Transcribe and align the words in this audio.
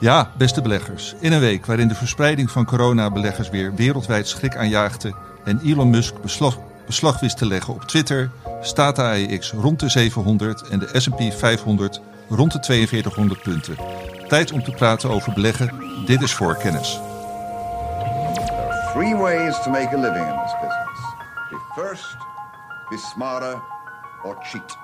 Ja, 0.00 0.30
beste 0.36 0.62
beleggers. 0.62 1.14
In 1.20 1.32
een 1.32 1.40
week 1.40 1.66
waarin 1.66 1.88
de 1.88 1.94
verspreiding 1.94 2.50
van 2.50 2.64
coronabeleggers 2.64 3.50
weer 3.50 3.74
wereldwijd 3.74 4.28
schrik 4.28 4.56
aanjaagde 4.56 5.14
en 5.44 5.60
Elon 5.64 5.90
Musk 5.90 6.20
beslag, 6.22 6.58
beslag 6.86 7.20
wist 7.20 7.36
te 7.38 7.46
leggen 7.46 7.74
op 7.74 7.84
Twitter, 7.84 8.30
staat 8.60 8.96
de 8.96 9.02
AEX 9.02 9.52
rond 9.52 9.80
de 9.80 9.88
700 9.88 10.68
en 10.68 10.78
de 10.78 10.88
S&P 10.92 11.32
500 11.32 12.00
rond 12.28 12.52
de 12.52 12.58
4200 12.62 13.42
punten. 13.42 13.76
Tijd 14.28 14.52
om 14.52 14.62
te 14.62 14.70
praten 14.70 15.10
over 15.10 15.32
beleggen. 15.32 15.72
Dit 16.06 16.22
is 16.22 16.32
voorkennis. 16.32 17.00
There 18.34 18.56
are 18.56 18.92
three 18.92 19.16
ways 19.16 19.62
to 19.62 19.70
make 19.70 19.96
a 19.96 20.00
living 20.00 20.26
in 20.26 20.36
this 20.44 20.54
business. 20.60 21.00
Be 21.50 21.82
first, 21.82 22.16
be 22.88 22.98
smarter, 23.14 23.62
or 24.22 24.36
cheat. 24.42 24.76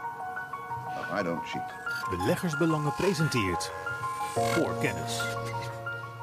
I 1.20 1.22
don't 1.22 1.44
cheat. 1.44 1.74
Beleggersbelangen 2.10 2.94
presenteert 2.94 3.72
voor 4.34 4.74
kennis. 4.80 5.22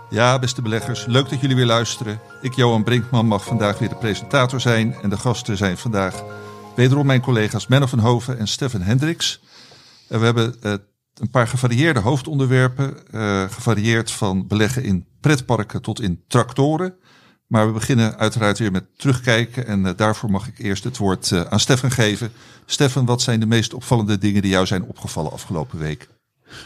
Ja, 0.10 0.40
beste 0.40 0.62
beleggers, 0.62 1.06
leuk 1.06 1.30
dat 1.30 1.42
jullie 1.42 1.56
weer 1.56 1.66
luisteren. 1.66 2.20
Ik, 2.42 2.54
Johan 2.54 2.84
Brinkman, 2.84 3.26
mag 3.26 3.46
vandaag 3.46 3.80
weer 3.80 3.90
de 3.90 3.96
presentator 3.96 4.62
zijn. 4.62 4.94
En 5.02 5.10
de 5.10 5.18
gasten 5.18 5.58
zijn 5.58 5.78
vandaag 5.78 6.24
wederom 6.76 7.06
mijn 7.06 7.22
collega's 7.22 7.68
Menno 7.68 7.86
van 7.86 8.00
Hoven 8.00 8.38
en 8.38 8.48
Stefan 8.48 8.82
Hendricks. 8.82 9.42
En 10.08 10.20
we 10.20 10.26
hebben 10.26 10.56
uh, 10.64 10.72
een 11.14 11.30
paar 11.30 11.48
gevarieerde 11.48 12.00
hoofdonderwerpen. 12.00 12.98
Uh, 13.12 13.44
gevarieerd 13.50 14.12
van 14.12 14.48
beleggen 14.48 14.84
in 14.84 15.06
pretparken 15.20 15.82
tot 15.82 16.02
in 16.02 16.24
tractoren. 16.28 16.96
Maar 17.48 17.68
we 17.68 17.74
beginnen 17.74 18.18
uiteraard 18.18 18.58
weer 18.58 18.72
met 18.72 18.86
terugkijken. 18.98 19.68
En 19.68 19.86
uh, 19.86 19.92
daarvoor 19.96 20.32
mag 20.32 20.48
ik 20.48 20.60
eerst 20.60 20.84
het 20.84 20.98
woord 20.98 21.48
aan 21.50 21.60
Stefan 21.60 21.92
geven. 21.92 22.32
Stefan, 22.66 23.06
wat 23.06 23.22
zijn 23.22 23.40
de 23.40 23.46
meest 23.46 23.74
opvallende 23.74 24.18
dingen 24.18 24.42
die 24.42 24.52
jou 24.52 24.66
zijn 24.66 24.84
opgevallen 24.84 25.32
afgelopen 25.32 25.80
week? 25.80 26.08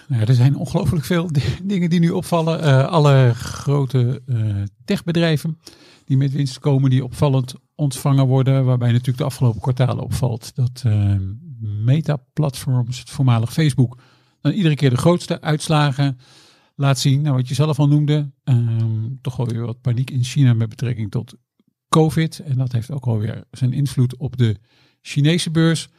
Nou, 0.08 0.24
er 0.24 0.34
zijn 0.34 0.56
ongelooflijk 0.56 1.06
veel 1.06 1.30
dingen 1.64 1.90
die 1.90 2.00
nu 2.00 2.10
opvallen. 2.10 2.64
Uh, 2.64 2.88
alle 2.88 3.32
grote 3.36 4.22
uh, 4.26 4.64
techbedrijven 4.86 5.60
die 6.06 6.18
met 6.18 6.32
winst 6.32 6.60
komen, 6.60 6.90
die 6.90 7.04
opvallend 7.04 7.54
ontvangen 7.76 8.28
worden. 8.28 8.66
Waarbij 8.66 8.92
natuurlijk 8.92 9.18
de 9.18 9.24
afgelopen 9.24 9.62
kwartalen 9.62 10.04
opvalt 10.04 10.56
dat 10.56 10.84
uh, 10.86 11.16
Meta-platforms, 11.60 13.00
het 13.00 13.10
voormalig 13.10 13.54
Facebook, 13.54 13.98
dan 14.42 14.52
iedere 14.52 14.76
keer 14.76 14.90
de 14.90 14.98
grootste 14.98 15.42
uitslagen 15.42 16.18
laat 16.76 17.00
zien. 17.00 17.22
Nou, 17.22 17.36
wat 17.36 17.48
je 17.48 17.54
zelf 17.54 17.80
al 17.80 17.88
noemde, 17.88 18.32
um, 18.44 19.20
toch 19.22 19.36
wel 19.36 19.48
weer 19.48 19.66
wat 19.66 19.82
paniek 19.82 20.10
in 20.10 20.24
China 20.24 20.54
met 20.54 20.70
betrekking 20.70 21.12
tot 21.12 21.36
COVID. 21.90 22.40
En 22.40 22.58
dat 22.58 22.72
heeft 22.72 22.92
ook 22.92 23.06
alweer 23.06 23.44
zijn 23.52 23.74
invloed 23.74 24.18
op 24.18 24.38
de 24.38 24.58
Chinese 25.02 25.52
beurs. 25.52 25.90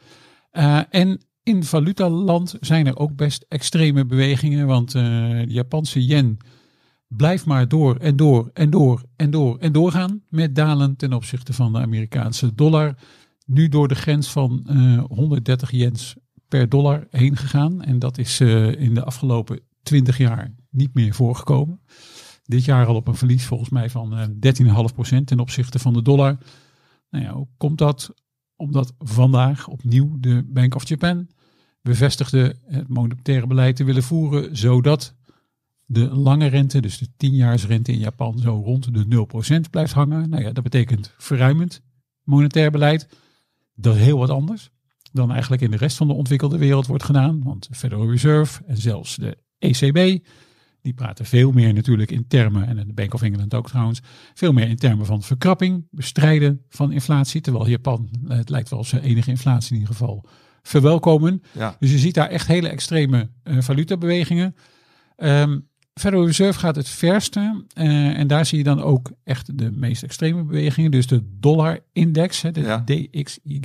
En 0.89 1.21
in 1.47 1.63
valutaland 1.63 2.55
zijn 2.59 2.87
er 2.87 2.97
ook 2.97 3.15
best 3.15 3.45
extreme 3.47 4.05
bewegingen, 4.05 4.67
want 4.67 4.95
uh, 4.95 5.03
de 5.03 5.45
Japanse 5.47 6.05
yen 6.05 6.37
blijft 7.07 7.45
maar 7.45 7.67
door 7.67 7.95
en 7.95 8.15
door 8.15 8.49
en 8.53 8.69
door 8.69 9.03
en 9.15 9.31
door 9.31 9.57
en 9.57 9.71
doorgaan 9.71 10.23
met 10.29 10.55
dalen 10.55 10.95
ten 10.95 11.13
opzichte 11.13 11.53
van 11.53 11.73
de 11.73 11.79
Amerikaanse 11.79 12.55
dollar. 12.55 12.95
Nu 13.45 13.67
door 13.67 13.87
de 13.87 13.95
grens 13.95 14.27
van 14.27 14.67
uh, 14.71 15.03
130 15.03 15.71
yens 15.71 16.15
per 16.47 16.69
dollar 16.69 17.07
heen 17.09 17.37
gegaan 17.37 17.81
en 17.81 17.99
dat 17.99 18.17
is 18.17 18.39
uh, 18.39 18.81
in 18.81 18.93
de 18.93 19.03
afgelopen 19.03 19.59
20 19.83 20.17
jaar 20.17 20.55
niet 20.69 20.93
meer 20.93 21.13
voorgekomen. 21.13 21.79
Dit 22.43 22.65
jaar 22.65 22.85
al 22.85 22.95
op 22.95 23.07
een 23.07 23.15
verlies 23.15 23.45
volgens 23.45 23.69
mij 23.69 23.89
van 23.89 24.31
13,5% 24.33 25.23
ten 25.25 25.39
opzichte 25.39 25.79
van 25.79 25.93
de 25.93 26.01
dollar. 26.01 26.37
Nou 27.09 27.23
ja, 27.23 27.45
komt 27.57 27.77
dat? 27.77 28.13
Omdat 28.55 28.93
vandaag 28.99 29.67
opnieuw 29.67 30.15
de 30.19 30.43
Bank 30.47 30.75
of 30.75 30.87
Japan 30.87 31.27
bevestigde 31.81 32.55
het 32.65 32.87
monetaire 32.87 33.47
beleid 33.47 33.75
te 33.75 33.83
willen 33.83 34.03
voeren, 34.03 34.57
zodat 34.57 35.15
de 35.85 36.07
lange 36.09 36.47
rente, 36.47 36.81
dus 36.81 36.97
de 36.97 37.07
10-jaarsrente 37.07 37.91
in 37.91 37.99
Japan, 37.99 38.39
zo 38.39 38.61
rond 38.63 38.93
de 38.93 39.27
0% 39.65 39.69
blijft 39.69 39.93
hangen. 39.93 40.29
Nou 40.29 40.43
ja, 40.43 40.51
dat 40.51 40.63
betekent 40.63 41.13
verruimend 41.17 41.81
monetair 42.23 42.71
beleid. 42.71 43.07
Dat 43.75 43.95
is 43.95 44.01
heel 44.01 44.17
wat 44.17 44.29
anders 44.29 44.69
dan 45.11 45.31
eigenlijk 45.31 45.61
in 45.61 45.71
de 45.71 45.77
rest 45.77 45.97
van 45.97 46.07
de 46.07 46.13
ontwikkelde 46.13 46.57
wereld 46.57 46.87
wordt 46.87 47.03
gedaan. 47.03 47.43
Want 47.43 47.67
de 47.69 47.75
Federal 47.75 48.09
Reserve 48.09 48.63
en 48.65 48.77
zelfs 48.77 49.15
de 49.15 49.37
ECB, 49.57 50.25
die 50.81 50.93
praten 50.93 51.25
veel 51.25 51.51
meer 51.51 51.73
natuurlijk 51.73 52.11
in 52.11 52.27
termen, 52.27 52.67
en 52.67 52.87
de 52.87 52.93
Bank 52.93 53.13
of 53.13 53.21
England 53.21 53.53
ook 53.53 53.67
trouwens, 53.67 54.01
veel 54.33 54.51
meer 54.51 54.67
in 54.67 54.75
termen 54.75 55.05
van 55.05 55.23
verkrapping, 55.23 55.87
bestrijden 55.91 56.61
van 56.69 56.91
inflatie. 56.91 57.41
Terwijl 57.41 57.69
Japan, 57.69 58.09
het 58.27 58.49
lijkt 58.49 58.69
wel 58.69 58.83
zijn 58.83 59.01
enige 59.01 59.29
inflatie 59.29 59.73
in 59.73 59.79
ieder 59.79 59.95
geval, 59.95 60.25
verwelkomen. 60.67 61.43
Ja. 61.51 61.75
Dus 61.79 61.91
je 61.91 61.97
ziet 61.97 62.13
daar 62.13 62.29
echt 62.29 62.47
hele 62.47 62.69
extreme 62.69 63.29
uh, 63.43 63.57
valutabewegingen. 63.59 64.55
Um, 65.17 65.67
Federal 65.93 66.25
Reserve 66.25 66.59
gaat 66.59 66.75
het 66.75 66.89
verste. 66.89 67.63
Uh, 67.77 68.17
en 68.17 68.27
daar 68.27 68.45
zie 68.45 68.57
je 68.57 68.63
dan 68.63 68.81
ook 68.81 69.11
echt 69.23 69.57
de 69.57 69.71
meest 69.71 70.03
extreme 70.03 70.43
bewegingen. 70.43 70.91
Dus 70.91 71.07
de 71.07 71.23
dollar-index, 71.39 72.41
de 72.41 72.61
Ja. 72.61 72.83
DXY. 72.85 73.59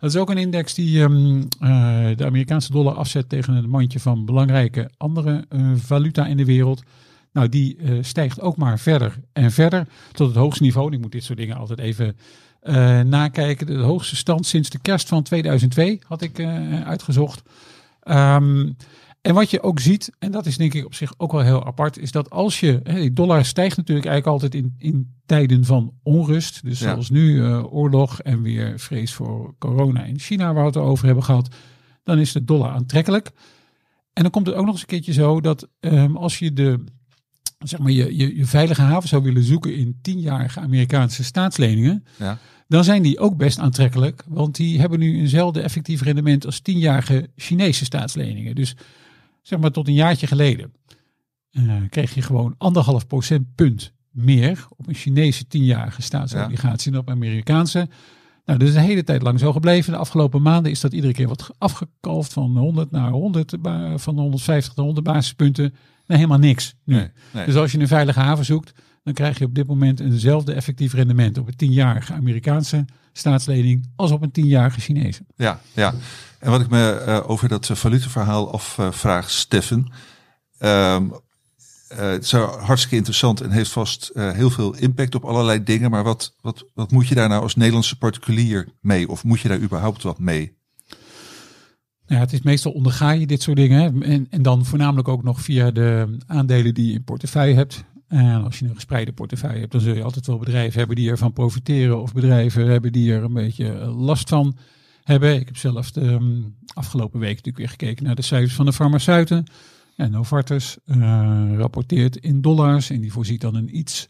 Dat 0.00 0.10
is 0.10 0.16
ook 0.16 0.30
een 0.30 0.38
index 0.38 0.74
die 0.74 1.00
um, 1.00 1.36
uh, 1.36 2.06
de 2.16 2.24
Amerikaanse 2.24 2.72
dollar 2.72 2.94
afzet 2.94 3.28
tegen 3.28 3.54
een 3.54 3.68
mandje 3.68 4.00
van 4.00 4.24
belangrijke 4.24 4.90
andere 4.96 5.44
uh, 5.50 5.72
valuta 5.76 6.26
in 6.26 6.36
de 6.36 6.44
wereld. 6.44 6.82
Nou, 7.32 7.48
die 7.48 7.78
stijgt 8.00 8.40
ook 8.40 8.56
maar 8.56 8.78
verder 8.78 9.20
en 9.32 9.50
verder 9.50 9.86
tot 10.12 10.28
het 10.28 10.36
hoogste 10.36 10.62
niveau. 10.62 10.86
En 10.86 10.92
ik 10.92 11.00
moet 11.00 11.12
dit 11.12 11.24
soort 11.24 11.38
dingen 11.38 11.56
altijd 11.56 11.78
even 11.78 12.16
uh, 12.62 13.00
nakijken. 13.00 13.66
De 13.66 13.74
hoogste 13.74 14.16
stand 14.16 14.46
sinds 14.46 14.70
de 14.70 14.78
kerst 14.78 15.08
van 15.08 15.22
2002 15.22 16.00
had 16.06 16.22
ik 16.22 16.38
uh, 16.38 16.80
uitgezocht. 16.86 17.42
Um, 18.04 18.76
en 19.22 19.34
wat 19.34 19.50
je 19.50 19.62
ook 19.62 19.80
ziet, 19.80 20.12
en 20.18 20.30
dat 20.30 20.46
is 20.46 20.56
denk 20.56 20.74
ik 20.74 20.84
op 20.84 20.94
zich 20.94 21.14
ook 21.16 21.32
wel 21.32 21.40
heel 21.40 21.66
apart, 21.66 21.98
is 21.98 22.12
dat 22.12 22.30
als 22.30 22.60
je, 22.60 22.80
die 22.82 23.12
dollar 23.12 23.44
stijgt 23.44 23.76
natuurlijk 23.76 24.06
eigenlijk 24.06 24.42
altijd 24.42 24.62
in, 24.62 24.74
in 24.78 25.14
tijden 25.26 25.64
van 25.64 25.92
onrust. 26.02 26.64
Dus 26.64 26.78
Ja. 26.78 26.90
zoals 26.90 27.10
nu 27.10 27.34
uh, 27.34 27.74
oorlog 27.74 28.20
en 28.20 28.42
weer 28.42 28.78
vrees 28.78 29.12
voor 29.12 29.54
corona 29.58 30.04
in 30.04 30.18
China, 30.18 30.44
waar 30.52 30.62
we 30.62 30.68
het 30.68 30.76
over 30.76 31.06
hebben 31.06 31.24
gehad, 31.24 31.54
dan 32.04 32.18
is 32.18 32.32
de 32.32 32.44
dollar 32.44 32.70
aantrekkelijk. 32.70 33.30
En 34.12 34.22
dan 34.22 34.30
komt 34.30 34.46
het 34.46 34.54
ook 34.54 34.64
nog 34.64 34.72
eens 34.72 34.80
een 34.80 34.86
keertje 34.86 35.12
zo 35.12 35.40
dat 35.40 35.68
um, 35.80 36.16
als 36.16 36.38
je 36.38 36.52
de 36.52 36.84
zeg 37.64 37.80
maar, 37.80 37.90
je, 37.92 38.16
je, 38.16 38.36
je 38.36 38.46
veilige 38.46 38.80
haven 38.82 39.08
zou 39.08 39.22
willen 39.22 39.42
zoeken 39.42 39.76
in 39.76 39.98
tienjarige 40.02 40.60
Amerikaanse 40.60 41.24
staatsleningen, 41.24 42.04
Ja. 42.18 42.38
dan 42.68 42.84
zijn 42.84 43.02
die 43.02 43.18
ook 43.18 43.36
best 43.36 43.58
aantrekkelijk. 43.58 44.24
Want 44.28 44.56
die 44.56 44.80
hebben 44.80 44.98
nu 44.98 45.18
eenzelfde 45.18 45.60
effectief 45.60 46.02
rendement 46.02 46.46
als 46.46 46.60
tienjarige 46.60 47.30
Chinese 47.36 47.84
staatsleningen. 47.84 48.54
Dus 48.54 48.76
zeg 49.42 49.58
maar 49.58 49.70
tot 49.70 49.88
een 49.88 49.94
jaartje 49.94 50.26
geleden 50.26 50.72
uh, 51.52 51.72
kreeg 51.88 52.14
je 52.14 52.22
gewoon 52.22 52.54
anderhalf 52.58 53.06
procentpunt 53.06 53.92
meer 54.10 54.66
op 54.76 54.88
een 54.88 54.94
Chinese 54.94 55.46
tienjarige 55.46 56.02
staatsobligatie 56.02 56.90
dan 56.92 57.00
op 57.00 57.10
Amerikaanse. 57.10 57.88
Nou, 58.44 58.58
dat 58.58 58.68
is 58.68 58.74
een 58.74 58.80
hele 58.80 59.04
tijd 59.04 59.22
lang 59.22 59.38
zo 59.38 59.52
gebleven. 59.52 59.92
De 59.92 59.98
afgelopen 59.98 60.42
maanden 60.42 60.70
is 60.72 60.80
dat 60.80 60.92
iedere 60.92 61.12
keer 61.12 61.28
wat 61.28 61.50
afgekalfd 61.58 62.32
van 62.32 62.56
100 62.56 62.90
naar 62.90 63.10
100, 63.10 63.54
van 63.96 64.18
150 64.18 64.76
naar 64.76 64.84
100 64.84 65.06
basispunten. 65.06 65.74
Helemaal 66.16 66.38
niks 66.38 66.74
nu. 66.84 66.94
Nee, 66.94 67.10
nee. 67.32 67.46
Dus 67.46 67.54
als 67.54 67.72
je 67.72 67.78
een 67.78 67.88
veilige 67.88 68.20
haven 68.20 68.44
zoekt, 68.44 68.72
dan 69.02 69.14
krijg 69.14 69.38
je 69.38 69.44
op 69.44 69.54
dit 69.54 69.66
moment 69.66 70.00
eenzelfde 70.00 70.52
effectief 70.52 70.92
rendement 70.92 71.38
op 71.38 71.46
een 71.46 71.56
tienjarige 71.56 72.12
Amerikaanse 72.12 72.84
staatslening 73.12 73.90
als 73.96 74.10
op 74.10 74.22
een 74.22 74.30
tienjarige 74.30 74.80
Chinese. 74.80 75.22
Ja, 75.36 75.60
ja. 75.72 75.94
En 76.38 76.50
wat 76.50 76.60
ik 76.60 76.68
me 76.68 77.04
uh, 77.06 77.30
over 77.30 77.48
dat 77.48 77.68
uh, 77.68 77.76
valuteverhaal 77.76 78.52
afvraag, 78.52 79.30
Steffen. 79.30 79.92
Um, 80.58 81.12
het 81.94 82.24
is 82.24 82.32
hartstikke 82.32 82.96
interessant 82.96 83.40
en 83.40 83.50
heeft 83.50 83.70
vast 83.70 84.10
heel 84.14 84.50
veel 84.50 84.74
impact 84.74 85.14
op 85.14 85.24
allerlei 85.24 85.62
dingen. 85.62 85.90
Maar 85.90 86.04
wat, 86.04 86.34
wat, 86.40 86.64
wat 86.74 86.90
moet 86.90 87.08
je 87.08 87.14
daar 87.14 87.28
nou 87.28 87.42
als 87.42 87.54
Nederlandse 87.54 87.98
particulier 87.98 88.68
mee? 88.80 89.08
Of 89.08 89.24
moet 89.24 89.40
je 89.40 89.48
daar 89.48 89.60
überhaupt 89.60 90.02
wat 90.02 90.18
mee? 90.18 90.56
Ja, 92.12 92.18
het 92.18 92.32
is 92.32 92.42
meestal 92.42 92.72
onderga 92.72 93.10
je 93.10 93.26
dit 93.26 93.42
soort 93.42 93.56
dingen. 93.56 94.02
En, 94.02 94.26
en 94.30 94.42
dan 94.42 94.64
voornamelijk 94.64 95.08
ook 95.08 95.22
nog 95.22 95.40
via 95.40 95.70
de 95.70 96.16
aandelen 96.26 96.74
die 96.74 96.86
je 96.86 96.92
in 96.92 97.04
portefeuille 97.04 97.54
hebt. 97.54 97.84
En 98.08 98.44
als 98.44 98.58
je 98.58 98.64
een 98.64 98.74
gespreide 98.74 99.12
portefeuille 99.12 99.58
hebt, 99.58 99.72
dan 99.72 99.80
zul 99.80 99.94
je 99.94 100.02
altijd 100.02 100.26
wel 100.26 100.38
bedrijven 100.38 100.78
hebben 100.78 100.96
die 100.96 101.10
ervan 101.10 101.32
profiteren. 101.32 102.02
Of 102.02 102.12
bedrijven 102.12 102.66
hebben 102.66 102.92
die 102.92 103.12
er 103.12 103.22
een 103.22 103.32
beetje 103.32 103.72
last 103.84 104.28
van 104.28 104.56
hebben. 105.02 105.34
Ik 105.34 105.46
heb 105.46 105.56
zelf 105.56 105.90
de 105.90 106.00
um, 106.00 106.56
afgelopen 106.74 107.20
week 107.20 107.28
natuurlijk 107.28 107.56
weer 107.56 107.68
gekeken 107.68 108.04
naar 108.04 108.14
de 108.14 108.22
cijfers 108.22 108.54
van 108.54 108.66
de 108.66 108.72
farmaceuten. 108.72 109.44
En 109.96 110.10
Novartis 110.10 110.76
uh, 110.86 110.96
rapporteert 111.56 112.16
in 112.16 112.40
dollars 112.40 112.90
en 112.90 113.00
die 113.00 113.12
voorziet 113.12 113.40
dan 113.40 113.54
een 113.54 113.76
iets 113.78 114.08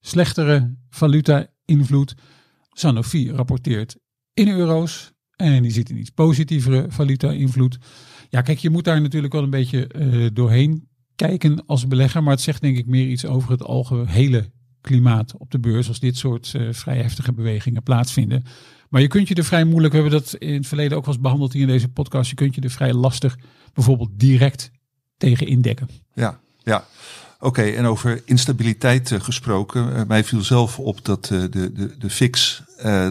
slechtere 0.00 0.74
valuta-invloed. 0.90 2.14
Sanofi 2.72 3.30
rapporteert 3.30 3.96
in 4.34 4.48
euro's 4.48 5.14
en 5.36 5.62
die 5.62 5.72
ziet 5.72 5.90
een 5.90 5.98
iets 5.98 6.10
positievere 6.10 6.86
valuta-invloed. 6.88 7.78
Ja, 8.28 8.42
kijk, 8.42 8.58
je 8.58 8.70
moet 8.70 8.84
daar 8.84 9.00
natuurlijk 9.00 9.32
wel 9.32 9.42
een 9.42 9.50
beetje 9.50 9.90
uh, 9.96 10.28
doorheen 10.32 10.88
kijken 11.16 11.66
als 11.66 11.86
belegger, 11.86 12.22
maar 12.22 12.32
het 12.32 12.42
zegt 12.42 12.60
denk 12.60 12.76
ik 12.76 12.86
meer 12.86 13.06
iets 13.06 13.26
over 13.26 13.50
het 13.50 13.62
algehele 13.62 14.50
klimaat 14.80 15.36
op 15.36 15.50
de 15.50 15.58
beurs 15.58 15.88
als 15.88 16.00
dit 16.00 16.16
soort 16.16 16.52
uh, 16.56 16.72
vrij 16.72 16.96
heftige 16.96 17.32
bewegingen 17.32 17.82
plaatsvinden. 17.82 18.44
Maar 18.88 19.00
je 19.00 19.08
kunt 19.08 19.28
je 19.28 19.34
er 19.34 19.44
vrij 19.44 19.64
moeilijk, 19.64 19.94
we 19.94 20.00
hebben 20.00 20.20
dat 20.20 20.34
in 20.34 20.54
het 20.54 20.66
verleden 20.66 20.96
ook 20.96 21.04
wel 21.04 21.14
eens 21.14 21.22
behandeld 21.22 21.52
hier 21.52 21.62
in 21.62 21.68
deze 21.68 21.88
podcast, 21.88 22.30
je 22.30 22.36
kunt 22.36 22.54
je 22.54 22.60
er 22.60 22.70
vrij 22.70 22.92
lastig 22.92 23.38
bijvoorbeeld 23.74 24.10
direct 24.12 24.70
tegen 25.16 25.46
indekken. 25.46 25.88
Ja, 26.14 26.40
Ja, 26.62 26.86
oké. 27.38 27.62
En 27.62 27.86
over 27.86 28.22
instabiliteit 28.24 29.12
eh, 29.12 29.20
gesproken. 29.20 29.96
eh, 29.96 30.02
mij 30.08 30.24
viel 30.24 30.42
zelf 30.42 30.78
op 30.78 31.04
dat 31.04 31.30
eh, 31.32 31.40
de, 31.40 31.72
de, 31.72 31.96
de 31.98 32.10
fix, 32.10 32.62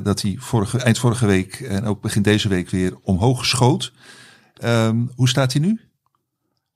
dat 0.03 0.21
hij 0.21 0.35
vorige, 0.39 0.77
eind 0.79 0.97
vorige 0.97 1.25
week 1.25 1.53
en 1.53 1.85
ook 1.85 2.01
begin 2.01 2.21
deze 2.21 2.47
week 2.47 2.69
weer 2.69 2.93
omhoog 3.03 3.45
schoot. 3.45 3.93
Ehm, 4.57 4.97
hoe 5.15 5.29
staat 5.29 5.53
hij 5.53 5.61
nu? 5.61 5.79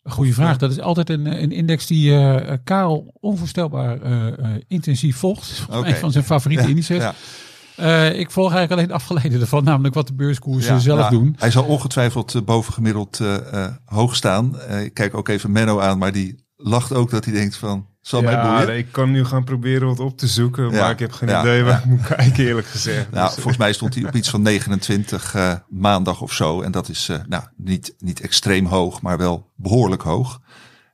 Goeie 0.04 0.34
vraag. 0.34 0.58
Dat 0.58 0.72
is 0.72 0.80
altijd 0.80 1.10
een, 1.10 1.42
een 1.42 1.52
index 1.52 1.88
die 1.88 2.18
Karel 2.64 3.14
onvoorstelbaar 3.20 4.00
intensief 4.68 5.18
volgt. 5.18 5.64
Oké. 5.70 5.88
Een 5.88 5.96
van 5.96 6.12
zijn 6.12 6.24
favoriete 6.24 6.68
indices. 6.68 7.04
Ja, 7.76 8.06
ik 8.10 8.32
volg 8.32 8.54
eigenlijk 8.54 8.82
alleen 8.82 8.96
afgeleiden 8.96 9.42
ervan, 9.42 9.64
namelijk 9.74 9.94
wat 9.94 10.08
de 10.08 10.14
beurskoersen 10.14 10.74
ja, 10.74 10.80
zelf 10.80 11.00
nou, 11.00 11.12
doen. 11.12 11.36
Hij 11.38 11.52
zal 11.52 11.64
ongetwijfeld 11.64 12.46
bovengemiddeld 12.46 13.20
hoog 13.86 14.16
staan. 14.16 14.56
Ik 14.84 14.94
kijk 14.94 15.14
ook 15.14 15.28
even 15.28 15.52
Menno 15.52 15.80
aan, 15.80 15.98
maar 15.98 16.12
die 16.12 16.48
lacht 16.62 16.94
ook 16.94 17.10
dat 17.10 17.26
hij 17.26 17.34
denkt 17.34 17.56
van, 17.56 17.88
zal 18.02 18.22
mij 18.22 18.34
Ja, 18.34 18.58
boeien? 18.58 18.78
ik 18.78 18.92
kan 18.92 19.12
nu 19.12 19.26
gaan 19.26 19.44
proberen 19.44 19.88
wat 19.88 20.00
op 20.00 20.18
te 20.18 20.28
zoeken, 20.28 20.72
maar 20.72 20.92
ik 20.92 21.00
heb 21.00 21.12
geen 21.12 21.40
idee 21.40 21.64
waar 21.64 21.80
ik 21.80 21.86
moet 21.86 22.08
kijken, 22.08 22.46
eerlijk 22.46 22.68
gezegd. 22.68 23.12
Nou, 23.12 23.26
Dus, 23.26 23.34
volgens 23.34 23.58
mij 23.58 23.74
stond 23.74 23.96
hij 23.96 24.06
op 24.06 24.16
iets 24.16 24.30
van 24.30 24.42
29 24.42 25.36
eh, 25.36 25.54
maandag 25.70 26.22
of 26.22 26.34
zo. 26.34 26.62
En 26.62 26.72
dat 26.72 26.90
is 26.90 27.10
eh, 27.10 27.18
nou, 27.28 27.44
niet, 27.58 27.96
niet 27.98 28.22
extreem 28.22 28.66
hoog, 28.66 29.02
maar 29.02 29.18
wel 29.18 29.52
behoorlijk 29.56 30.02
hoog. 30.02 30.42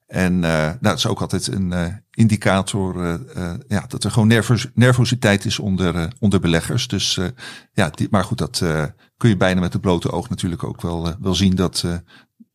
En 0.08 0.44
eh, 0.44 0.52
nou, 0.52 0.78
dat 0.82 0.98
is 0.98 1.08
ook 1.08 1.22
altijd 1.22 1.48
een 1.48 2.04
indicator 2.12 3.20
ja, 3.68 3.86
dat 3.88 4.04
er 4.04 4.12
gewoon 4.12 4.28
nervos, 4.28 4.68
nervositeit 4.74 5.46
is 5.46 5.60
onder, 5.60 6.14
onder 6.20 6.40
beleggers. 6.40 6.88
Dus 6.88 7.20
ja, 7.74 7.90
die, 7.90 8.08
maar 8.12 8.24
goed, 8.24 8.38
dat 8.38 8.64
kun 9.18 9.30
je 9.30 9.38
bijna 9.38 9.60
met 9.62 9.74
het 9.74 9.82
blote 9.82 10.12
oog 10.12 10.30
natuurlijk 10.30 10.64
ook 10.64 10.82
wel, 10.82 11.16
wel 11.20 11.36
zien 11.36 11.56
dat 11.56 11.86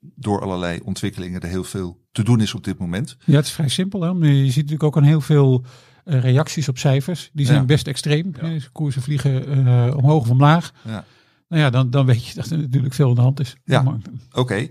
door 0.00 0.41
allerlei 0.43 0.81
ontwikkelingen 0.85 1.41
er 1.41 1.49
heel 1.49 1.64
veel 1.64 2.00
te 2.12 2.23
doen 2.23 2.41
is 2.41 2.55
op 2.55 2.64
dit 2.64 2.79
moment. 2.79 3.17
Ja, 3.25 3.37
het 3.37 3.44
is 3.47 3.52
vrij 3.52 3.69
simpel. 3.69 4.00
Hè? 4.02 4.08
Je 4.08 4.44
ziet 4.44 4.55
natuurlijk 4.55 4.82
ook 4.82 4.97
aan 4.97 5.02
heel 5.02 5.20
veel 5.20 5.64
eh, 6.05 6.20
reacties 6.20 6.69
op 6.69 6.79
cijfers. 6.79 7.31
Die 7.32 7.47
zijn 7.47 7.58
Ja. 7.58 7.64
best 7.64 7.87
extreem. 7.87 8.32
hè. 8.38 8.49
Dus 8.49 8.73
koersen 8.73 9.02
vliegen 9.02 9.67
eh, 9.67 9.97
omhoog 9.97 10.23
of 10.23 10.31
omlaag. 10.31 10.73
Ja. 10.85 11.05
Nou 11.49 11.62
ja, 11.62 11.70
dan, 11.70 11.91
dan 11.91 12.06
weet 12.06 12.26
je 12.26 12.35
dat 12.41 12.50
er 12.50 12.58
natuurlijk 12.58 12.94
veel 12.94 13.08
aan 13.08 13.14
de 13.14 13.20
hand 13.20 13.41
is. 13.41 13.56
Ja. 13.64 13.99
Oké. 14.32 14.69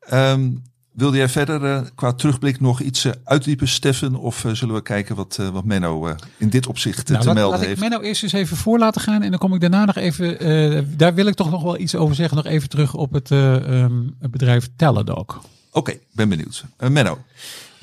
Ehm, 0.00 0.50
wilde 0.94 1.16
jij 1.16 1.28
verder 1.28 1.64
eh, 1.64 1.82
qua 1.94 2.12
terugblik 2.12 2.60
nog 2.60 2.80
iets 2.80 3.04
eh, 3.04 3.12
uitdiepen, 3.24 3.68
Steffen? 3.68 4.16
Of 4.16 4.44
eh, 4.44 4.52
zullen 4.52 4.74
we 4.74 4.82
kijken 4.82 5.16
wat, 5.16 5.38
wat 5.52 5.64
Menno 5.64 6.14
in 6.36 6.48
dit 6.48 6.66
opzicht 6.66 7.08
Nou, 7.08 7.20
te 7.20 7.26
laat, 7.26 7.34
melden 7.34 7.52
laat 7.52 7.60
ik 7.60 7.68
heeft? 7.68 7.80
Menno 7.80 8.00
eerst 8.00 8.22
eens 8.22 8.32
even 8.32 8.56
voor 8.56 8.78
laten 8.78 9.00
gaan. 9.00 9.22
En 9.22 9.30
dan 9.30 9.38
kom 9.38 9.54
ik 9.54 9.60
daarna 9.60 9.84
nog 9.84 9.96
even... 9.96 10.96
daar 10.96 11.14
wil 11.14 11.26
ik 11.26 11.34
toch 11.34 11.50
nog 11.50 11.62
wel 11.62 11.78
iets 11.78 11.94
over 11.94 12.14
zeggen. 12.14 12.36
Nog 12.36 12.46
even 12.46 12.68
terug 12.68 12.94
op 12.94 13.12
het, 13.12 13.30
eh, 13.30 13.82
ehm, 13.82 14.02
het 14.20 14.30
bedrijf 14.30 14.68
Teladoc. 14.76 15.40
Oké, 15.72 15.98
ben 16.12 16.28
benieuwd. 16.28 16.64
Menno. 16.88 17.18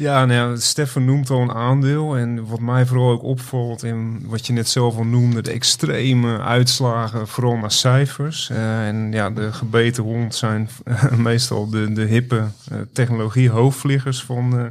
Ja, 0.01 0.25
nou 0.25 0.57
Stefan 0.57 1.06
noemt 1.06 1.30
al 1.30 1.42
een 1.42 1.51
aandeel. 1.51 2.18
En 2.18 2.45
wat 2.45 2.59
mij 2.59 2.86
vooral 2.86 3.12
ook 3.12 3.24
opvalt, 3.24 3.83
en 3.83 4.21
wat 4.25 4.48
je 4.48 4.53
net 4.53 4.69
zelf 4.69 4.98
al 4.98 5.03
noemde, 5.03 5.42
de 5.42 5.51
extreme 5.51 6.39
uitslagen, 6.39 7.27
vooral 7.27 7.57
naar 7.57 7.71
cijfers. 7.71 8.50
Eh, 8.50 8.88
en 8.88 9.12
ja, 9.12 9.30
de 9.30 9.53
gebeten 9.53 10.03
hond 10.03 10.36
zijn 10.36 10.69
meestal 11.18 11.69
de, 11.69 11.92
de 11.92 12.01
hippe 12.01 12.44
eh, 12.71 12.77
technologie 12.94 13.50
hoofdvliegers 13.50 14.24
van 14.24 14.59
eh, 14.59 14.65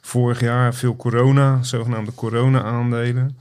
vorig 0.00 0.40
jaar. 0.40 0.74
Veel 0.74 0.96
corona, 0.96 1.62
zogenaamde 1.62 2.14
corona-aandelen. 2.14 3.38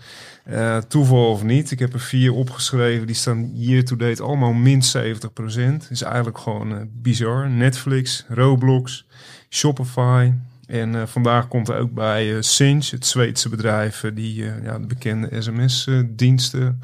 Toeval 0.88 1.32
of 1.32 1.44
niet, 1.44 1.72
ik 1.72 1.80
heb 1.80 1.94
er 1.94 2.00
vier 2.00 2.34
opgeschreven. 2.34 3.08
Die 3.08 3.16
staan 3.16 3.52
year 3.54 3.84
to 3.84 3.96
date 3.96 4.24
allemaal 4.24 4.54
min 4.54 4.82
70%. 4.98 5.90
Is 5.90 6.02
eigenlijk 6.02 6.38
gewoon 6.38 6.90
bizar. 6.92 7.50
Netflix, 7.50 8.26
Roblox, 8.28 9.06
Shopify. 9.50 10.32
En 10.72 10.96
eh, 10.96 11.02
vandaag 11.06 11.48
komt 11.48 11.70
er 11.70 11.78
ook 11.78 11.92
bij 11.94 12.36
eh 12.36 12.42
Sinch, 12.42 12.90
het 12.90 13.06
Zweedse 13.06 13.50
bedrijf, 13.50 14.04
eh, 14.04 14.12
die 14.14 14.44
ja, 14.64 14.80
de 14.80 14.88
bekende 14.88 15.42
sms-diensten 15.42 16.80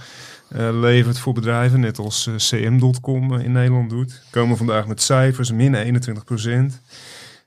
levert 0.71 1.19
voor 1.19 1.33
bedrijven, 1.33 1.79
net 1.79 1.97
als 1.99 2.29
cm.com 2.37 3.33
in 3.33 3.51
Nederland 3.51 3.89
doet. 3.89 4.21
Komen 4.31 4.57
vandaag 4.57 4.87
met 4.87 5.01
cijfers, 5.01 5.51
min 5.51 5.75
21%. 5.75 6.81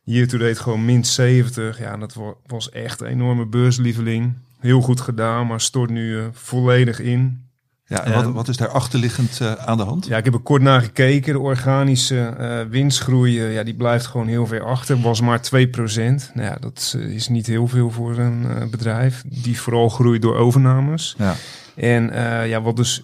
Year 0.03 0.27
to 0.27 0.39
date 0.39 0.63
gewoon 0.63 0.85
min 0.85 1.05
70. 1.05 1.79
Ja, 1.79 1.97
dat 1.97 2.15
wa- 2.15 2.35
was 2.47 2.71
echt 2.71 3.01
een 3.01 3.07
enorme 3.07 3.47
beurslieveling. 3.47 4.33
Heel 4.59 4.81
goed 4.81 5.01
gedaan, 5.01 5.47
maar 5.47 5.61
stort 5.61 5.91
nu 5.91 6.21
volledig 6.33 7.01
in. 7.01 7.49
Ja, 7.91 8.05
en 8.05 8.13
wat, 8.13 8.33
wat 8.33 8.49
is 8.49 8.57
daar 8.57 8.69
achterliggend 8.69 9.41
eh, 9.41 9.53
aan 9.53 9.77
de 9.77 9.83
hand? 9.83 10.07
Ja, 10.07 10.17
ik 10.17 10.25
heb 10.25 10.35
er 10.35 10.41
kort 10.41 10.63
naar 10.63 10.81
gekeken. 10.81 11.33
De 11.33 11.39
organische 11.39 12.19
eh, 12.27 12.61
winstgroei, 12.69 13.41
eh, 13.41 13.55
ja, 13.55 13.63
die 13.63 13.75
blijft 13.75 14.07
gewoon 14.07 14.27
heel 14.27 14.47
ver 14.47 14.65
achter. 14.65 15.01
Was 15.01 15.21
maar 15.21 15.41
2%. 15.41 16.31
Nou 16.35 16.47
ja, 16.47 16.57
dat 16.61 16.97
is 16.99 17.29
niet 17.29 17.47
heel 17.47 17.69
veel 17.69 17.91
voor 17.91 18.19
een 18.19 18.69
bedrijf. 18.71 19.23
Die 19.27 19.61
vooral 19.61 19.89
groeit 19.89 20.23
door 20.23 20.37
overnames. 20.37 21.15
Ja. 21.19 21.35
En 21.77 22.11
ja, 22.49 22.63
wat, 22.63 22.77
dus, 22.77 23.03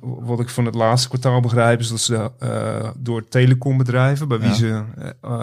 wat 0.00 0.40
ik 0.40 0.48
van 0.48 0.64
het 0.64 0.74
laatste 0.74 1.08
kwartaal 1.08 1.40
begrijp, 1.40 1.80
is 1.80 1.88
dat 1.88 2.00
ze 2.00 2.30
door 2.96 3.28
telecombedrijven, 3.28 4.28
bij 4.28 4.38
wie 4.38 4.48
Ja. 4.48 4.54
ze 4.54 4.84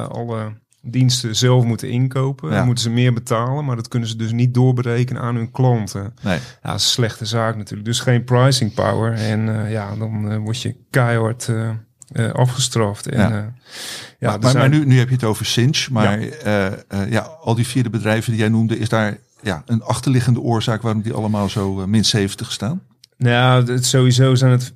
alle 0.09 0.53
diensten 0.85 1.35
zelf 1.35 1.63
moeten 1.63 1.89
inkopen, 1.89 2.49
Ja. 2.49 2.55
dan 2.55 2.65
moeten 2.65 2.83
ze 2.83 2.89
meer 2.89 3.13
betalen. 3.13 3.65
Maar 3.65 3.75
dat 3.75 3.87
kunnen 3.87 4.09
ze 4.09 4.15
dus 4.15 4.31
niet 4.31 4.53
doorberekenen 4.53 5.21
aan 5.21 5.35
hun 5.35 5.51
klanten. 5.51 6.13
Nee. 6.21 6.37
Ja, 6.37 6.69
dat 6.69 6.75
is 6.79 6.85
een 6.85 6.91
slechte 6.91 7.25
zaak 7.25 7.55
natuurlijk. 7.55 7.85
Dus 7.85 7.99
geen 7.99 8.23
pricing 8.23 8.73
power. 8.73 9.13
En 9.13 9.63
eh, 9.65 9.71
ja, 9.71 9.95
dan 9.95 10.31
eh, 10.31 10.37
word 10.37 10.61
je 10.61 10.75
keihard 10.89 11.49
eh, 12.13 12.31
afgestraft. 12.31 13.07
En, 13.07 13.19
Ja. 13.19 13.29
ja. 13.29 14.29
maar 14.29 14.39
maar, 14.39 14.51
zijn- 14.51 14.69
maar 14.69 14.79
nu, 14.79 14.85
nu 14.85 14.97
heb 14.97 15.07
je 15.07 15.13
het 15.15 15.23
over 15.23 15.45
Sinch. 15.45 15.89
Maar 15.89 16.19
ja, 17.09 17.19
al 17.41 17.55
die 17.55 17.67
vierde 17.67 17.89
bedrijven 17.89 18.31
die 18.31 18.39
jij 18.41 18.49
noemde, 18.49 18.77
is 18.79 18.89
daar 18.89 19.17
ja, 19.41 19.63
een 19.65 19.83
achterliggende 19.83 20.39
oorzaak 20.39 20.81
waarom 20.81 21.01
die 21.01 21.13
allemaal 21.13 21.49
zo 21.49 21.87
min 21.87 22.05
70 22.05 22.51
staan? 22.51 22.81
Nou, 23.23 23.71
het, 23.71 23.85
sowieso 23.85 24.35
zijn 24.35 24.51
het 24.51 24.73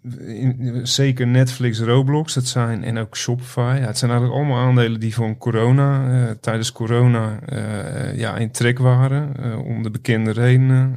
zeker 0.84 1.28
Netflix, 1.28 1.80
Roblox, 1.80 2.34
dat 2.34 2.46
zijn 2.46 2.84
en 2.84 2.98
ook 2.98 3.18
Shopify. 3.18 3.78
Het 3.80 3.98
zijn 3.98 4.12
eigenlijk 4.12 4.40
allemaal 4.40 4.68
aandelen 4.68 5.00
die 5.00 5.14
van 5.14 5.38
corona, 5.38 6.10
eh, 6.10 6.32
tijdens 6.42 6.72
corona, 6.72 7.40
eh, 7.46 8.18
ja, 8.18 8.38
in 8.38 8.52
trek 8.52 8.80
waren. 8.80 9.36
eh, 9.40 9.66
om 9.66 9.84
de 9.84 9.90
bekende 9.90 10.32
redenen. 10.32 10.94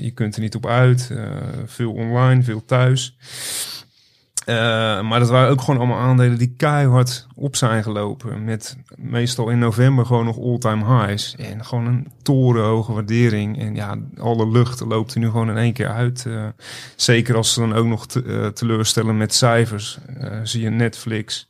Je 0.00 0.10
kunt 0.10 0.34
er 0.34 0.40
niet 0.40 0.54
op 0.54 0.66
uit. 0.66 1.10
veel 1.64 1.92
online, 1.92 2.42
veel 2.42 2.64
thuis. 2.64 3.16
Eh, 4.44 4.54
maar 5.00 5.18
dat 5.18 5.28
waren 5.28 5.50
ook 5.50 5.60
gewoon 5.60 5.80
allemaal 5.80 5.98
aandelen 5.98 6.38
die 6.38 6.54
keihard 6.56 7.26
op 7.34 7.56
zijn 7.56 7.82
gelopen. 7.82 8.44
Met 8.44 8.76
meestal 8.96 9.48
in 9.48 9.58
november 9.58 10.06
gewoon 10.06 10.24
nog 10.24 10.38
all-time 10.38 10.84
highs. 10.84 11.36
En 11.36 11.64
gewoon 11.64 11.86
een 11.86 12.12
torenhoge 12.22 12.92
waardering. 12.92 13.58
En 13.58 13.74
ja, 13.74 13.96
alle 14.18 14.48
lucht 14.48 14.80
loopt 14.80 15.14
er 15.14 15.20
nu 15.20 15.26
gewoon 15.26 15.50
in 15.50 15.56
één 15.56 15.72
keer 15.72 15.88
uit. 15.88 16.26
Eh, 16.26 16.46
zeker 16.96 17.36
als 17.36 17.52
ze 17.52 17.60
dan 17.60 17.74
ook 17.74 17.86
nog 17.86 18.06
eh, 18.06 18.46
teleurstellen 18.46 19.16
met 19.16 19.34
cijfers. 19.34 19.98
Zie 20.42 20.62
je 20.62 20.70
Netflix. 20.70 21.48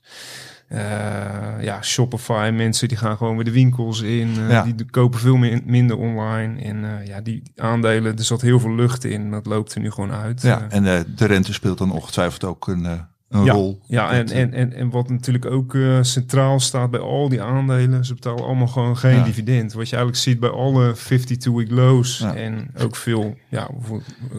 Eh, 0.73 1.65
ja, 1.65 1.83
Shopify, 1.83 2.51
mensen 2.55 2.89
die 2.89 2.97
gaan 2.97 3.17
gewoon 3.17 3.35
weer 3.35 3.45
de 3.45 3.51
winkels 3.51 4.01
in. 4.01 4.29
eh, 4.39 4.51
Ja. 4.51 4.63
Die 4.63 4.91
kopen 4.91 5.21
veel 5.21 5.37
min- 5.37 5.63
minder 5.67 5.97
online. 5.99 6.61
En 6.63 6.85
eh, 6.85 7.07
ja, 7.07 7.21
die 7.21 7.43
aandelen, 7.57 8.17
er 8.19 8.25
zat 8.25 8.41
heel 8.41 8.61
veel 8.61 8.75
lucht 8.75 9.05
in. 9.05 9.31
Dat 9.31 9.47
loopt 9.47 9.75
er 9.75 9.81
nu 9.81 9.91
gewoon 9.91 10.13
uit. 10.13 10.43
Ja, 10.43 10.67
en 10.69 10.85
de 11.17 11.27
rente 11.27 11.53
speelt 11.53 11.79
dan 11.79 11.93
ongetwijfeld 11.93 12.45
ook 12.45 12.69
een, 12.69 12.87
een 13.33 13.45
ja, 13.45 13.53
rol. 13.53 13.81
Ja, 13.87 14.11
en, 14.11 14.29
en, 14.29 14.53
en, 14.53 14.73
en 14.73 14.91
wat 14.91 15.09
natuurlijk 15.11 15.47
ook 15.47 15.75
eh, 15.75 15.99
centraal 16.03 16.61
staat 16.61 16.91
bij 16.91 17.01
al 17.01 17.29
die 17.29 17.43
aandelen, 17.43 18.05
ze 18.05 18.15
betalen 18.15 18.45
allemaal 18.45 18.67
gewoon 18.67 18.97
geen 18.97 19.17
Ja. 19.17 19.25
dividend. 19.25 19.73
Wat 19.73 19.89
je 19.89 19.97
eigenlijk 19.97 20.25
ziet 20.25 20.41
bij 20.41 20.51
alle 20.51 20.95
52-week 20.97 21.71
lows 21.71 22.19
Ja. 22.19 22.35
en 22.35 22.71
ook 22.83 22.97
veel, 22.97 23.37
ja, 23.49 23.69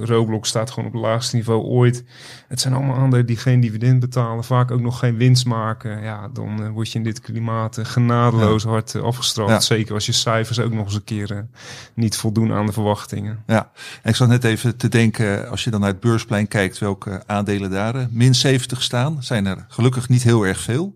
Roblox 0.03 0.49
staat 0.49 0.69
gewoon 0.71 0.87
op 0.87 0.93
het 0.93 1.01
laagste 1.01 1.35
niveau 1.35 1.63
ooit. 1.63 2.03
Het 2.47 2.61
zijn 2.61 2.73
allemaal 2.73 2.95
aandelen 2.95 3.25
die 3.25 3.37
geen 3.37 3.59
dividend 3.59 3.99
betalen, 3.99 4.43
vaak 4.43 4.71
ook 4.71 4.81
nog 4.81 4.99
geen 4.99 5.17
winst 5.17 5.45
maken. 5.45 6.01
Ja, 6.01 6.27
dan 6.33 6.63
eh, 6.63 6.69
word 6.69 6.91
je 6.91 6.97
in 6.97 7.03
dit 7.03 7.19
klimaat 7.19 7.77
eh, 7.77 7.85
genadeloos 7.85 8.63
hard 8.63 8.95
afgestraft. 9.01 9.63
Zeker 9.63 9.93
als 9.93 10.05
je 10.05 10.11
cijfers 10.11 10.59
ook 10.59 10.73
nog 10.73 10.85
eens 10.85 10.95
een 10.95 11.03
keer 11.03 11.45
niet 11.93 12.17
voldoen 12.17 12.51
aan 12.51 12.65
de 12.65 12.71
verwachtingen. 12.71 13.43
Ja, 13.47 13.71
en 14.01 14.09
ik 14.09 14.15
zat 14.15 14.27
net 14.27 14.43
even 14.43 14.77
te 14.77 14.89
denken, 14.89 15.49
als 15.49 15.63
je 15.63 15.69
dan 15.69 15.79
naar 15.79 15.89
het 15.89 15.99
beursplein 15.99 16.47
kijkt, 16.47 16.77
welke 16.79 17.23
aandelen 17.25 17.69
daar 17.71 18.07
min 18.11 18.35
70 18.35 18.81
staan, 18.83 19.23
zijn 19.23 19.45
er 19.45 19.65
gelukkig 19.69 20.09
niet 20.09 20.23
heel 20.23 20.43
erg 20.43 20.59
veel. 20.59 20.95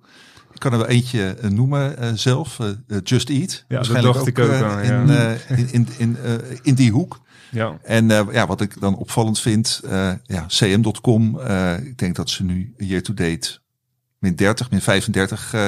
Ik 0.53 0.59
kan 0.59 0.71
er 0.71 0.77
wel 0.77 0.87
eentje 0.87 1.23
eh, 1.33 1.49
noemen 1.49 1.97
eh, 1.97 2.09
zelf, 2.13 2.59
eh, 2.59 2.97
Just 3.03 3.29
Eat. 3.29 3.65
dat 3.67 4.27
ik 4.27 4.39
ook 4.39 4.51
aan, 4.51 4.79
in, 4.81 5.07
ja. 5.07 5.35
in, 5.47 5.67
in, 5.71 5.87
in, 5.97 6.17
in 6.61 6.73
die 6.75 6.91
hoek. 6.91 7.19
Ja. 7.51 7.77
En 7.83 8.07
ja, 8.07 8.47
wat 8.47 8.61
ik 8.61 8.79
dan 8.79 8.95
opvallend 8.95 9.39
vind, 9.39 9.81
ja, 10.23 10.45
cm.com, 10.47 11.39
ik 11.83 11.97
denk 11.97 12.15
dat 12.15 12.29
ze 12.29 12.43
nu 12.43 12.73
year 12.77 13.01
to 13.01 13.13
date 13.13 13.59
min 14.19 14.35
30, 14.35 14.71
min 14.71 14.81
35 14.81 15.53
eh, 15.53 15.67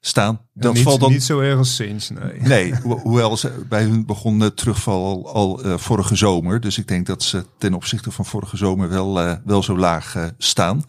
staan. 0.00 0.40
Dat 0.54 0.74
niet, 0.74 0.82
valt 0.82 1.00
dan 1.00 1.10
niet 1.10 1.24
zo 1.24 1.40
erg 1.40 1.58
als 1.58 1.74
Sinch, 1.74 2.10
nee. 2.10 2.40
Nee, 2.54 2.74
ho- 2.82 2.98
hoewel 2.98 3.36
ze 3.36 3.64
bij 3.68 3.82
hun 3.82 4.06
begon 4.06 4.38
de 4.38 4.54
terugval 4.54 5.04
al, 5.04 5.32
al 5.62 5.78
vorige 5.78 6.16
zomer. 6.16 6.60
Dus 6.60 6.78
ik 6.78 6.88
denk 6.88 7.06
dat 7.06 7.22
ze 7.22 7.44
ten 7.58 7.74
opzichte 7.74 8.10
van 8.10 8.24
vorige 8.26 8.56
zomer 8.56 8.88
wel, 8.88 9.38
wel 9.44 9.62
zo 9.62 9.78
laag 9.78 10.32
staan. 10.38 10.84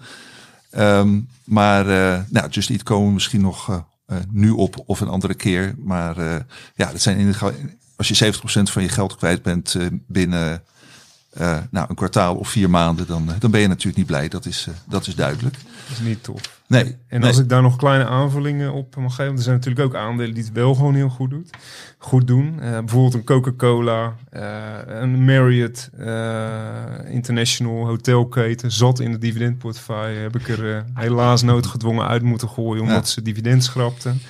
Ehm, 0.69 1.19
maar 1.43 1.87
uh, 1.87 2.19
nou, 2.29 2.49
Just 2.49 2.69
Eat 2.69 2.83
komen 2.83 3.13
misschien 3.13 3.41
nog 3.41 3.69
uh, 3.69 3.77
eh, 4.09 4.17
nu 4.31 4.49
op 4.49 4.83
of 4.85 4.99
een 4.99 5.07
andere 5.07 5.33
keer. 5.33 5.75
Maar 5.77 6.17
eh, 6.17 6.39
ja, 6.75 6.91
dat 6.91 7.01
zijn 7.01 7.17
in 7.17 7.35
als 7.95 8.07
je 8.07 8.33
70% 8.33 8.39
van 8.41 8.81
je 8.81 8.89
geld 8.89 9.15
kwijt 9.15 9.41
bent 9.41 9.75
eh, 9.75 9.87
binnen 10.07 10.63
eh, 11.39 11.57
nou, 11.71 11.85
een 11.89 11.95
kwartaal 11.95 12.35
of 12.35 12.49
vier 12.49 12.69
maanden, 12.69 13.07
dan, 13.07 13.29
eh, 13.29 13.35
dan 13.39 13.51
ben 13.51 13.61
je 13.61 13.67
natuurlijk 13.67 13.97
niet 13.97 14.05
blij. 14.05 14.27
Dat 14.27 14.45
is, 14.45 14.65
eh, 14.69 14.73
dat 14.85 15.07
is 15.07 15.15
duidelijk. 15.15 15.53
Dat 15.87 15.97
is 15.97 15.99
niet 15.99 16.23
tof. 16.23 16.57
Nee, 16.67 16.97
En 17.07 17.19
nee. 17.19 17.29
als 17.29 17.39
ik 17.39 17.49
daar 17.49 17.61
nog 17.61 17.75
kleine 17.75 18.05
aanvullingen 18.05 18.73
op 18.73 18.95
mag 18.95 19.09
geven, 19.11 19.25
want 19.25 19.37
er 19.37 19.43
zijn 19.43 19.55
natuurlijk 19.55 19.85
ook 19.85 19.95
aandelen 19.95 20.33
die 20.33 20.43
het 20.43 20.51
wel 20.53 20.75
gewoon 20.75 20.95
heel 20.95 21.09
goed, 21.09 21.29
doet, 21.29 21.49
goed 21.97 22.27
doen. 22.27 22.55
Bijvoorbeeld 22.59 23.13
een 23.13 23.23
Coca-Cola, 23.23 24.15
een 24.87 25.23
Marriott 25.25 25.89
International 27.09 27.85
hotelketen, 27.85 28.71
zat 28.71 28.99
in 28.99 29.11
de 29.11 29.17
dividendportefeuille. 29.17 30.19
Heb 30.19 30.35
ik 30.35 30.47
er 30.47 30.85
helaas 30.93 31.41
noodgedwongen 31.41 32.07
uit 32.07 32.21
moeten 32.21 32.49
gooien 32.49 32.81
omdat 32.81 33.05
Ja. 33.05 33.11
ze 33.11 33.21
dividend 33.21 33.63
schrapten. 33.63 34.21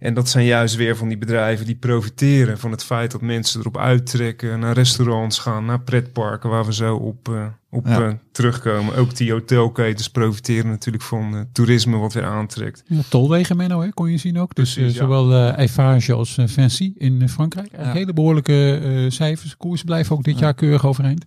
En 0.00 0.14
dat 0.14 0.28
zijn 0.28 0.44
juist 0.44 0.76
weer 0.76 0.96
van 0.96 1.08
die 1.08 1.18
bedrijven 1.18 1.66
die 1.66 1.74
profiteren 1.74 2.58
van 2.58 2.70
het 2.70 2.84
feit 2.84 3.10
dat 3.10 3.20
mensen 3.20 3.60
erop 3.60 3.78
uittrekken, 3.78 4.60
naar 4.60 4.74
restaurants 4.74 5.38
gaan, 5.38 5.64
naar 5.64 5.80
pretparken, 5.80 6.50
waar 6.50 6.64
we 6.66 6.74
zo 6.74 6.96
op, 6.96 7.28
eh, 7.28 7.46
op 7.70 7.86
Ja. 7.86 8.00
eh, 8.06 8.12
terugkomen. 8.32 8.96
Ook 8.96 9.16
die 9.16 9.32
hotelketens 9.32 10.10
profiteren 10.10 10.70
natuurlijk 10.70 11.04
van 11.04 11.34
eh, 11.34 11.40
toerisme 11.52 11.96
wat 11.96 12.12
weer 12.12 12.24
aantrekt. 12.24 12.82
Ja, 12.86 13.00
tolwegen, 13.08 13.56
Menno, 13.56 13.80
hè, 13.80 13.88
kon 13.92 14.10
je 14.10 14.16
zien 14.18 14.38
ook. 14.38 14.54
Dus 14.54 14.72
Precies, 14.72 14.92
eh, 14.92 14.98
ja. 14.98 15.04
zowel 15.04 15.32
eh 15.32 15.56
Eiffage 15.58 16.12
als 16.12 16.38
Vinci 16.44 16.92
in 16.96 17.28
Frankrijk. 17.28 17.68
Ja. 17.76 17.92
Hele 17.92 18.12
behoorlijke 18.12 18.80
eh, 18.82 19.10
cijfers. 19.10 19.56
Koersen 19.56 19.86
blijven 19.86 20.16
ook 20.16 20.24
dit 20.24 20.34
Ja. 20.38 20.40
jaar 20.40 20.54
keurig 20.54 20.86
overeind. 20.86 21.24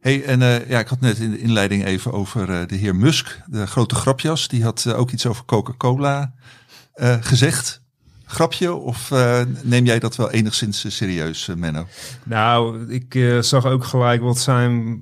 Hey, 0.00 0.24
en 0.24 0.42
eh, 0.42 0.68
ja, 0.68 0.78
ik 0.78 0.86
had 0.88 1.00
net 1.00 1.18
in 1.18 1.30
de 1.30 1.38
inleiding 1.38 1.84
even 1.84 2.12
over 2.12 2.50
eh, 2.50 2.66
de 2.66 2.76
heer 2.76 2.96
Musk, 2.96 3.40
de 3.46 3.66
grote 3.66 3.94
grapjas. 3.94 4.48
Die 4.48 4.62
had 4.62 4.92
ook 4.94 5.10
iets 5.10 5.26
over 5.26 5.44
Coca-Cola 5.44 6.32
eh, 6.94 7.16
gezegd. 7.20 7.82
Grapje 8.26 8.74
of 8.74 9.10
eh, 9.10 9.40
neem 9.62 9.84
jij 9.84 9.98
dat 9.98 10.16
wel 10.16 10.30
enigszins 10.30 10.84
eh, 10.84 10.90
serieus, 10.90 11.50
Menno? 11.56 11.86
Nou, 12.22 12.86
ik 12.92 13.38
zag 13.40 13.66
ook 13.66 13.84
gelijk 13.84 14.22
wat 14.22 14.38
zijn, 14.38 15.00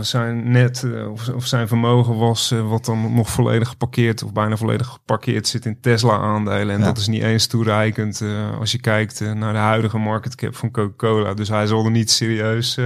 zijn 0.00 0.50
net 0.50 0.84
of, 1.10 1.28
of 1.28 1.46
zijn 1.46 1.68
vermogen 1.68 2.16
was, 2.16 2.54
wat 2.68 2.84
dan 2.84 3.14
nog 3.14 3.30
volledig 3.30 3.68
geparkeerd 3.68 4.22
of 4.22 4.32
bijna 4.32 4.56
volledig 4.56 4.86
geparkeerd 4.86 5.48
zit 5.48 5.66
in 5.66 5.80
Tesla-aandelen. 5.80 6.74
En 6.74 6.80
Ja. 6.80 6.86
dat 6.86 6.98
is 6.98 7.06
niet 7.06 7.22
eens 7.22 7.46
toereikend 7.46 8.22
als 8.58 8.72
je 8.72 8.80
kijkt 8.80 9.20
naar 9.20 9.52
de 9.52 9.58
huidige 9.58 9.98
market 9.98 10.34
cap 10.34 10.56
van 10.56 10.70
Coca-Cola. 10.70 11.34
Dus 11.34 11.48
hij 11.48 11.66
zal 11.66 11.84
er 11.84 11.90
niet 11.90 12.10
serieus 12.10 12.78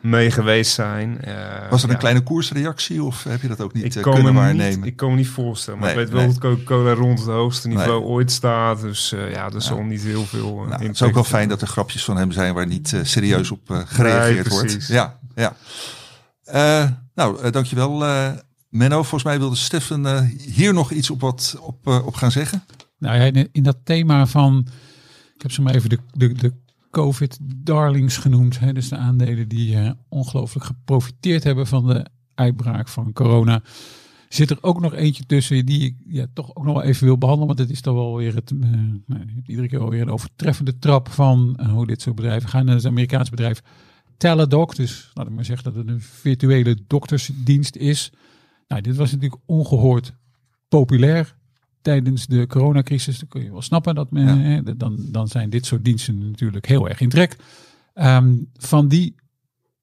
mee 0.00 0.30
geweest 0.30 0.72
zijn. 0.72 1.20
Eh, 1.20 1.70
Was 1.70 1.82
er 1.82 1.88
een 1.88 1.94
ja. 1.94 2.00
kleine 2.00 2.20
koersreactie 2.20 3.02
of 3.02 3.24
heb 3.24 3.42
je 3.42 3.48
dat 3.48 3.60
ook 3.60 3.72
niet 3.72 3.84
Ik 3.84 3.94
eh, 3.94 4.02
kunnen 4.02 4.24
me 4.24 4.32
waarnemen? 4.32 4.76
niet, 4.78 4.86
ik 4.86 4.96
kan 4.96 5.10
me 5.10 5.16
niet 5.16 5.28
voorstellen. 5.28 5.80
Maar 5.80 5.94
Nee, 5.94 6.04
ik 6.04 6.10
weet 6.10 6.14
wel 6.18 6.24
nee. 6.26 6.34
dat 6.38 6.42
Coca-Cola 6.50 6.92
rond 6.92 7.18
het 7.18 7.28
hoogste 7.28 7.68
niveau 7.68 8.00
Nee. 8.00 8.08
ooit 8.08 8.30
staat. 8.32 8.80
Dus 8.80 9.12
eh, 9.12 9.30
ja, 9.30 9.50
er 9.52 9.62
zal 9.62 9.82
niet 9.82 10.02
heel 10.02 10.24
veel. 10.24 10.54
Nou, 10.68 10.82
het 10.82 10.94
is 10.94 11.02
ook 11.02 11.14
wel 11.14 11.24
fijn 11.24 11.48
dat 11.48 11.60
er 11.60 11.66
grapjes 11.68 12.04
van 12.04 12.16
hem 12.16 12.32
zijn 12.32 12.54
waar 12.54 12.66
niet 12.66 12.96
serieus 13.02 13.50
op 13.50 13.84
gereageerd 13.86 14.48
Nee, 14.48 14.58
wordt. 14.58 14.86
Ja, 14.86 15.18
ja. 15.34 15.56
Eh, 16.44 16.90
nou, 17.14 17.50
dankjewel 17.50 18.04
eh 18.04 18.28
Menno. 18.68 18.96
Volgens 18.96 19.24
mij 19.24 19.38
wilde 19.38 19.56
Stefan 19.56 20.06
eh, 20.06 20.20
hier 20.54 20.74
nog 20.74 20.90
iets 20.90 21.10
op, 21.10 21.20
wat, 21.20 21.56
op, 21.60 21.86
op 21.86 22.14
gaan 22.14 22.30
zeggen. 22.30 22.62
Nou 22.98 23.16
ja, 23.16 23.24
in- 23.24 23.48
in 23.52 23.62
dat 23.62 23.76
thema 23.84 24.26
van, 24.26 24.66
ik 25.34 25.42
heb 25.42 25.50
ze 25.50 25.62
maar 25.62 25.74
even 25.74 25.88
de, 25.88 25.98
de, 26.12 26.32
de 26.32 26.52
COVID-darlings 26.90 28.16
genoemd. 28.16 28.58
Hè, 28.58 28.72
dus 28.72 28.88
de 28.88 28.96
aandelen 28.96 29.48
die 29.48 29.76
eh, 29.76 29.90
ongelooflijk 30.08 30.66
geprofiteerd 30.66 31.44
hebben 31.44 31.66
van 31.66 31.86
de 31.86 32.06
uitbraak 32.34 32.88
van 32.88 33.12
corona. 33.12 33.62
Zit 34.28 34.50
er 34.50 34.58
ook 34.60 34.80
nog 34.80 34.94
eentje 34.94 35.26
tussen 35.26 35.66
die 35.66 35.84
ik 35.84 35.96
ja, 36.06 36.26
toch 36.34 36.56
ook 36.56 36.64
nog 36.64 36.74
wel 36.74 36.82
even 36.82 37.04
wil 37.04 37.18
behandelen. 37.18 37.48
Want 37.48 37.58
het 37.58 37.70
is 37.70 37.80
toch 37.80 37.94
wel 37.94 38.16
weer 38.16 38.34
het, 38.34 38.52
nou, 39.06 39.42
iedere 39.46 39.68
keer 39.68 39.88
weer 39.88 40.02
een 40.02 40.10
overtreffende 40.10 40.78
trap 40.78 41.08
van 41.08 41.56
eh, 41.56 41.72
hoe 41.72 41.86
dit 41.86 42.02
soort 42.02 42.16
bedrijven 42.16 42.48
gaan. 42.48 42.68
En 42.68 42.76
een 42.76 42.86
Amerikaans 42.86 43.30
bedrijf 43.30 43.62
Teladoc. 44.16 44.76
Dus 44.76 45.10
laat 45.14 45.26
ik 45.26 45.32
maar 45.32 45.44
zeggen 45.44 45.64
dat 45.64 45.74
het 45.74 45.88
een 45.88 46.00
virtuele 46.00 46.76
doktersdienst 46.86 47.76
is. 47.76 48.12
Nou, 48.68 48.82
dit 48.82 48.96
was 48.96 49.12
natuurlijk 49.12 49.42
ongehoord 49.46 50.14
populair 50.68 51.36
tijdens 51.82 52.26
de 52.26 52.46
coronacrisis. 52.46 53.18
Dan 53.18 53.28
kun 53.28 53.42
je 53.42 53.50
wel 53.50 53.62
snappen 53.62 53.94
dat 53.94 54.10
men, 54.10 54.40
hè, 54.40 54.76
dan, 54.76 54.96
dan 55.10 55.28
zijn 55.28 55.50
dit 55.50 55.66
soort 55.66 55.84
diensten 55.84 56.30
natuurlijk 56.30 56.66
heel 56.66 56.88
erg 56.88 57.00
in 57.00 57.08
trek. 57.08 57.36
Ehm, 57.94 58.36
van 58.54 58.88
die 58.88 59.14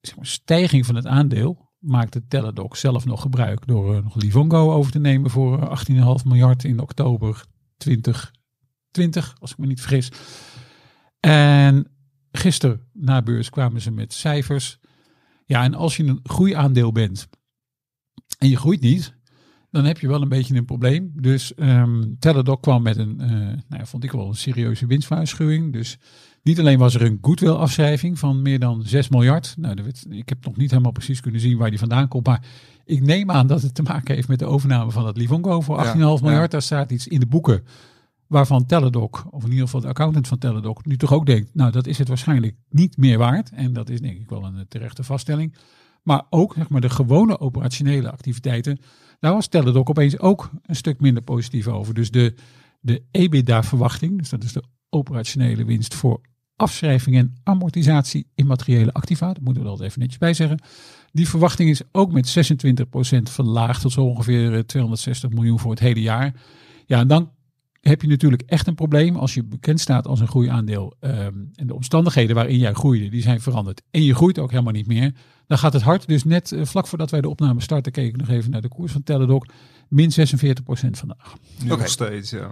zeg 0.00 0.16
maar, 0.16 0.26
stijging 0.26 0.86
van 0.86 0.94
het 0.94 1.06
aandeel 1.06 1.68
maakte 1.78 2.26
Teladoc 2.26 2.76
zelf 2.76 3.04
nog 3.04 3.20
gebruik 3.20 3.66
door 3.66 3.96
eh, 3.96 4.02
nog 4.02 4.14
Livongo 4.14 4.72
over 4.72 4.92
te 4.92 4.98
nemen 4.98 5.30
voor 5.30 5.62
eh, 5.62 6.18
18,5 6.20 6.24
miljard 6.24 6.64
in 6.64 6.80
oktober 6.80 7.44
2020, 7.76 9.36
als 9.40 9.50
ik 9.50 9.58
me 9.58 9.66
niet 9.66 9.80
vergis. 9.80 10.12
En 11.20 11.90
gisteren 12.32 12.80
na 12.92 13.22
beurs 13.22 13.50
kwamen 13.50 13.80
ze 13.80 13.90
met 13.90 14.12
cijfers. 14.12 14.78
Ja, 15.44 15.62
en 15.62 15.74
als 15.74 15.96
je 15.96 16.04
een 16.04 16.20
groeiaandeel 16.22 16.92
bent 16.92 17.28
en 18.38 18.48
je 18.48 18.56
groeit 18.56 18.80
niet, 18.80 19.17
dan 19.70 19.84
heb 19.84 19.98
je 19.98 20.08
wel 20.08 20.22
een 20.22 20.28
beetje 20.28 20.54
een 20.54 20.64
probleem. 20.64 21.12
Dus 21.14 21.54
ehm 21.54 22.02
Teladoc 22.18 22.62
kwam 22.62 22.82
met 22.82 22.96
een, 22.96 23.20
eh, 23.20 23.28
nou 23.30 23.56
ja, 23.68 23.86
vond 23.86 24.04
ik 24.04 24.12
wel 24.12 24.28
een 24.28 24.34
serieuze 24.36 24.86
winstwaarschuwing. 24.86 25.72
Dus 25.72 25.98
niet 26.42 26.58
alleen 26.58 26.78
was 26.78 26.94
er 26.94 27.02
een 27.02 27.18
goodwill 27.20 27.50
afschrijving 27.52 28.18
van 28.18 28.42
meer 28.42 28.58
dan 28.58 28.82
6 28.84 29.08
miljard. 29.08 29.54
Nou, 29.58 29.74
dat 29.74 29.84
werd- 29.84 30.06
ik 30.08 30.28
heb 30.28 30.44
nog 30.44 30.56
niet 30.56 30.70
helemaal 30.70 30.92
precies 30.92 31.20
kunnen 31.20 31.40
zien 31.40 31.58
waar 31.58 31.70
die 31.70 31.78
vandaan 31.78 32.08
komt. 32.08 32.26
Maar 32.26 32.42
ik 32.84 33.00
neem 33.02 33.30
aan 33.30 33.46
dat 33.46 33.62
het 33.62 33.74
te 33.74 33.82
maken 33.82 34.14
heeft 34.14 34.28
met 34.28 34.38
de 34.38 34.44
overname 34.46 34.90
van 34.90 35.06
het 35.06 35.16
Livongo 35.16 35.60
voor 35.60 35.76
18,5 35.76 36.20
Ja, 36.20 36.24
miljard. 36.26 36.44
ja. 36.52 36.58
Daar 36.58 36.62
staat 36.62 36.90
iets 36.90 37.06
in 37.08 37.20
de 37.20 37.26
boeken 37.26 37.64
waarvan 38.26 38.66
Teladoc, 38.66 39.24
of 39.30 39.42
in 39.44 39.48
ieder 39.50 39.64
geval 39.64 39.80
de 39.80 39.86
accountant 39.88 40.28
van 40.28 40.38
Teladoc, 40.38 40.84
nu 40.86 40.96
toch 40.96 41.12
ook 41.12 41.26
denkt, 41.26 41.50
nou 41.54 41.70
dat 41.70 41.86
is 41.86 41.98
het 41.98 42.08
waarschijnlijk 42.08 42.56
niet 42.70 42.96
meer 42.96 43.18
waard. 43.18 43.50
En 43.50 43.72
dat 43.72 43.90
is 43.90 44.00
denk 44.00 44.18
ik 44.20 44.28
wel 44.30 44.44
een 44.44 44.56
eh, 44.56 44.60
terechte 44.68 45.02
vaststelling. 45.04 45.54
Maar 46.08 46.22
ook 46.30 46.54
zeg 46.54 46.68
maar, 46.68 46.80
de 46.80 46.90
gewone 46.90 47.40
operationele 47.40 48.10
activiteiten, 48.10 48.78
daar 49.18 49.32
was 49.32 49.46
Teladoc 49.46 49.90
opeens 49.90 50.18
ook 50.18 50.50
een 50.62 50.76
stuk 50.76 51.00
minder 51.00 51.22
positief 51.22 51.66
over. 51.66 51.94
Dus 51.94 52.10
de, 52.10 52.34
de 52.80 53.02
EBITDA-verwachting, 53.10 54.18
dus 54.18 54.28
dat 54.28 54.44
is 54.44 54.52
de 54.52 54.62
operationele 54.90 55.64
winst 55.64 55.94
voor 55.94 56.20
afschrijving 56.56 57.16
en 57.16 57.34
amortisatie 57.42 58.26
immateriële 58.34 58.92
activa, 58.92 59.26
dat 59.26 59.40
moeten 59.40 59.54
we 59.54 59.60
er 59.60 59.68
altijd 59.68 59.88
even 59.88 60.00
netjes 60.00 60.18
bij 60.18 60.34
zeggen. 60.34 60.62
Die 61.12 61.28
verwachting 61.28 61.70
is 61.70 61.82
ook 61.92 62.12
met 62.12 62.54
26% 62.56 63.22
verlaagd 63.22 63.80
tot 63.80 63.92
zo 63.92 64.04
ongeveer 64.04 64.54
eh, 64.54 64.60
260 64.60 65.30
miljoen 65.30 65.58
voor 65.58 65.70
het 65.70 65.80
hele 65.80 66.00
jaar. 66.00 66.34
Ja, 66.86 66.98
en 66.98 67.08
dan 67.08 67.30
heb 67.80 68.02
je 68.02 68.08
natuurlijk 68.08 68.42
echt 68.42 68.66
een 68.66 68.74
probleem 68.74 69.16
als 69.16 69.34
je 69.34 69.44
bekend 69.44 69.80
staat 69.80 70.06
als 70.06 70.20
een 70.20 70.28
groeiaandeel. 70.28 70.94
ehm, 71.00 71.34
en 71.54 71.66
de 71.66 71.74
omstandigheden 71.74 72.34
waarin 72.34 72.58
jij 72.58 72.72
groeide, 72.72 73.08
die 73.08 73.22
zijn 73.22 73.40
veranderd. 73.40 73.82
En 73.90 74.02
je 74.02 74.14
groeit 74.14 74.38
ook 74.38 74.50
helemaal 74.50 74.72
niet 74.72 74.86
meer. 74.86 75.14
Dan 75.48 75.58
gaat 75.58 75.72
het 75.72 75.82
hard. 75.82 76.08
Dus 76.08 76.24
net 76.24 76.52
eh, 76.52 76.64
vlak 76.64 76.86
voordat 76.86 77.10
wij 77.10 77.20
de 77.20 77.28
opname 77.28 77.60
starten, 77.60 77.92
keek 77.92 78.08
ik 78.08 78.16
nog 78.16 78.28
even 78.28 78.50
naar 78.50 78.60
de 78.60 78.68
koers 78.68 78.92
van 78.92 79.02
Teladoc. 79.02 79.46
Min 79.88 80.10
46% 80.10 80.14
vandaag. 80.90 81.34
Nu 81.62 81.68
nog 81.68 81.88
steeds, 81.88 82.30
ja. 82.30 82.48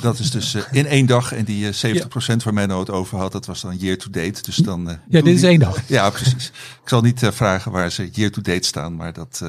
Dat 0.00 0.18
is 0.18 0.30
dus 0.30 0.54
eh, 0.54 0.62
in 0.70 0.86
één 0.86 1.06
dag. 1.06 1.32
En 1.32 1.44
die 1.44 1.68
eh 1.68 1.94
70% 2.34 2.42
waar 2.44 2.54
Menno 2.54 2.78
het 2.78 2.90
over 2.90 3.18
had, 3.18 3.32
dat 3.32 3.46
was 3.46 3.60
dan 3.60 3.76
year 3.76 3.96
to 3.98 4.10
date. 4.10 4.42
Dus 4.42 4.56
dan, 4.56 4.88
eh, 4.90 4.96
Ja, 5.08 5.20
dit 5.22 5.34
is 5.34 5.40
die- 5.40 5.48
één 5.48 5.58
dag. 5.58 5.88
Ja, 5.88 6.10
precies. 6.10 6.46
Ik 6.82 6.88
zal 6.88 7.00
niet 7.00 7.22
eh, 7.22 7.30
vragen 7.30 7.72
waar 7.72 7.90
ze 7.90 8.08
year 8.12 8.30
to 8.30 8.40
date 8.42 8.66
staan, 8.66 8.96
maar 8.96 9.12
dat 9.12 9.42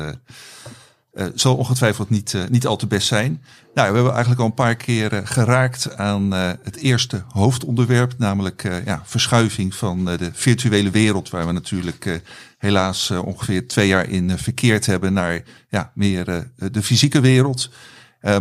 eh, 1.14 1.26
zal 1.36 1.56
ongetwijfeld 1.56 2.10
niet, 2.10 2.34
eh, 2.34 2.42
niet 2.50 2.68
al 2.68 2.76
te 2.76 2.88
best 2.88 3.08
zijn. 3.08 3.44
Nou, 3.74 3.88
we 3.90 3.96
hebben 3.96 4.12
eigenlijk 4.12 4.42
al 4.42 4.46
een 4.46 4.54
paar 4.54 4.76
keer 4.76 5.14
eh, 5.14 5.20
geraakt 5.24 5.98
aan 5.98 6.32
het 6.32 6.76
eerste 6.76 7.24
hoofdonderwerp, 7.30 8.14
namelijk 8.18 8.82
ja, 8.86 9.02
verschuiving 9.06 9.76
van 9.76 10.06
de 10.06 10.30
virtuele 10.34 10.90
wereld, 10.90 11.30
waar 11.30 11.46
we 11.46 11.52
natuurlijk 11.52 12.22
helaas 12.58 13.12
ongeveer 13.12 13.68
twee 13.68 13.88
jaar 13.88 14.10
in 14.10 14.38
verkeerd 14.38 14.86
hebben 14.86 15.14
naar 15.14 15.42
ja, 15.70 15.92
meer 15.96 16.26
de 16.72 16.84
fysieke 16.84 17.20
wereld. 17.20 17.70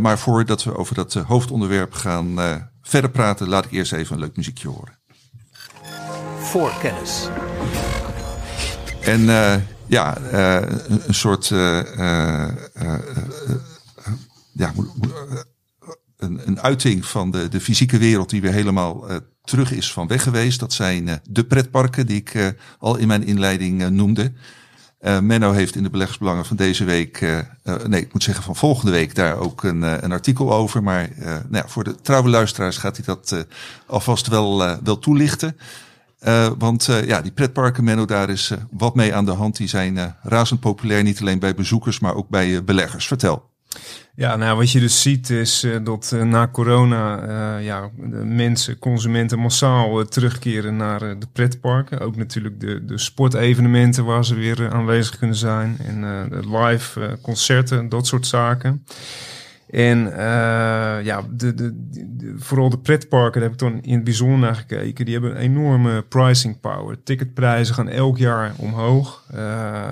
Maar 0.00 0.18
voordat 0.18 0.64
we 0.64 0.76
over 0.76 0.94
dat 0.94 1.14
hoofdonderwerp 1.14 1.92
gaan 1.92 2.38
verder 2.82 3.10
praten, 3.10 3.48
laat 3.48 3.64
ik 3.64 3.70
eerst 3.70 3.92
even 3.92 4.14
een 4.14 4.20
leuk 4.20 4.36
muziekje 4.36 4.68
horen. 4.68 4.98
Voor 6.38 6.72
kennis. 6.80 7.28
En 9.02 9.28
eh, 9.28 9.54
ja, 9.86 10.16
eh, 10.16 10.68
een, 11.06 11.14
soort 11.14 11.50
eh, 11.50 11.80
ja, 14.52 14.72
een, 16.16 16.40
een 16.44 16.60
uiting 16.60 17.06
van 17.06 17.30
de, 17.30 17.48
de 17.48 17.60
fysieke 17.60 17.98
wereld 17.98 18.30
die 18.30 18.40
weer 18.40 18.52
helemaal 18.52 19.04
terug 19.44 19.72
is 19.72 19.92
van 19.92 20.06
weg 20.06 20.22
geweest. 20.22 20.60
Dat 20.60 20.72
zijn 20.72 21.20
de 21.30 21.44
pretparken 21.44 22.06
die 22.06 22.16
ik 22.16 22.54
al 22.78 22.96
in 22.96 23.08
mijn 23.08 23.24
inleiding 23.24 23.90
noemde. 23.90 24.32
Menno 25.00 25.52
heeft 25.52 25.76
in 25.76 25.82
de 25.82 25.90
beleggersbelangen 25.90 26.44
van 26.44 26.56
deze 26.56 26.84
week, 26.84 27.20
nee, 27.86 28.00
ik 28.00 28.12
moet 28.12 28.22
zeggen 28.22 28.44
van 28.44 28.56
volgende 28.56 28.92
week, 28.92 29.14
daar 29.14 29.36
ook 29.36 29.62
een, 29.62 29.82
een 30.04 30.12
artikel 30.12 30.52
over. 30.52 30.82
Maar 30.82 31.10
nou 31.18 31.44
ja, 31.50 31.68
voor 31.68 31.84
de 31.84 31.94
trouwe 31.94 32.28
luisteraars 32.28 32.76
gaat 32.76 32.96
hij 32.96 33.04
dat 33.04 33.46
alvast 33.86 34.26
wel, 34.26 34.78
wel 34.82 34.98
toelichten. 34.98 35.56
Eh, 36.22 36.50
want 36.58 36.88
eh, 36.88 37.06
ja, 37.06 37.20
die 37.20 37.32
pretparken, 37.32 37.84
Menno, 37.84 38.04
daar 38.04 38.30
is 38.30 38.50
eh, 38.50 38.58
wat 38.70 38.94
mee 38.94 39.14
aan 39.14 39.24
de 39.24 39.32
hand. 39.32 39.56
Die 39.56 39.68
zijn 39.68 40.14
razend 40.22 40.60
populair, 40.60 41.02
niet 41.02 41.20
alleen 41.20 41.38
bij 41.38 41.54
bezoekers, 41.54 42.00
maar 42.00 42.14
ook 42.14 42.28
bij 42.28 42.64
beleggers. 42.64 43.06
Vertel. 43.06 43.50
Ja, 44.14 44.36
nou 44.36 44.56
wat 44.56 44.70
je 44.70 44.80
dus 44.80 45.02
ziet 45.02 45.30
is 45.30 45.66
dat 45.82 46.14
na 46.24 46.48
corona 46.48 47.58
ja, 47.58 47.90
mensen, 48.24 48.78
consumenten 48.78 49.38
massaal 49.38 50.04
terugkeren 50.04 50.76
naar 50.76 50.98
de 50.98 51.26
pretparken. 51.32 52.00
Ook 52.00 52.16
natuurlijk 52.16 52.60
de, 52.60 52.84
de 52.84 52.98
sportevenementen 52.98 54.04
waar 54.04 54.24
ze 54.24 54.34
weer 54.34 54.72
aanwezig 54.72 55.18
kunnen 55.18 55.36
zijn. 55.36 55.78
En 55.78 56.28
live 56.58 57.18
concerten, 57.22 57.88
dat 57.88 58.06
soort 58.06 58.26
zaken. 58.26 58.84
En 59.72 60.06
uh, 60.06 60.14
ja, 61.04 61.22
de, 61.30 61.54
de, 61.54 61.72
de, 61.90 62.34
vooral 62.36 62.70
de 62.70 62.78
pretparken, 62.78 63.40
daar 63.40 63.50
heb 63.50 63.60
ik 63.60 63.68
dan 63.68 63.82
in 63.82 63.94
het 63.94 64.04
bijzonder 64.04 64.38
naar 64.38 64.54
gekeken. 64.54 65.04
Die 65.04 65.14
hebben 65.14 65.30
een 65.30 65.42
enorme 65.42 66.02
pricing 66.02 66.60
power. 66.60 67.02
Ticketprijzen 67.02 67.74
gaan 67.74 67.88
elk 67.88 68.18
jaar 68.18 68.52
omhoog. 68.56 69.24
Uh, 69.34 69.90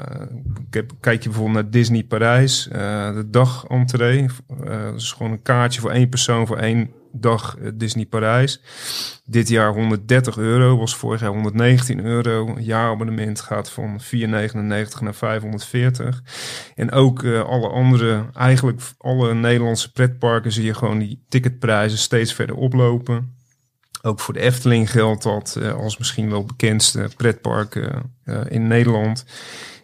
ik 0.68 0.74
heb, 0.74 0.92
kijk 1.00 1.22
je 1.22 1.28
bijvoorbeeld 1.28 1.62
naar 1.62 1.70
Disney 1.70 2.02
Parijs. 2.02 2.68
Uh, 2.72 3.14
de 3.14 3.30
dag 3.30 3.64
entree. 3.68 4.26
dat 4.64 4.94
is 4.94 5.12
gewoon 5.12 5.32
een 5.32 5.42
kaartje 5.42 5.80
voor 5.80 5.90
één 5.90 6.08
persoon 6.08 6.46
voor 6.46 6.58
één 6.58 6.90
dag 7.12 7.56
eh, 7.56 7.70
Disney 7.74 8.06
Parijs. 8.06 8.60
Dit 9.24 9.48
jaar 9.48 9.72
130 9.72 10.36
euro, 10.36 10.78
was 10.78 10.96
vorig 10.96 11.20
jaar 11.20 11.30
119 11.30 12.04
euro. 12.04 12.56
Jaarabonnement 12.58 13.40
gaat 13.40 13.70
van 13.70 14.00
4,99 14.00 14.08
naar 15.00 15.14
540. 15.14 16.22
En 16.74 16.92
ook 16.92 17.22
uh, 17.22 17.42
alle 17.42 17.68
andere, 17.68 18.26
eigenlijk 18.34 18.80
alle 18.98 19.34
Nederlandse 19.34 19.92
pretparken 19.92 20.52
zie 20.52 20.64
je 20.64 20.74
gewoon 20.74 20.98
die 20.98 21.24
ticketprijzen 21.28 21.98
steeds 21.98 22.34
verder 22.34 22.56
oplopen. 22.56 23.38
Ook 24.02 24.20
voor 24.20 24.34
de 24.34 24.40
Efteling 24.40 24.90
geldt 24.90 25.22
dat 25.22 25.56
uh, 25.58 25.74
als 25.74 25.98
misschien 25.98 26.30
wel 26.30 26.44
bekendste 26.44 27.08
pretpark 27.16 27.90
in 28.48 28.66
Nederland. 28.66 29.24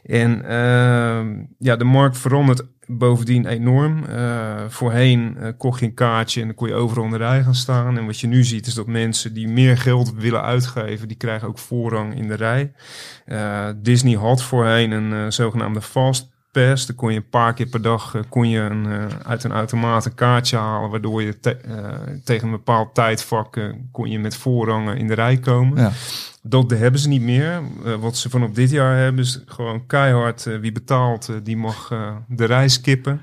En 0.07 0.45
ehm, 0.45 1.45
ja, 1.59 1.77
de 1.77 1.85
markt 1.85 2.19
verandert 2.19 2.63
bovendien 2.87 3.47
enorm. 3.47 4.05
Uh, 4.09 4.63
voorheen 4.69 5.37
uh, 5.39 5.49
kocht 5.59 5.81
je 5.81 5.87
een 5.87 5.95
kaartje 5.95 6.41
en 6.41 6.47
dan 6.47 6.57
kon 6.57 6.69
je 6.69 6.75
overal 6.75 7.05
in 7.05 7.11
de 7.11 7.17
rij 7.17 7.43
gaan 7.43 7.55
staan. 7.55 7.99
En 7.99 8.07
wat 8.07 8.21
je 8.21 8.27
nu 8.27 8.45
ziet 8.45 8.67
is 8.67 8.75
dat 8.75 8.87
mensen 8.87 9.35
die 9.35 9.49
meer 9.49 9.79
geld 9.79 10.15
willen 10.15 10.43
uitgeven, 10.43 11.09
die 11.09 11.17
krijgen 11.17 11.49
ook 11.49 11.59
voorrang 11.59 12.17
in 12.17 12.29
de 12.29 12.35
rij. 12.35 12.73
Uh, 13.27 13.69
Disney 13.77 14.17
had 14.17 14.43
voorheen 14.43 14.91
een 14.91 15.33
zogenaamde 15.33 15.83
fast 15.83 16.35
pass. 16.61 16.87
Dan 16.87 16.97
kon 16.97 17.11
je 17.11 17.17
een 17.17 17.29
paar 17.29 17.55
keer 17.55 17.67
per 17.67 17.83
dag 17.83 18.15
kon 18.29 18.49
je 18.49 18.61
een, 18.61 18.87
uit 19.25 19.45
een 19.45 19.53
automaat 19.53 20.05
een 20.05 20.15
kaartje 20.15 20.57
halen, 20.57 20.91
waardoor 20.91 21.23
je 21.23 21.41
te, 21.41 21.57
tegen 22.25 22.45
een 22.45 22.51
bepaald 22.51 22.95
tijdvak 22.95 23.59
kon 23.93 24.11
je 24.11 24.19
met 24.19 24.37
voorrang 24.37 24.95
in 24.99 25.07
de 25.07 25.15
rij 25.15 25.37
komen. 25.37 25.79
Ja. 25.79 25.93
Dat 26.43 26.71
hebben 26.71 27.01
ze 27.01 27.09
niet 27.09 27.23
meer. 27.23 27.61
Wat 28.01 28.17
ze 28.17 28.31
vanaf 28.31 28.51
dit 28.51 28.71
jaar 28.71 28.97
hebben 28.97 29.25
is 29.25 29.43
gewoon 29.47 29.87
keihard. 29.87 30.45
Wie 30.61 30.73
betaalt, 30.73 31.31
die 31.43 31.57
mag 31.57 31.93
de 32.29 32.45
reis 32.45 32.81
kippen. 32.81 33.23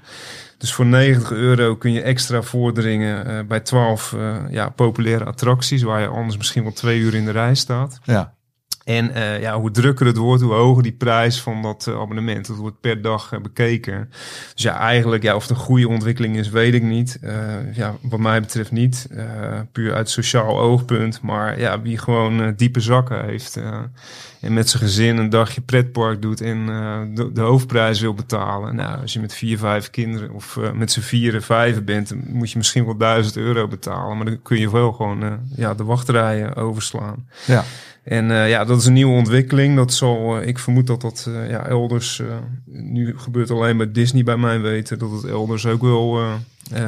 Dus 0.57 0.73
voor 0.73 0.85
90 0.85 1.31
euro 1.31 1.75
kun 1.75 1.91
je 1.91 2.01
extra 2.01 2.41
vorderingen 2.41 3.47
bij 3.47 3.59
12 3.59 4.15
ja, 4.49 4.69
populaire 4.69 5.25
attracties. 5.25 5.81
Waar 5.81 6.01
je 6.01 6.07
anders 6.07 6.37
misschien 6.37 6.63
wel 6.63 6.71
twee 6.71 6.99
uur 6.99 7.13
in 7.15 7.25
de 7.25 7.31
rij 7.31 7.55
staat. 7.55 7.99
Ja. 8.03 8.33
En 8.83 9.09
uh, 9.09 9.41
ja, 9.41 9.59
hoe 9.59 9.71
drukker 9.71 10.05
het 10.05 10.17
wordt, 10.17 10.41
hoe 10.41 10.53
hoger 10.53 10.83
die 10.83 10.91
prijs 10.91 11.41
van 11.41 11.61
dat 11.61 11.85
uh, 11.89 11.99
abonnement. 11.99 12.47
Dat 12.47 12.57
wordt 12.57 12.79
per 12.81 13.01
dag 13.01 13.33
uh, 13.33 13.39
bekeken. 13.39 14.09
Dus 14.53 14.63
ja, 14.63 14.77
eigenlijk, 14.77 15.23
ja, 15.23 15.35
of 15.35 15.41
het 15.41 15.51
een 15.51 15.55
goede 15.55 15.87
ontwikkeling 15.87 16.35
is, 16.35 16.49
weet 16.49 16.73
ik 16.73 16.83
niet. 16.83 17.19
ja, 17.73 17.95
wat 18.01 18.19
mij 18.19 18.41
betreft 18.41 18.71
niet. 18.71 19.07
puur 19.71 19.93
uit 19.93 20.09
sociaal 20.09 20.59
oogpunt. 20.59 21.21
Maar 21.21 21.59
ja, 21.59 21.81
wie 21.81 21.97
gewoon 21.97 22.53
diepe 22.55 22.79
zakken 22.79 23.25
heeft. 23.25 23.59
en 24.41 24.53
met 24.53 24.69
zijn 24.69 24.83
gezin 24.83 25.17
een 25.17 25.29
dagje 25.29 25.61
pretpark 25.61 26.21
doet 26.21 26.41
en 26.41 26.65
de, 27.15 27.31
de, 27.31 27.41
hoofdprijs 27.41 27.99
wil 27.99 28.13
betalen. 28.13 28.75
Nou, 28.75 29.01
als 29.01 29.13
je 29.13 29.19
met 29.19 29.33
vier, 29.33 29.57
vijf 29.57 29.89
kinderen 29.89 30.31
of 30.31 30.59
met 30.73 30.91
z'n 30.91 31.01
vieren, 31.01 31.43
vijven 31.43 31.85
bent, 31.85 32.13
moet 32.27 32.51
je 32.51 32.57
misschien 32.57 32.85
wel 32.85 32.97
duizend 32.97 33.37
euro 33.37 33.67
betalen. 33.67 34.17
Maar 34.17 34.25
dan 34.25 34.41
kun 34.41 34.59
je 34.59 34.71
wel 34.71 34.91
gewoon 34.91 35.39
ja, 35.55 35.73
de 35.73 35.83
wachtrijen 35.83 36.55
overslaan. 36.55 37.27
Ja. 37.45 37.63
En 38.03 38.29
uh, 38.29 38.49
ja, 38.49 38.65
dat 38.65 38.79
is 38.79 38.85
een 38.85 38.93
nieuwe 38.93 39.15
ontwikkeling. 39.15 39.75
Dat 39.75 39.93
zal, 39.93 40.41
uh, 40.41 40.47
ik 40.47 40.59
vermoed 40.59 40.87
dat 40.87 41.01
dat 41.01 41.25
uh, 41.29 41.49
ja, 41.49 41.65
elders, 41.65 42.21
nu 42.65 43.13
gebeurt 43.17 43.51
alleen 43.51 43.77
bij 43.77 43.91
Disney 43.91 44.23
bij 44.23 44.37
mij 44.37 44.61
weten, 44.61 44.99
dat 44.99 45.11
het 45.11 45.25
elders 45.25 45.65
ook 45.65 45.81
wel 45.81 46.19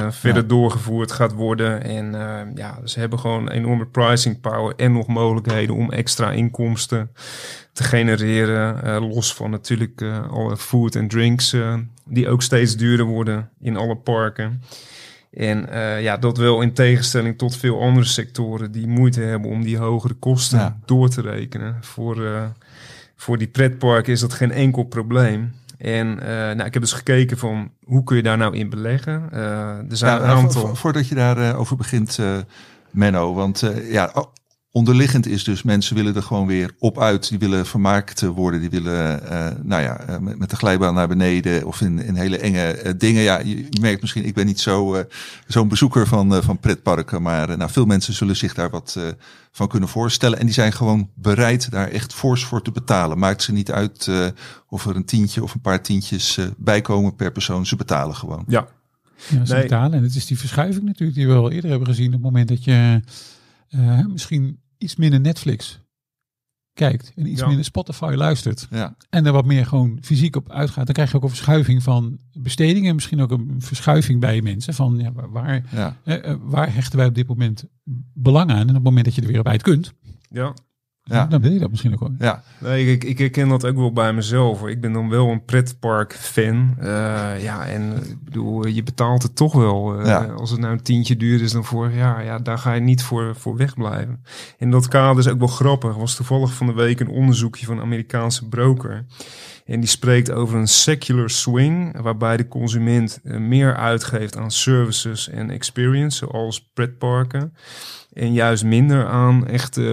verder 0.09 0.41
ja. 0.41 0.47
doorgevoerd 0.47 1.11
gaat 1.11 1.33
worden. 1.33 1.83
En 1.83 2.15
ja, 2.55 2.79
ze 2.83 2.99
hebben 2.99 3.19
gewoon 3.19 3.49
enorme 3.49 3.85
pricing 3.85 4.41
power 4.41 4.73
en 4.75 4.91
nog 4.91 5.07
mogelijkheden 5.07 5.75
om 5.75 5.91
extra 5.91 6.31
inkomsten 6.31 7.11
te 7.73 7.83
genereren. 7.83 9.01
los 9.09 9.33
van 9.33 9.49
natuurlijk 9.49 10.03
alle 10.29 10.57
food 10.57 10.95
en 10.95 11.07
drinks, 11.07 11.55
die 12.05 12.29
ook 12.29 12.41
steeds 12.41 12.77
duurder 12.77 13.05
worden 13.05 13.49
in 13.59 13.77
alle 13.77 13.95
parken. 13.95 14.61
En 15.35 15.65
uh, 15.69 16.01
ja, 16.01 16.17
dat 16.17 16.37
wel 16.37 16.61
in 16.61 16.73
tegenstelling 16.73 17.37
tot 17.37 17.57
veel 17.57 17.81
andere 17.81 18.05
sectoren 18.05 18.71
die 18.71 18.87
moeite 18.87 19.21
hebben 19.21 19.49
om 19.49 19.63
die 19.63 19.77
hogere 19.77 20.13
kosten 20.13 20.59
ja. 20.59 20.77
door 20.85 21.09
te 21.09 21.21
rekenen. 21.21 21.77
Voor, 21.81 22.17
uh, 22.17 22.43
voor 23.15 23.37
die 23.37 23.47
pretparken 23.47 24.13
is 24.13 24.19
dat 24.19 24.33
geen 24.33 24.51
enkel 24.51 24.83
probleem. 24.83 25.53
En 25.77 26.07
uh, 26.07 26.25
nou, 26.25 26.63
ik 26.63 26.73
heb 26.73 26.81
dus 26.81 26.93
gekeken 26.93 27.37
van 27.37 27.71
hoe 27.83 28.03
kun 28.03 28.15
je 28.15 28.23
daar 28.23 28.37
nou 28.37 28.55
in 28.55 28.69
beleggen. 28.69 29.31
er 29.31 29.97
zijn 29.97 30.17
ja, 30.17 30.23
een 30.23 30.29
aantal. 30.29 30.67
Vo 30.67 30.73
voordat 30.73 31.07
je 31.07 31.15
daarover 31.15 31.55
over 31.55 31.77
begint, 31.77 32.19
Menno. 32.91 33.33
Want 33.33 33.71
ja, 33.89 34.25
onderliggend 34.75 35.27
is 35.27 35.43
dus 35.43 35.63
mensen 35.63 35.95
willen 35.95 36.15
er 36.15 36.23
gewoon 36.23 36.47
weer 36.47 36.71
op 36.79 36.99
uit. 36.99 37.29
Die 37.29 37.39
willen 37.39 37.65
vermaakt 37.65 38.21
worden. 38.21 38.59
Die 38.59 38.69
willen, 38.69 39.21
uh, 39.23 39.47
nou 39.63 39.81
ja, 39.81 40.09
uh, 40.09 40.17
met, 40.17 40.37
met, 40.39 40.49
de 40.49 40.55
glijbaan 40.55 40.93
naar 40.93 41.07
beneden 41.07 41.65
of 41.65 41.81
in, 41.81 41.99
in 41.99 42.15
hele 42.15 42.37
enge 42.37 42.83
uh, 42.83 42.91
dingen. 42.97 43.21
Ja, 43.21 43.39
je, 43.39 43.57
je, 43.57 43.79
merkt 43.81 44.01
misschien, 44.01 44.25
ik 44.25 44.33
ben 44.33 44.45
niet 44.45 44.59
zo, 44.59 45.05
zo'n 45.47 45.67
bezoeker 45.67 46.07
van, 46.07 46.43
van 46.43 46.59
pretparken. 46.59 47.21
Maar 47.21 47.57
nou, 47.57 47.71
veel 47.71 47.85
mensen 47.85 48.13
zullen 48.13 48.35
zich 48.35 48.53
daar 48.53 48.69
wat 48.69 48.99
van 49.51 49.67
kunnen 49.67 49.89
voorstellen. 49.89 50.39
En 50.39 50.45
die 50.45 50.53
zijn 50.53 50.73
gewoon 50.73 51.09
bereid 51.13 51.71
daar 51.71 51.87
echt 51.87 52.13
fors 52.13 52.43
voor 52.43 52.61
te 52.61 52.71
betalen. 52.71 53.19
Maakt 53.19 53.43
ze 53.43 53.51
niet 53.51 53.71
uit 53.71 54.09
of 54.69 54.85
er 54.85 54.95
een 54.95 55.05
tientje 55.05 55.43
of 55.43 55.53
een 55.53 55.61
paar 55.61 55.81
tientjes 55.81 56.39
bij 56.57 56.81
komen 56.81 57.15
per 57.15 57.31
persoon. 57.31 57.65
Ze 57.65 57.75
betalen 57.75 58.15
gewoon. 58.15 58.43
Ja. 58.47 58.67
ja 59.29 59.45
ze 59.45 59.53
nee. 59.53 59.61
betalen. 59.61 59.97
En 59.97 60.03
het 60.03 60.15
is 60.15 60.25
die 60.25 60.39
verschuiving 60.39 60.85
natuurlijk 60.85 61.17
die 61.17 61.27
we 61.27 61.33
al 61.33 61.51
eerder 61.51 61.69
hebben 61.69 61.87
gezien. 61.87 62.07
Op 62.07 62.13
het 62.13 62.21
moment 62.21 62.47
dat 62.47 62.63
je 62.63 63.01
misschien 64.07 64.63
iets 64.85 64.95
minder 64.95 65.19
Netflix 65.19 65.79
kijkt 66.73 67.11
en 67.15 67.27
iets 67.27 67.39
ja. 67.39 67.47
minder 67.47 67.65
Spotify 67.65 68.13
luistert 68.15 68.67
ja. 68.69 68.95
en 69.09 69.25
er 69.25 69.31
wat 69.31 69.45
meer 69.45 69.65
gewoon 69.65 69.97
fysiek 70.01 70.35
op 70.35 70.51
uitgaat, 70.51 70.85
dan 70.85 70.93
krijg 70.93 71.11
je 71.11 71.17
ook 71.17 71.23
een 71.23 71.29
verschuiving 71.29 71.83
van 71.83 72.19
bestedingen, 72.33 72.95
misschien 72.95 73.21
ook 73.21 73.31
een 73.31 73.55
verschuiving 73.57 74.19
bij 74.19 74.41
mensen 74.41 74.73
van 74.73 74.99
ja, 74.99 75.11
waar, 75.11 75.63
ja. 75.71 75.97
Eh, 76.03 76.35
waar 76.41 76.73
hechten 76.73 76.97
wij 76.97 77.07
op 77.07 77.15
dit 77.15 77.27
moment 77.27 77.65
belang 78.13 78.51
aan 78.51 78.57
en 78.57 78.69
op 78.69 78.73
het 78.73 78.83
moment 78.83 79.05
dat 79.05 79.15
je 79.15 79.21
er 79.21 79.27
weer 79.27 79.39
op 79.39 79.47
uit 79.47 79.61
kunt, 79.61 79.93
ja. 80.29 80.53
Ja. 81.07 81.25
Dan 81.25 81.41
wil 81.41 81.51
je 81.51 81.59
dat 81.59 81.69
misschien 81.69 81.93
ook 81.93 81.99
wel. 81.99 82.15
Ja. 82.19 82.43
Nee, 82.59 82.91
ik, 82.91 83.03
ik 83.03 83.17
herken 83.17 83.47
dat 83.47 83.65
ook 83.65 83.75
wel 83.75 83.93
bij 83.93 84.13
mezelf. 84.13 84.67
Ik 84.67 84.81
ben 84.81 84.93
dan 84.93 85.09
wel 85.09 85.27
een 85.29 85.45
pretpark-fan. 85.45 86.75
Uh, 86.79 86.85
ja, 87.43 87.65
en 87.65 87.93
ik 88.03 88.23
bedoel, 88.23 88.67
je 88.67 88.83
betaalt 88.83 89.23
het 89.23 89.35
toch 89.35 89.53
wel. 89.53 89.99
Uh, 89.99 90.05
Ja. 90.05 90.23
Als 90.23 90.49
het 90.51 90.59
nou 90.59 90.73
een 90.73 90.81
tientje 90.83 91.17
duurder 91.17 91.45
is 91.45 91.51
dan 91.51 91.65
vorig 91.65 91.95
jaar, 91.95 92.23
ja, 92.23 92.39
daar 92.39 92.57
ga 92.57 92.73
je 92.73 92.81
niet 92.81 93.03
voor, 93.03 93.35
voor 93.35 93.57
wegblijven. 93.57 94.23
In 94.57 94.71
dat 94.71 94.87
kader 94.87 95.19
is 95.19 95.27
ook 95.31 95.39
wel 95.39 95.47
grappig. 95.47 95.93
Er 95.93 95.99
was 95.99 96.15
toevallig 96.15 96.53
van 96.53 96.67
de 96.67 96.73
week 96.73 96.99
een 96.99 97.09
onderzoekje 97.09 97.65
van 97.65 97.77
een 97.77 97.83
Amerikaanse 97.83 98.47
broker. 98.47 99.05
En 99.65 99.79
die 99.79 99.89
spreekt 99.89 100.31
over 100.31 100.57
een 100.57 100.67
secular 100.67 101.29
swing, 101.29 102.01
waarbij 102.01 102.37
de 102.37 102.47
consument 102.47 103.19
eh, 103.23 103.37
meer 103.37 103.75
uitgeeft 103.75 104.37
aan 104.37 104.51
services 104.51 105.29
en 105.29 105.49
experience, 105.49 106.17
zoals 106.17 106.69
pretparken. 106.73 107.53
En 108.15 108.33
juist 108.33 108.63
minder 108.65 109.05
aan 109.07 109.47
echt 109.47 109.77
uh, 109.77 109.85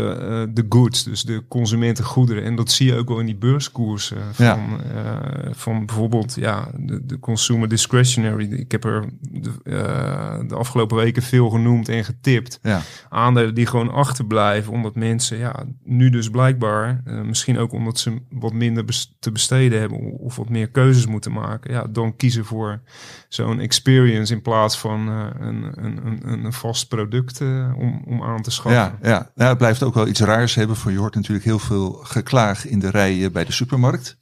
de 0.50 0.66
goods, 0.68 1.04
dus 1.04 1.22
de 1.22 1.42
consumentengoederen. 1.48 2.44
En 2.44 2.56
dat 2.56 2.70
zie 2.70 2.86
je 2.86 2.96
ook 2.96 3.08
wel 3.08 3.18
in 3.20 3.26
die 3.26 3.36
beurskoersen 3.36 4.16
van, 4.32 4.44
Ja. 4.46 4.58
eh, 4.94 5.50
van 5.52 5.86
bijvoorbeeld 5.86 6.34
ja, 6.34 6.68
de, 6.78 7.06
de 7.06 7.18
consumer 7.18 7.68
discretionary. 7.68 8.52
Ik 8.52 8.72
heb 8.72 8.84
er 8.84 9.04
de, 9.20 9.50
eh, 9.64 10.48
de 10.48 10.54
afgelopen 10.54 10.96
weken 10.96 11.22
veel 11.22 11.50
genoemd 11.50 11.88
en 11.88 12.04
getipt. 12.04 12.58
Ja. 12.62 12.80
Aandelen 13.08 13.54
die 13.54 13.66
gewoon 13.66 13.90
achterblijven, 13.92 14.72
omdat 14.72 14.94
mensen 14.94 15.38
ja, 15.38 15.64
nu 15.84 16.10
dus 16.10 16.30
blijkbaar, 16.30 17.02
eh, 17.04 17.20
misschien 17.20 17.58
ook 17.58 17.72
omdat 17.72 17.98
ze 17.98 18.20
wat 18.30 18.52
minder 18.52 18.84
bes- 18.84 19.16
te 19.18 19.32
besteden 19.32 19.80
hebben 19.80 19.98
of 20.18 20.36
wat 20.36 20.48
meer 20.48 20.68
keuzes 20.68 21.06
moeten 21.06 21.32
maken, 21.32 21.72
ja, 21.72 21.86
dan 21.90 22.16
kiezen 22.16 22.44
voor 22.44 22.80
zo'n 23.28 23.60
experience 23.60 24.32
in 24.34 24.42
plaats 24.42 24.78
van 24.78 25.08
eh, 25.08 25.26
een, 25.40 25.64
een, 25.84 26.00
een, 26.06 26.44
een 26.44 26.52
vast 26.52 26.88
product 26.88 27.40
eh, 27.40 27.72
om, 27.76 28.02
om 28.12 28.22
aan 28.22 28.42
te 28.42 28.50
schaffen. 28.50 28.80
Ja, 28.80 28.98
ja. 29.02 29.30
Nou, 29.34 29.48
het 29.48 29.58
blijft 29.58 29.82
ook 29.82 29.94
wel 29.94 30.06
iets 30.06 30.20
raars 30.20 30.54
hebben. 30.54 30.76
Voor 30.76 30.90
je 30.90 30.98
hoort 30.98 31.14
natuurlijk 31.14 31.44
heel 31.44 31.58
veel 31.58 31.92
geklaag 32.02 32.66
in 32.66 32.78
de 32.78 32.90
rijen 32.90 33.32
bij 33.32 33.44
de 33.44 33.52
supermarkt. 33.52 34.16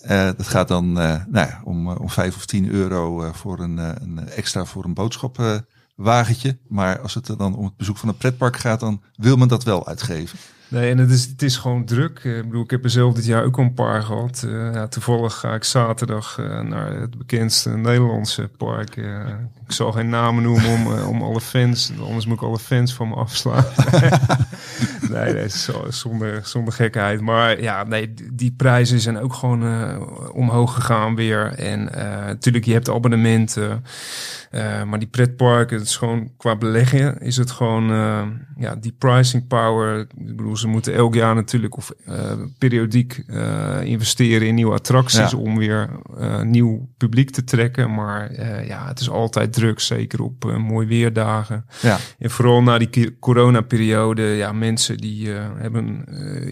Eh, 0.00 0.24
dat 0.36 0.48
gaat 0.48 0.68
dan 0.68 1.00
eh, 1.00 1.24
nou 1.28 1.48
ja, 1.48 1.60
om, 1.64 1.90
eh, 1.90 2.00
om 2.00 2.10
5 2.10 2.36
of 2.36 2.46
10 2.46 2.70
euro 2.70 3.32
voor 3.32 3.60
een, 3.60 3.78
een 3.78 4.28
extra 4.28 4.64
voor 4.64 4.84
een 4.84 4.94
boodschappenwagentje. 4.94 6.58
maar 6.68 7.00
als 7.00 7.14
het 7.14 7.26
dan 7.26 7.56
om 7.56 7.64
het 7.64 7.76
bezoek 7.76 7.96
van 7.96 8.08
een 8.08 8.16
pretpark 8.16 8.56
gaat, 8.56 8.80
dan 8.80 9.02
wil 9.16 9.36
men 9.36 9.48
dat 9.48 9.64
wel 9.64 9.86
uitgeven. 9.86 10.38
Nee, 10.68 10.90
en 10.90 10.98
het 10.98 11.10
is, 11.10 11.24
het 11.26 11.42
is 11.42 11.56
gewoon 11.56 11.84
druk. 11.84 12.20
Eh, 12.24 12.36
Ik 12.36 12.44
bedoel, 12.44 12.62
ik 12.62 12.70
heb 12.70 12.84
er 12.84 12.90
zelf 12.90 13.14
dit 13.14 13.24
jaar 13.26 13.44
ook 13.44 13.58
een 13.58 13.74
paar 13.74 14.02
gehad. 14.02 14.44
Eh, 14.46 14.72
ja, 14.74 14.86
toevallig 14.88 15.34
ga 15.34 15.54
ik 15.54 15.64
zaterdag 15.64 16.38
eh, 16.38 16.60
naar 16.60 17.00
het 17.00 17.18
bekendste 17.18 17.70
Nederlandse 17.76 18.50
park. 18.56 18.96
Ik 19.66 19.72
zal 19.72 19.92
geen 19.92 20.08
namen 20.08 20.42
noemen 20.42 20.70
om, 20.72 20.86
om 21.06 21.22
alle 21.22 21.40
fans, 21.40 21.92
anders 22.00 22.26
moet 22.26 22.36
ik 22.36 22.42
alle 22.42 22.58
fans 22.58 22.94
van 22.94 23.08
me 23.08 23.14
afslaan. 23.14 23.64
nee, 25.10 25.32
nee 25.32 25.48
zo- 25.48 25.86
zonder, 25.90 26.42
gekheid. 26.72 27.20
Maar 27.20 27.60
ja, 27.62 27.84
nee, 27.84 28.14
die 28.32 28.52
prijzen 28.56 29.00
zijn 29.00 29.18
ook 29.18 29.34
gewoon 29.34 29.62
omhoog 30.32 30.74
gegaan 30.74 31.14
weer. 31.14 31.52
En 31.52 31.84
natuurlijk, 32.26 32.64
je 32.64 32.72
hebt 32.72 32.90
abonnementen. 32.90 33.84
Maar 34.86 34.98
die 34.98 35.08
pretparken, 35.08 35.78
het 35.78 35.86
is 35.86 35.96
gewoon 35.96 36.30
qua 36.36 36.56
beleggen, 36.56 37.18
is 37.20 37.36
het 37.36 37.50
gewoon 37.50 37.84
ja, 38.56 38.76
die 38.76 38.94
pricing 38.98 39.46
power. 39.46 39.98
Ik 40.00 40.36
bedoel, 40.36 40.55
ze 40.58 40.68
moeten 40.68 40.94
elk 40.94 41.14
jaar 41.14 41.34
natuurlijk 41.34 41.76
of 41.76 41.92
eh, 42.04 42.32
periodiek 42.58 43.22
eh, 43.26 43.80
investeren 43.82 44.46
in 44.48 44.54
nieuwe 44.54 44.74
attracties 44.74 45.30
Ja. 45.30 45.38
om 45.38 45.58
weer 45.58 45.90
eh, 46.18 46.42
nieuw 46.42 46.88
publiek 46.96 47.30
te 47.30 47.44
trekken. 47.44 47.94
Maar 47.94 48.44
ja, 48.66 48.86
het 48.88 49.00
is 49.00 49.10
altijd 49.10 49.52
druk, 49.52 49.80
zeker 49.80 50.22
op 50.22 50.56
mooi 50.58 50.86
weerdagen. 50.86 51.66
Ja. 51.82 51.98
En 52.18 52.30
vooral 52.30 52.62
na 52.62 52.78
die 52.78 53.18
coronaperiode, 53.18 54.22
ja, 54.22 54.52
mensen 54.52 54.96
die 54.96 55.28
hebben 55.56 56.06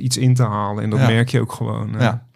iets 0.04 0.16
in 0.16 0.34
te 0.34 0.42
halen. 0.42 0.82
En 0.82 0.90
dat 0.90 0.98
Ja. 0.98 1.06
merk 1.06 1.28
je 1.28 1.40
ook 1.40 1.52
gewoon. 1.52 1.94
Ja. 1.98 2.26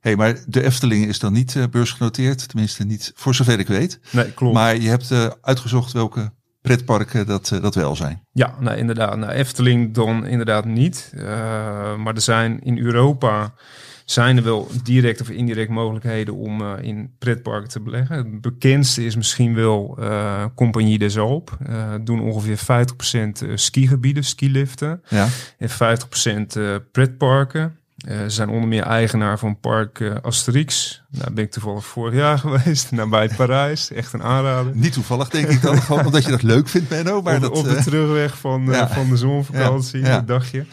Hey, 0.00 0.16
maar 0.16 0.38
de 0.46 0.62
Efteling 0.64 1.06
is 1.06 1.18
dan 1.18 1.32
niet 1.32 1.56
beursgenoteerd, 1.70 2.48
tenminste 2.48 2.84
niet 2.84 3.12
voor 3.14 3.34
zover 3.34 3.58
ik 3.58 3.66
weet. 3.66 4.00
Nee, 4.10 4.32
klopt. 4.32 4.54
Maar 4.54 4.76
je 4.80 4.88
hebt 4.88 5.36
uitgezocht 5.40 5.92
welke 5.92 6.32
pretparken 6.66 7.26
dat, 7.26 7.50
eh, 7.50 7.62
dat 7.62 7.74
wel 7.74 7.96
zijn. 7.96 8.22
Ja, 8.32 8.54
nou 8.60 8.76
inderdaad. 8.76 9.16
Nou, 9.16 9.32
Efteling 9.32 9.94
dan 9.94 10.26
inderdaad 10.26 10.64
niet. 10.64 11.12
Eh, 11.16 11.24
maar 11.96 12.14
er 12.14 12.20
zijn 12.20 12.60
in 12.62 12.78
Europa 12.78 13.54
zijn 14.06 14.36
er 14.36 14.42
wel 14.42 14.68
direct 14.82 15.20
of 15.20 15.30
indirect 15.30 15.70
mogelijkheden 15.70 16.34
om 16.34 16.60
eh, 16.60 16.72
in 16.80 17.14
pretparken 17.18 17.68
te 17.68 17.80
beleggen. 17.80 18.16
Het 18.16 18.40
bekendste 18.40 19.04
is 19.04 19.16
misschien 19.16 19.54
wel 19.54 19.98
Compagnie 20.54 20.98
des 20.98 21.18
Alpes. 21.18 21.56
Doen 22.04 22.20
ongeveer 22.20 22.58
50% 22.58 23.42
eh, 23.42 23.48
skigebieden, 23.54 24.24
skiliften. 24.24 25.02
Ja. 25.08 25.28
En 25.58 25.68
50% 25.68 26.56
eh 26.56 26.74
pretparken. 26.92 27.78
Eh, 27.96 28.22
ze 28.22 28.30
zijn 28.30 28.48
onder 28.48 28.68
meer 28.68 28.82
eigenaar 28.82 29.38
van 29.38 29.60
park 29.60 30.00
eh, 30.00 30.14
Asterix. 30.22 31.02
Nou, 31.10 31.32
ben 31.32 31.44
ik 31.44 31.50
toevallig 31.50 31.86
vorig 31.86 32.14
jaar 32.14 32.38
geweest, 32.48 32.90
nabij 32.90 33.30
Parijs. 33.36 33.92
Echt 33.92 34.12
een 34.12 34.22
aanrader. 34.22 34.76
Niet 34.76 34.92
toevallig 34.92 35.28
denk 35.28 35.48
ik 35.48 35.62
dan, 35.62 35.82
gewoon 35.82 36.04
omdat 36.06 36.24
je 36.24 36.30
dat 36.30 36.42
leuk 36.42 36.68
vindt, 36.68 36.90
Menno. 36.90 37.22
Maar 37.22 37.34
op, 37.34 37.40
dat, 37.40 37.50
op 37.50 37.64
de 37.64 37.76
eh, 37.76 37.82
terugweg 37.82 38.38
van, 38.38 38.64
ja. 38.64 38.88
van 38.88 39.08
de 39.08 39.16
zonvakantie, 39.16 40.00
Ja, 40.00 40.18
een 40.18 40.26
dagje. 40.26 40.64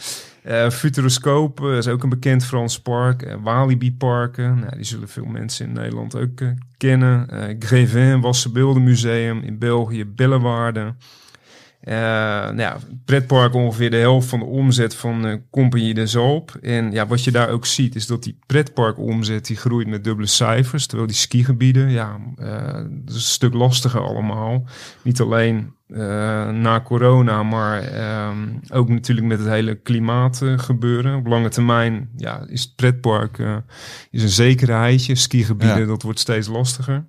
Eh 0.42 0.70
Futuroscope 0.70 1.76
is 1.76 1.88
ook 1.88 2.02
een 2.02 2.08
bekend 2.08 2.44
Frans 2.44 2.80
park. 2.80 3.36
Walibi 3.42 3.92
parken, 3.92 4.58
nou, 4.58 4.76
die 4.76 4.84
zullen 4.84 5.08
veel 5.08 5.24
mensen 5.24 5.66
in 5.66 5.72
Nederland 5.72 6.16
ook 6.16 6.42
kennen. 6.76 7.28
Grévin, 7.58 8.20
Wassenbeeldenmuseum 8.20 9.42
in 9.42 9.58
België, 9.58 10.04
Bellewaarde. 10.04 10.94
Eh 11.84 11.94
nou 12.44 12.56
ja, 12.60 12.76
pretpark 13.04 13.54
ongeveer 13.54 13.90
de 13.90 13.96
helft 13.96 14.28
van 14.28 14.38
de 14.38 14.44
omzet 14.44 14.94
van 14.94 15.26
eh 15.26 15.36
Compagnie 15.50 15.94
des 15.94 16.16
Alpes. 16.16 16.60
En 16.60 16.92
ja, 16.92 17.06
wat 17.06 17.24
je 17.24 17.30
daar 17.30 17.48
ook 17.48 17.66
ziet 17.66 17.94
is 17.94 18.06
dat 18.06 18.22
die 18.22 18.38
pretparkomzet 18.46 19.46
die 19.46 19.56
groeit 19.56 19.86
met 19.86 20.04
dubbele 20.04 20.26
cijfers. 20.26 20.86
Terwijl 20.86 21.08
die 21.08 21.16
skigebieden, 21.18 21.90
ja, 21.90 22.16
eh, 22.36 22.74
dat 22.74 23.08
is 23.08 23.14
een 23.14 23.20
stuk 23.20 23.54
lastiger 23.54 24.00
allemaal. 24.00 24.66
Niet 25.02 25.20
alleen 25.20 25.72
eh, 25.88 25.98
na 26.50 26.80
corona, 26.84 27.42
maar 27.42 27.82
ehm, 27.82 28.48
ook 28.72 28.88
natuurlijk 28.88 29.26
met 29.26 29.38
het 29.38 29.48
hele 29.48 29.74
klimaat 29.74 30.42
gebeuren. 30.56 31.16
Op 31.16 31.26
lange 31.26 31.48
termijn 31.48 32.10
ja, 32.16 32.44
is 32.48 32.62
het 32.62 32.74
pretpark 32.76 33.38
is 34.10 34.22
een 34.22 34.28
zekerheidje. 34.28 35.14
Skigebieden, 35.14 35.78
Ja. 35.80 35.86
dat 35.86 36.02
wordt 36.02 36.18
steeds 36.18 36.48
lastiger. 36.48 37.06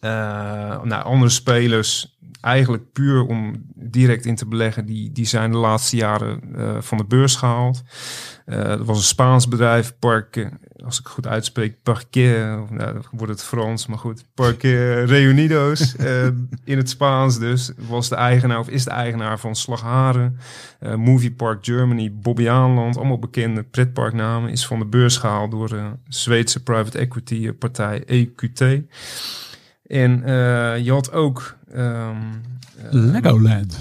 Eh, 0.00 0.82
nou, 0.82 1.04
andere 1.04 1.30
spelers, 1.30 2.13
eigenlijk 2.44 2.92
puur 2.92 3.26
om 3.26 3.64
direct 3.74 4.26
in 4.26 4.34
te 4.34 4.46
beleggen, 4.46 4.86
die, 4.86 5.12
die 5.12 5.26
zijn 5.26 5.50
de 5.50 5.56
laatste 5.56 5.96
jaren 5.96 6.40
eh, 6.56 6.76
van 6.80 6.98
de 6.98 7.04
beurs 7.04 7.36
gehaald. 7.36 7.82
Eh 8.44 8.58
er 8.70 8.84
was 8.84 8.96
een 8.96 9.02
Spaans 9.02 9.48
bedrijf, 9.48 9.94
Park, 9.98 10.50
als 10.84 11.00
ik 11.00 11.06
goed 11.06 11.26
uitspreek, 11.26 11.82
Parquet, 11.82 12.60
of, 12.62 12.70
nou, 12.70 12.92
dan 12.92 13.04
wordt 13.10 13.32
het 13.32 13.42
Frans, 13.42 13.86
maar 13.86 13.98
goed, 13.98 14.24
Parquet 14.34 15.08
Reunidos, 15.10 15.96
eh, 15.96 16.26
in 16.64 16.76
het 16.76 16.88
Spaans 16.88 17.38
dus, 17.38 17.72
was 17.88 18.08
de 18.08 18.14
eigenaar 18.14 18.58
of 18.58 18.68
is 18.68 18.84
de 18.84 18.90
eigenaar 18.90 19.38
van 19.38 19.56
Slagharen, 19.56 20.38
Movie 20.96 21.32
Park 21.32 21.64
Germany, 21.64 22.12
Bobbejaanland, 22.12 22.96
allemaal 22.96 23.18
bekende 23.18 23.62
pretparknamen, 23.62 24.50
is 24.50 24.66
van 24.66 24.78
de 24.78 24.86
beurs 24.86 25.16
gehaald 25.16 25.50
door 25.50 25.68
de 25.68 25.90
Zweedse 26.08 26.62
private 26.62 26.98
equity 26.98 27.52
partij 27.52 28.02
EQT. 28.06 28.60
En 29.86 30.22
je 30.82 30.92
had 30.92 31.12
ook... 31.12 31.56
ehm, 31.74 32.16
eh, 32.76 32.88
Legoland. 32.90 33.78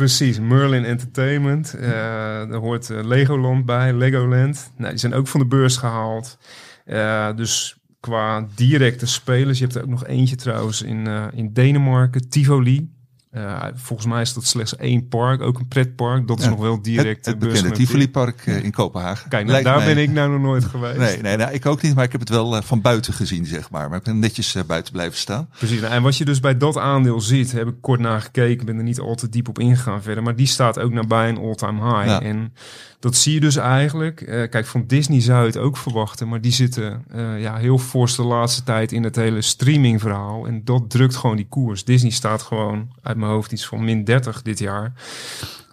Precies, 0.00 0.40
Merlin 0.40 0.84
Entertainment. 0.84 1.74
Eh, 1.74 1.90
daar 1.90 2.54
hoort 2.54 2.90
eh, 2.90 3.04
Legoland 3.04 3.64
bij, 3.64 3.92
Legoland. 3.92 4.72
Nou, 4.76 4.90
die 4.90 4.98
zijn 4.98 5.14
ook 5.14 5.28
van 5.28 5.40
de 5.40 5.46
beurs 5.46 5.76
gehaald. 5.76 6.38
Eh, 6.84 7.36
dus 7.36 7.76
qua 8.00 8.46
directe 8.54 9.06
spelers, 9.06 9.58
je 9.58 9.64
hebt 9.64 9.76
er 9.76 9.82
ook 9.82 9.88
nog 9.88 10.06
eentje 10.06 10.36
trouwens 10.36 10.82
in, 10.82 11.08
in 11.34 11.52
Denemarken, 11.52 12.28
Tivoli. 12.28 12.90
Eh, 13.30 13.64
volgens 13.74 14.08
mij 14.08 14.20
is 14.20 14.32
dat 14.34 14.44
slechts 14.44 14.76
één 14.76 15.08
park, 15.08 15.40
ook 15.42 15.58
een 15.58 15.68
pretpark. 15.68 16.28
Dat 16.28 16.38
is 16.38 16.44
Ja, 16.44 16.50
nog 16.50 16.60
wel 16.60 16.82
direct 16.82 17.26
het, 17.26 17.26
het 17.26 17.38
bekende 17.38 17.70
Tivoli-park 17.70 18.42
eh, 18.46 18.64
in 18.64 18.70
Kopenhagen. 18.70 19.28
Kijk, 19.28 19.46
nou, 19.46 19.62
daar 19.62 19.76
mij- 19.76 19.94
ben 19.94 20.02
ik 20.02 20.10
nou 20.10 20.30
nog 20.30 20.40
nooit 20.40 20.64
geweest. 20.74 20.98
Nee, 20.98 21.16
nee, 21.22 21.36
nou, 21.36 21.52
ik 21.52 21.66
ook 21.66 21.82
niet, 21.82 21.94
maar 21.94 22.04
ik 22.04 22.12
heb 22.12 22.20
het 22.20 22.28
wel 22.28 22.56
eh, 22.56 22.62
van 22.62 22.80
buiten 22.80 23.12
gezien, 23.12 23.46
zeg 23.46 23.70
maar. 23.70 23.88
Maar 23.88 23.98
ik 23.98 24.04
ben 24.04 24.18
netjes 24.18 24.56
buiten 24.66 24.92
blijven 24.92 25.18
staan. 25.18 25.48
Precies. 25.58 25.80
Nou, 25.80 25.92
En 25.92 26.02
wat 26.02 26.16
je 26.16 26.24
dus 26.24 26.40
bij 26.40 26.56
dat 26.56 26.76
aandeel 26.78 27.20
ziet, 27.20 27.52
heb 27.52 27.68
ik 27.68 27.74
kort 27.80 28.00
naar 28.00 28.20
gekeken, 28.20 28.66
ben 28.66 28.76
er 28.76 28.82
niet 28.82 29.00
al 29.00 29.14
te 29.14 29.28
diep 29.28 29.48
op 29.48 29.58
ingegaan 29.58 30.02
verder, 30.02 30.22
maar 30.22 30.36
die 30.36 30.46
staat 30.46 30.78
ook 30.78 30.92
nabij 30.92 31.28
een 31.28 31.38
all-time 31.38 31.82
high. 31.96 32.06
Ja. 32.08 32.20
En 32.22 32.52
dat 33.00 33.16
zie 33.16 33.34
je 33.34 33.40
dus 33.40 33.56
eigenlijk. 33.56 34.20
eh, 34.20 34.48
kijk, 34.50 34.66
van 34.66 34.84
Disney 34.86 35.20
zou 35.20 35.40
je 35.40 35.46
het 35.46 35.56
ook 35.56 35.76
verwachten, 35.76 36.28
maar 36.28 36.40
die 36.40 36.52
zitten 36.52 37.04
ja, 37.38 37.56
heel 37.56 37.78
fors 37.78 38.16
de 38.16 38.22
laatste 38.22 38.62
tijd 38.62 38.92
in 38.92 39.04
het 39.04 39.16
hele 39.16 39.42
streaming 39.42 40.00
verhaal. 40.00 40.46
En 40.46 40.64
dat 40.64 40.90
drukt 40.90 41.16
gewoon 41.16 41.36
die 41.36 41.46
koers. 41.48 41.84
Disney 41.84 42.10
staat 42.10 42.42
gewoon 42.42 42.88
uit 43.02 43.16
mijn 43.20 43.32
hoofd 43.32 43.52
iets 43.52 43.66
van 43.66 43.84
min 43.84 44.04
30 44.04 44.42
dit 44.42 44.58
jaar. 44.58 44.92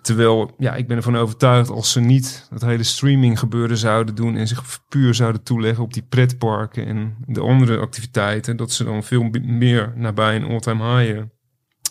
Terwijl, 0.02 0.52
ja, 0.58 0.76
ik 0.76 0.88
ben 0.88 0.98
ervan 0.98 1.16
overtuigd 1.18 1.70
als 1.70 1.92
ze 1.92 2.00
niet 2.00 2.48
het 2.50 2.62
hele 2.62 2.84
streaming 2.84 3.40
gebeuren 3.40 3.78
zouden 3.78 4.16
doen 4.16 4.36
en 4.36 4.48
zich 4.48 4.80
puur 4.90 5.14
zouden 5.14 5.44
toeleggen 5.44 5.84
op 5.84 5.94
die 5.94 6.04
pretparken 6.10 6.86
en 6.86 7.16
de 7.26 7.42
andere 7.42 7.78
activiteiten, 7.78 8.58
dat 8.58 8.72
ze 8.72 8.84
dan 8.84 9.04
veel 9.04 9.24
meer 9.42 9.94
nabij 9.96 10.36
een 10.36 10.44
all-time 10.44 10.84
high 11.00 11.18
eh, 11.18 11.24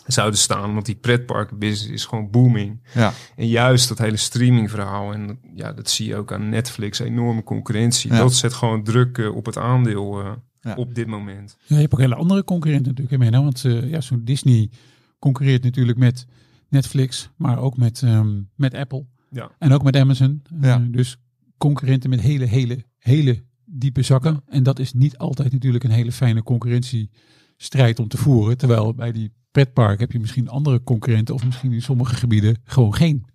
zouden 0.07 0.39
staan. 0.39 0.73
Want 0.73 0.85
die 0.85 0.95
pretparkenbusiness 0.95 1.93
is 1.93 2.05
gewoon 2.05 2.29
booming. 2.31 2.81
Ja, 2.93 3.13
En 3.35 3.47
juist 3.47 3.87
dat 3.89 3.97
hele 3.97 4.17
streaming 4.17 4.69
verhaal, 4.69 5.13
en 5.13 5.27
dat- 5.27 5.37
ja, 5.55 5.73
dat 5.73 5.89
zie 5.89 6.07
je 6.07 6.15
ook 6.15 6.31
aan 6.33 6.49
Netflix, 6.49 6.99
enorme 6.99 7.43
concurrentie. 7.43 8.11
Ja. 8.11 8.17
Dat 8.17 8.33
zet 8.33 8.53
gewoon 8.53 8.83
druk 8.83 9.17
eh, 9.17 9.35
op 9.35 9.45
het 9.45 9.57
aandeel 9.57 10.19
eh, 10.19 10.31
Ja. 10.61 10.73
op 10.75 10.95
dit 10.95 11.07
moment. 11.07 11.57
Ja, 11.65 11.75
je 11.75 11.81
hebt 11.81 11.93
ook 11.93 11.99
hele 11.99 12.15
andere 12.15 12.43
concurrenten 12.43 12.93
natuurlijk. 12.95 13.23
hè, 13.33 13.41
Want 13.41 13.65
eh, 13.65 13.89
ja, 13.89 14.01
zo'n 14.01 14.21
Disney 14.23 14.69
concurreert 15.19 15.63
natuurlijk 15.63 15.97
met 15.97 16.25
Netflix, 16.69 17.29
maar 17.35 17.57
ook 17.59 17.77
met, 17.77 18.01
ehm, 18.03 18.41
met 18.55 18.73
Apple 18.73 19.05
Ja. 19.29 19.51
en 19.59 19.71
ook 19.71 19.83
met 19.83 19.95
Amazon. 19.95 20.41
Eh, 20.61 20.61
Ja. 20.61 20.77
dus 20.91 21.17
concurrenten 21.57 22.09
met 22.09 22.21
hele, 22.21 22.45
hele, 22.45 22.83
hele 22.97 23.43
diepe 23.65 24.01
zakken. 24.01 24.41
En 24.45 24.63
dat 24.63 24.79
is 24.79 24.93
niet 24.93 25.17
altijd 25.17 25.51
natuurlijk 25.51 25.83
een 25.83 25.91
hele 25.91 26.11
fijne 26.11 26.43
concurrentiestrijd 26.43 27.99
om 27.99 28.07
te 28.07 28.17
voeren. 28.17 28.57
Terwijl 28.57 28.93
bij 28.93 29.11
die 29.11 29.31
pretpark 29.51 29.99
heb 29.99 30.11
je 30.11 30.19
misschien 30.19 30.49
andere 30.49 30.83
concurrenten 30.83 31.35
of 31.35 31.45
misschien 31.45 31.71
in 31.73 31.81
sommige 31.81 32.15
gebieden 32.15 32.57
gewoon 32.63 32.93
geen 32.93 33.25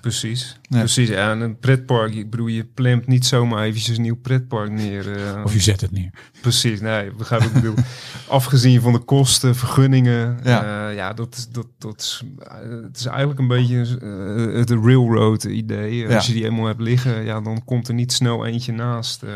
Precies. 0.00 0.58
Ja. 0.62 0.78
Precies. 0.78 1.08
Ja, 1.08 1.30
en 1.30 1.40
een 1.40 1.58
pretpark, 1.58 2.14
ik 2.14 2.30
bedoel, 2.30 2.46
je 2.46 2.64
plemt 2.64 3.06
niet 3.06 3.26
zomaar 3.26 3.62
eventjes 3.64 3.96
een 3.96 4.02
nieuw 4.02 4.16
pretpark 4.16 4.70
neer. 4.70 5.12
eh, 5.16 5.44
Of 5.44 5.52
je 5.52 5.60
zet 5.60 5.80
het 5.80 5.90
neer. 5.90 6.10
Precies, 6.40 6.80
nee, 6.80 7.10
begrijp 7.12 7.42
ik 7.42 7.52
bedoel. 7.52 7.74
Afgezien 8.28 8.80
van 8.80 8.92
de 8.92 8.98
kosten, 8.98 9.54
vergunningen. 9.56 10.38
Ja. 10.44 10.64
Ja, 10.64 10.88
ja 10.88 11.12
dat, 11.12 11.34
is- 11.36 11.48
dat, 11.48 11.66
dat 11.78 12.00
is, 12.00 12.22
eh, 12.38 12.52
het 12.82 12.96
is 12.98 13.06
eigenlijk 13.06 13.38
een 13.40 13.48
beetje 13.48 13.98
eh, 14.02 14.58
het 14.58 14.70
railroad 14.70 15.44
idee. 15.44 16.14
Als 16.14 16.26
je 16.26 16.32
die 16.32 16.44
eenmaal 16.44 16.66
hebt 16.66 16.80
liggen, 16.80 17.24
ja, 17.24 17.40
dan 17.40 17.64
komt 17.64 17.88
er 17.88 17.94
niet 17.94 18.12
snel 18.12 18.46
eentje 18.46 18.72
naast. 18.72 19.22
eh. 19.22 19.30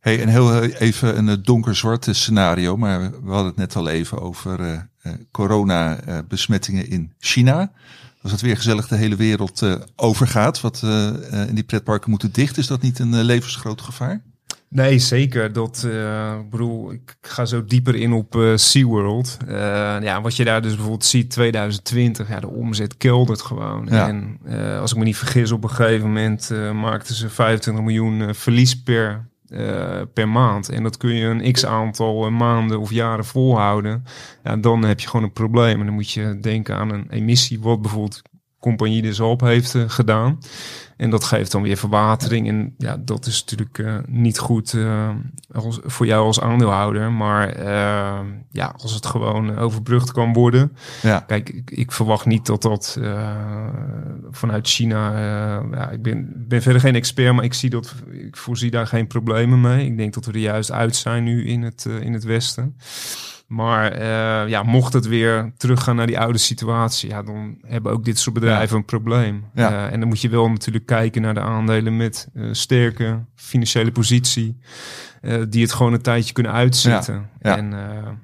Hey, 0.00 0.20
en 0.22 0.28
heel 0.28 0.52
eh, 0.62 0.80
even 0.80 1.18
een 1.18 1.28
eh, 1.28 1.36
donker-zwart 1.42 2.06
scenario, 2.10 2.76
maar 2.76 3.00
we 3.10 3.30
hadden 3.30 3.46
het 3.46 3.56
net 3.56 3.76
al 3.76 3.88
even 3.88 4.20
over 4.20 4.60
eh, 4.60 4.72
eh, 5.02 5.12
corona-besmettingen 5.30 6.88
in 6.90 7.12
China. 7.18 7.70
Als 8.22 8.32
het 8.32 8.40
weer 8.40 8.56
gezellig 8.56 8.88
de 8.88 8.96
hele 8.96 9.16
wereld 9.16 9.62
eh, 9.62 9.74
overgaat, 9.96 10.60
wat 10.60 10.82
eh, 10.84 11.48
in 11.48 11.54
die 11.54 11.64
pretparken 11.64 12.10
moeten 12.10 12.32
dicht, 12.32 12.56
is 12.58 12.66
dat 12.66 12.82
niet 12.82 12.98
een 12.98 13.24
levensgroot 13.24 13.80
gevaar? 13.80 14.22
Nee, 14.70 14.98
zeker. 14.98 15.52
Dat, 15.52 15.86
ik 16.40 16.50
bedoel, 16.50 16.92
ik 16.92 17.16
ga 17.20 17.44
zo 17.44 17.64
dieper 17.64 17.94
in 17.94 18.12
op 18.12 18.36
eh, 18.36 18.52
SeaWorld. 18.54 19.36
Ja, 19.46 20.20
wat 20.20 20.36
je 20.36 20.44
daar 20.44 20.62
dus 20.62 20.72
bijvoorbeeld 20.72 21.04
ziet, 21.04 21.30
2020, 21.30 22.28
ja, 22.28 22.40
de 22.40 22.48
omzet 22.48 22.96
keldert 22.96 23.42
gewoon. 23.42 23.86
Ja. 23.90 24.08
En 24.08 24.38
als 24.80 24.92
ik 24.92 24.98
me 24.98 25.04
niet 25.04 25.16
vergis, 25.16 25.52
op 25.52 25.62
een 25.62 25.70
gegeven 25.70 26.06
moment 26.06 26.50
maakten 26.74 27.14
ze 27.14 27.28
25 27.28 27.84
miljoen 27.84 28.34
verlies 28.34 28.82
per, 28.82 29.28
eh, 29.50 30.00
per 30.12 30.28
maand. 30.28 30.68
En 30.68 30.82
dat 30.82 30.96
kun 30.96 31.14
je 31.14 31.26
een 31.26 31.52
x-aantal 31.52 32.26
eh, 32.26 32.32
maanden 32.32 32.80
of 32.80 32.90
jaren 32.90 33.24
volhouden. 33.24 34.04
Ja, 34.44 34.56
dan 34.56 34.84
heb 34.84 35.00
je 35.00 35.08
gewoon 35.08 35.24
een 35.24 35.32
probleem. 35.32 35.80
En 35.80 35.86
dan 35.86 35.94
moet 35.94 36.10
je 36.10 36.38
denken 36.40 36.76
aan 36.76 36.90
een 36.90 37.06
emissie, 37.10 37.60
wat 37.60 37.82
bijvoorbeeld 37.82 38.22
Compagnie 38.60 39.02
de 39.02 39.14
Zalp 39.14 39.40
heeft 39.40 39.74
eh, 39.74 39.82
gedaan. 39.86 40.38
En 40.96 41.10
dat 41.10 41.24
geeft 41.24 41.52
dan 41.52 41.62
weer 41.62 41.76
verwatering. 41.76 42.48
En 42.48 42.74
ja, 42.78 42.96
dat 42.96 43.26
is 43.26 43.40
natuurlijk 43.40 43.78
eh, 43.78 43.96
niet 44.06 44.38
goed 44.38 44.72
eh, 44.74 45.10
als, 45.52 45.78
voor 45.82 46.06
jou 46.06 46.26
als 46.26 46.40
aandeelhouder. 46.40 47.12
Maar 47.12 47.62
ja, 48.50 48.74
als 48.76 48.94
het 48.94 49.06
gewoon 49.06 49.58
overbrugd 49.58 50.12
kan 50.12 50.32
worden. 50.32 50.76
Ja, 51.02 51.20
Kijk, 51.20 51.48
ik, 51.48 51.70
ik 51.70 51.92
verwacht 51.92 52.26
niet 52.26 52.46
dat 52.46 52.62
dat 52.62 53.00
vanuit 54.30 54.68
China. 54.68 55.18
ja, 55.72 55.90
ik 55.90 56.02
ben, 56.02 56.32
ben 56.48 56.62
verder 56.62 56.80
geen 56.80 56.94
expert, 56.94 57.34
maar 57.34 57.44
ik 57.44 57.54
zie 57.54 57.70
dat. 57.70 57.94
Ik 58.10 58.36
voorzie 58.36 58.70
daar 58.70 58.86
geen 58.86 59.06
problemen 59.06 59.60
mee. 59.60 59.86
Ik 59.86 59.96
denk 59.96 60.14
dat 60.14 60.24
we 60.26 60.32
er 60.32 60.38
juist 60.38 60.72
uit 60.72 60.96
zijn 60.96 61.24
nu 61.24 61.46
in 61.46 61.62
het, 61.62 61.84
in 62.00 62.12
het 62.12 62.24
Westen. 62.24 62.76
Maar 63.48 63.92
eh, 63.92 64.48
ja, 64.48 64.62
mocht 64.62 64.92
het 64.92 65.06
weer 65.06 65.52
teruggaan 65.56 65.96
naar 65.96 66.06
die 66.06 66.18
oude 66.18 66.38
situatie, 66.38 67.08
ja, 67.08 67.22
dan 67.22 67.58
hebben 67.66 67.92
ook 67.92 68.04
dit 68.04 68.18
soort 68.18 68.34
bedrijven 68.34 68.76
een 68.76 68.84
probleem. 68.84 69.44
Ja. 69.54 69.70
Eh, 69.70 69.92
en 69.92 70.00
dan 70.00 70.08
moet 70.08 70.20
je 70.20 70.28
wel 70.28 70.50
natuurlijk 70.50 70.86
kijken 70.86 71.22
naar 71.22 71.34
de 71.34 71.40
aandelen 71.40 71.96
met 71.96 72.28
eh, 72.34 72.48
sterke 72.52 73.24
financiële 73.34 73.92
positie, 73.92 74.58
die 75.48 75.62
het 75.62 75.72
gewoon 75.72 75.92
een 75.92 76.02
tijdje 76.02 76.32
kunnen 76.32 76.52
uitzitten. 76.52 77.28
ja. 77.42 77.56
En 77.56 77.74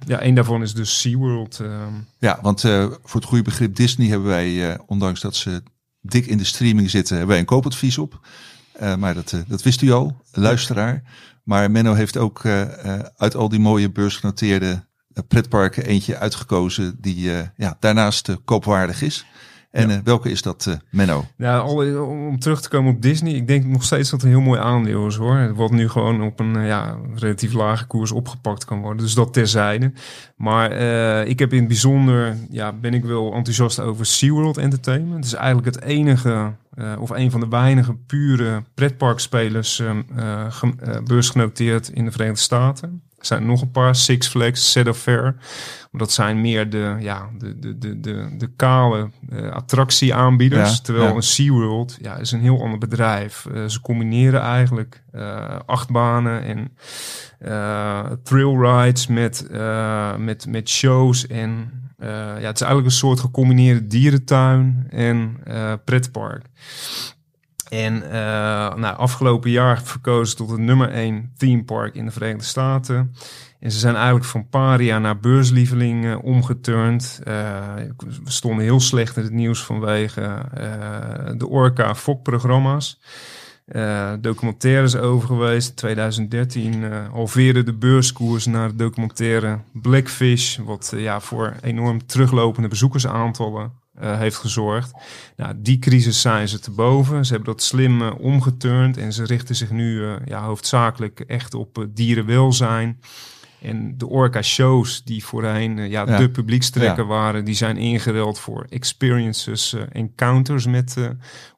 ja, 0.06 0.22
een 0.22 0.34
daarvan 0.34 0.62
is 0.62 0.74
dus 0.74 1.00
SeaWorld. 1.00 1.60
eh, 1.60 1.68
ja 2.18 2.38
want 2.42 2.60
voor 3.02 3.20
het 3.20 3.24
goede 3.24 3.44
begrip 3.44 3.74
Disney 3.74 4.08
hebben 4.08 4.28
wij, 4.28 4.78
ondanks 4.87 5.20
dat 5.20 5.37
ze 5.37 5.62
dik 6.00 6.26
in 6.26 6.38
de 6.38 6.44
streaming 6.44 6.90
zitten, 6.90 7.16
hebben 7.16 7.32
wij 7.32 7.40
een 7.40 7.48
koopadvies 7.48 7.98
op. 7.98 8.26
Maar 8.98 9.14
dat, 9.14 9.44
dat 9.48 9.62
wist 9.62 9.82
u 9.82 9.92
al, 9.92 10.22
luisteraar. 10.32 11.02
Maar 11.42 11.70
Menno 11.70 11.94
heeft 11.94 12.16
ook 12.16 12.46
uit 13.16 13.37
al 13.37 13.48
die 13.48 13.60
mooie 13.60 13.90
beursgenoteerde 13.90 14.84
pretparken 15.29 15.85
eentje 15.85 16.18
uitgekozen 16.18 16.96
die 17.00 17.33
eh, 17.33 17.46
ja, 17.57 17.77
daarnaast 17.81 18.29
eh, 18.29 18.37
koopwaardig 18.44 19.03
is. 19.03 19.27
En 19.70 19.90
eh, 19.90 19.96
welke 20.05 20.31
is 20.31 20.42
dat, 20.42 20.66
eh, 20.66 20.74
Menno? 20.90 21.24
Ja, 21.37 21.62
om 22.03 22.38
terug 22.38 22.61
te 22.62 22.68
komen 22.68 22.94
op 22.94 23.03
Disney. 23.03 23.33
Ik 23.33 23.46
denk 23.46 23.64
nog 23.64 23.85
steeds 23.85 24.11
dat 24.11 24.20
het 24.20 24.31
een 24.31 24.37
heel 24.37 24.46
mooi 24.46 24.61
aandeel 24.61 25.07
is 25.07 25.16
hoor. 25.16 25.55
Wat 25.55 25.70
nu 25.70 25.88
gewoon 25.88 26.22
op 26.22 26.40
een 26.40 26.57
eh, 26.57 26.66
ja, 26.66 26.96
relatief 27.14 27.53
lage 27.53 27.87
koers 27.87 28.12
opgepakt 28.12 28.64
kan 28.64 28.81
worden. 28.81 29.03
Dus 29.05 29.14
dat 29.14 29.33
terzijde. 29.33 29.92
Maar 30.37 30.70
eh, 30.70 31.29
ik 31.31 31.38
heb 31.38 31.53
in 31.53 31.59
het 31.59 31.68
bijzonder, 31.68 32.37
ja, 32.50 32.72
ben 32.72 32.94
ik 32.94 33.05
wel 33.05 33.33
enthousiast 33.35 33.81
over 33.81 34.07
SeaWorld 34.07 34.57
Entertainment. 34.59 35.14
Het 35.16 35.24
is 35.24 35.35
eigenlijk 35.35 35.66
het 35.74 35.85
enige, 35.85 36.53
eh, 36.74 36.92
of 36.98 37.11
een 37.11 37.31
van 37.31 37.40
de 37.40 37.48
weinige 37.48 37.94
pure 37.94 38.62
pretparkspelers 38.74 39.81
eh, 39.81 39.90
eh, 40.16 40.53
ge- 40.53 40.72
eh, 40.81 40.96
beursgenoteerd 41.05 41.88
in 41.88 42.05
de 42.05 42.11
Verenigde 42.11 42.40
Staten. 42.40 43.03
Er 43.24 43.30
zijn 43.30 43.46
nog 43.46 43.60
een 43.60 43.70
paar, 43.70 43.94
Six 43.94 44.28
Flags, 44.28 44.70
Cedar 44.70 44.94
Fair. 44.94 45.22
Maar 45.90 46.00
dat 46.02 46.12
zijn 46.12 46.40
meer 46.40 46.70
de, 46.70 46.96
ja, 47.00 47.30
de, 47.38 47.58
de, 47.58 47.78
de, 47.78 48.00
de, 48.00 48.34
de 48.38 48.50
kale 48.56 49.10
eh, 49.28 49.50
attractieaanbieders. 49.50 50.70
Ja, 50.70 50.82
terwijl 50.82 51.08
ja. 51.08 51.14
een 51.14 51.22
SeaWorld 51.22 51.98
ja, 52.00 52.16
is 52.16 52.32
een 52.32 52.40
heel 52.40 52.62
ander 52.62 52.78
bedrijf. 52.78 53.46
Eh, 53.46 53.64
ze 53.64 53.80
combineren 53.80 54.40
eigenlijk 54.40 55.02
eh, 55.12 55.58
achtbanen 55.66 56.42
en 56.42 56.76
thrill 58.22 58.56
rides 58.58 59.06
met, 59.06 59.48
met, 60.18 60.46
met 60.46 60.68
shows. 60.68 61.26
En 61.26 61.70
ja, 61.98 62.46
het 62.46 62.54
is 62.54 62.60
eigenlijk 62.60 62.84
een 62.84 62.90
soort 62.90 63.20
gecombineerde 63.20 63.87
dierentuin 63.87 64.87
en 64.90 65.40
pretpark. 65.84 66.46
En 67.68 68.03
eh, 68.03 68.74
nou, 68.74 68.96
afgelopen 68.96 69.50
jaar 69.50 69.83
verkozen 69.83 70.37
tot 70.37 70.50
het 70.50 70.61
nummer 70.61 70.90
1 70.90 71.33
theme 71.37 71.64
park 71.64 71.94
in 71.94 72.05
de 72.05 72.11
Verenigde 72.11 72.44
Staten. 72.44 73.14
En 73.64 73.70
ze 73.70 73.79
zijn 73.79 73.94
eigenlijk 73.94 74.24
van 74.24 74.48
paria 74.48 74.98
naar 74.98 75.20
beurslieveling 75.20 76.16
omgeturnd. 76.16 77.20
Eh, 77.24 77.35
we 78.24 78.31
stonden 78.31 78.64
heel 78.64 78.81
slecht 78.81 79.16
in 79.16 79.22
het 79.22 79.33
nieuws 79.33 79.64
vanwege 79.64 80.22
eh, 80.55 81.31
de 81.37 81.48
Orca 81.48 81.94
Fok-programma's. 81.94 83.00
Eh, 83.64 84.12
documentaires 84.20 84.96
over 84.96 85.29
geweest. 85.29 85.68
In 85.68 85.74
2013 85.74 86.85
eh 86.85 87.12
halveerde 87.12 87.62
de 87.62 87.74
beurskoers 87.74 88.46
naar 88.46 88.68
de 88.68 88.77
documentaire 88.77 89.59
Blackfish. 89.72 90.57
Wat 90.57 90.92
ja, 90.96 91.20
voor 91.20 91.55
enorm 91.61 92.07
teruglopende 92.07 92.68
bezoekersaantallen 92.68 93.72
eh, 93.94 94.18
heeft 94.18 94.37
gezorgd. 94.37 94.92
Nou, 95.37 95.54
die 95.57 95.78
crisis 95.78 96.20
zijn 96.20 96.48
ze 96.48 96.59
te 96.59 96.70
boven. 96.70 97.24
Ze 97.26 97.33
hebben 97.35 97.52
dat 97.52 97.62
slim 97.62 98.02
eh, 98.02 98.11
omgeturnd 98.18 98.96
en 98.96 99.12
ze 99.12 99.24
richten 99.24 99.54
zich 99.57 99.70
nu 99.70 100.04
eh, 100.04 100.12
ja, 100.24 100.44
hoofdzakelijk 100.44 101.20
echt 101.20 101.54
op 101.54 101.87
dierenwelzijn. 101.94 103.00
En 103.62 103.98
de 103.98 104.07
Orca-shows 104.09 105.02
die 105.04 105.24
voorheen 105.24 105.76
ja, 105.76 105.87
Ja. 106.07 106.16
de 106.18 106.30
publiekstrekker 106.30 107.02
Ja. 107.02 107.09
waren, 107.09 107.44
die 107.44 107.54
zijn 107.54 107.76
ingeruild 107.76 108.38
voor 108.38 108.66
experiences, 108.68 109.76
encounters 109.92 110.66
met 110.66 110.96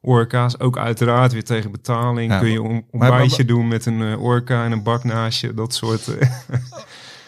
orka's. 0.01 0.59
Ook 0.59 0.77
uiteraard 0.77 1.33
weer 1.33 1.43
tegen 1.43 1.71
betaling. 1.71 2.31
Ja, 2.31 2.39
Kun 2.39 2.49
je 2.51 2.59
een 2.59 2.85
maar- 2.91 3.09
ontbijtje 3.11 3.45
doen 3.45 3.67
met 3.67 3.85
een 3.85 4.17
orka 4.17 4.65
en 4.65 4.71
een 4.71 4.83
bak 4.83 5.03
naast 5.03 5.41
je, 5.41 5.53
dat 5.53 5.73
soort... 5.73 6.07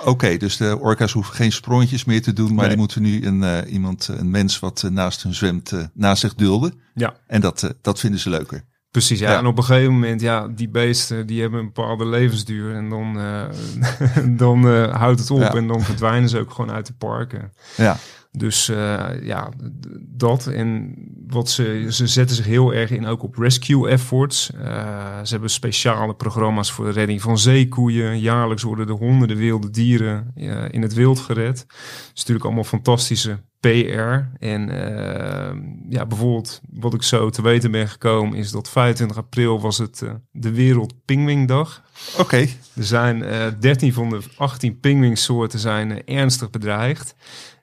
Oké, 0.06 0.38
dus 0.38 0.58
de 0.58 0.78
orka's 0.80 1.12
hoeven 1.12 1.34
geen 1.36 1.52
sprongetjes 1.52 2.06
meer 2.06 2.22
te 2.22 2.34
doen, 2.34 2.48
maar 2.48 2.58
Nee. 2.58 2.68
die 2.68 2.78
moeten 2.78 3.02
nu 3.02 3.26
een, 3.26 3.44
eh, 3.44 3.72
iemand, 3.74 4.08
een 4.18 4.30
mens 4.32 4.60
wat 4.60 4.84
eh, 4.84 4.92
naast 4.92 5.24
hun 5.24 5.34
zwemt, 5.34 5.72
eh, 5.72 5.84
naast 5.94 6.22
zich 6.22 6.36
dulden. 6.36 6.74
ja. 6.94 7.14
En 7.28 7.42
dat, 7.42 7.74
dat 7.82 8.00
vinden 8.00 8.20
ze 8.20 8.30
leuker. 8.30 8.64
Precies, 8.92 9.20
ja. 9.20 9.32
Ja. 9.32 9.38
En 9.38 9.46
op 9.46 9.58
een 9.58 9.64
gegeven 9.64 9.94
moment, 9.94 10.22
ja, 10.22 10.48
die 10.48 10.70
beesten, 10.70 11.28
die 11.28 11.42
hebben 11.42 11.60
een 11.60 11.66
bepaalde 11.66 12.06
levensduur. 12.06 12.76
En 12.76 12.90
dan, 12.90 13.14
dan 14.38 14.66
houdt 14.92 15.20
het 15.20 15.32
op 15.32 15.40
Ja. 15.40 15.54
en 15.54 15.68
dan 15.68 15.82
verdwijnen 15.82 16.30
ze 16.30 16.40
ook 16.40 16.52
gewoon 16.52 16.72
uit 16.72 16.86
de 16.88 16.94
parken. 16.94 17.54
Ja, 17.78 17.98
Dus 18.32 18.70
eh, 18.70 19.10
ja, 19.22 19.50
dat. 20.00 20.48
En 20.48 20.96
wat 21.28 21.50
ze, 21.50 21.86
ze 21.90 22.08
zetten 22.08 22.36
zich 22.36 22.46
heel 22.46 22.74
erg 22.74 22.92
in 22.92 23.06
ook 23.06 23.24
op 23.24 23.36
rescue 23.36 23.90
efforts. 23.90 24.52
Eh, 24.54 25.20
ze 25.24 25.32
hebben 25.32 25.50
speciale 25.50 26.16
programma's 26.16 26.72
voor 26.72 26.86
de 26.86 26.92
redding 26.92 27.22
van 27.22 27.38
zeekoeien. 27.38 28.20
Jaarlijks 28.20 28.64
worden 28.64 28.88
er 28.88 28.94
honderden 28.94 29.38
wilde 29.38 29.70
dieren 29.70 30.32
eh, 30.36 30.66
in 30.72 30.82
het 30.82 30.94
wild 30.94 31.20
gered. 31.20 31.60
Het 31.60 32.12
is 32.14 32.20
natuurlijk 32.20 32.46
allemaal 32.46 32.64
fantastische 32.64 33.40
PR. 33.60 34.46
En 34.46 34.70
ja, 35.90 36.06
bijvoorbeeld 36.06 36.62
wat 36.72 36.94
ik 36.94 37.04
zo 37.04 37.30
te 37.30 37.42
weten 37.42 37.72
ben 37.72 37.88
gekomen 37.88 38.38
is 38.38 38.52
dat 38.52 38.70
25 38.70 39.18
april 39.18 39.62
was 39.62 39.78
het 39.78 40.04
de 40.32 40.52
Wereld 40.52 40.94
Pingwingdag. 41.06 41.84
oké. 42.18 42.38
Er 42.76 42.84
zijn 42.84 43.24
eh 43.24 43.48
13 43.60 43.94
van 43.94 44.10
de 44.10 44.20
18 44.38 44.80
pingwingsoorten 44.80 45.60
zijn 45.60 46.06
ernstig 46.06 46.50
bedreigd. 46.50 47.16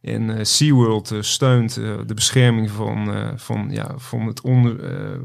En 0.07 0.39
eh, 0.39 0.45
SeaWorld 0.45 1.11
eh, 1.11 1.19
steunt 1.21 1.77
eh, 1.77 1.93
de 2.07 2.15
bescherming 2.15 2.71
van, 2.71 3.33
van, 3.37 3.69
ja, 3.71 3.95
van, 3.97 4.27
het 4.27 4.41
onder, 4.41 4.77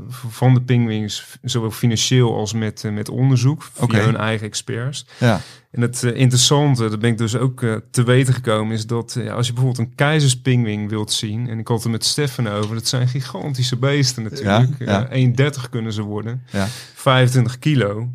van 0.09 0.53
de 0.53 0.61
pingwings, 0.61 1.37
zowel 1.41 1.71
financieel 1.71 2.35
als 2.35 2.53
met, 2.53 2.83
met 2.91 3.09
onderzoek, 3.09 3.63
via 3.73 4.03
hun 4.03 4.17
eigen 4.17 4.47
experts. 4.47 5.05
Ja, 5.19 5.41
En 5.71 5.81
het 5.81 6.03
interessante, 6.03 6.89
daar 6.89 6.97
ben 6.97 7.09
ik 7.09 7.17
dus 7.17 7.35
ook 7.35 7.65
te 7.91 8.03
weten 8.03 8.33
gekomen, 8.33 8.73
is 8.73 8.85
dat 8.85 9.17
als 9.31 9.47
je 9.47 9.53
bijvoorbeeld 9.53 9.87
een 9.87 9.95
keizerspingwing 9.95 10.89
wilt 10.89 11.11
zien, 11.11 11.49
en 11.49 11.59
ik 11.59 11.67
had 11.67 11.83
het 11.83 11.91
met 11.91 12.05
Stefan 12.05 12.47
over, 12.47 12.75
dat 12.75 12.87
zijn 12.87 13.07
gigantische 13.07 13.77
beesten 13.77 14.23
natuurlijk. 14.23 14.75
Ja, 14.79 14.85
ja. 14.85 15.07
Eh, 15.07 15.53
1,30 15.63 15.69
kunnen 15.69 15.93
ze 15.93 16.01
worden. 16.01 16.43
ja. 16.51 16.67
25 16.93 17.59
kilo 17.59 18.09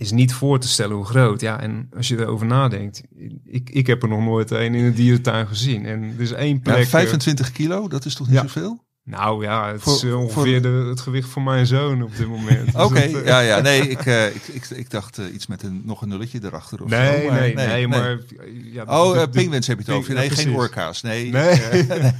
is 0.00 0.12
niet 0.12 0.32
voor 0.32 0.58
te 0.58 0.68
stellen 0.68 0.96
hoe 0.96 1.04
groot. 1.04 1.40
Ja, 1.40 1.60
en 1.60 1.88
als 1.96 2.08
je 2.08 2.18
erover 2.18 2.46
nadenkt, 2.46 3.02
ik, 3.44 3.70
ik 3.70 3.86
heb 3.86 4.02
er 4.02 4.08
nog 4.08 4.20
nooit 4.24 4.50
een 4.50 4.74
in 4.74 4.84
een 4.84 4.94
dierentuin 4.94 5.46
gezien. 5.46 5.86
En 5.86 6.02
er 6.02 6.20
is 6.20 6.32
één 6.32 6.60
plek. 6.60 6.76
ja 6.76 6.80
eh, 6.82 6.86
25 6.88 7.52
kilo, 7.52 7.88
dat 7.88 8.04
is 8.04 8.14
toch 8.14 8.26
niet 8.26 8.36
Ja. 8.36 8.42
zoveel? 8.42 8.84
Nou 9.04 9.44
ja, 9.44 9.72
het 9.72 9.82
Voor- 9.82 9.94
is 9.94 10.02
eh, 10.02 10.18
ongeveer 10.20 10.62
de, 10.62 10.68
het 10.88 11.00
gewicht 11.00 11.28
van 11.28 11.42
mijn 11.44 11.66
zoon 11.66 12.02
op 12.02 12.16
dit 12.16 12.26
moment. 12.28 12.64
Dus 12.72 12.82
Oké, 12.82 13.10
dat, 13.12 13.20
eh, 13.22 13.26
ja, 13.26 13.40
ja, 13.40 13.60
nee, 13.60 13.88
ik, 13.96 14.06
eh, 14.06 14.26
ik, 14.26 14.42
ik, 14.52 14.70
ik 14.70 14.90
dacht 14.90 15.18
eh, 15.18 15.34
iets 15.34 15.46
met 15.46 15.62
een, 15.62 15.82
nog 15.84 16.02
een 16.02 16.08
nulletje 16.08 16.40
erachter 16.42 16.82
of 16.82 16.90
Nee, 16.90 17.22
zo. 17.26 17.32
nee, 17.34 17.54
nee, 17.54 17.88
maar... 17.88 18.18
Ja, 18.72 18.82
Oh, 18.86 19.12
de- 19.12 19.18
de- 19.18 19.28
penguins 19.28 19.66
heb 19.66 19.78
je 19.78 19.84
het 19.84 19.94
over. 19.94 20.12
ja, 20.12 20.18
Nee, 20.18 20.30
geen 20.30 20.54
orka's. 20.54 21.02
Nee. 21.02 21.30
Nee. 21.30 21.48
eh. 21.62 22.10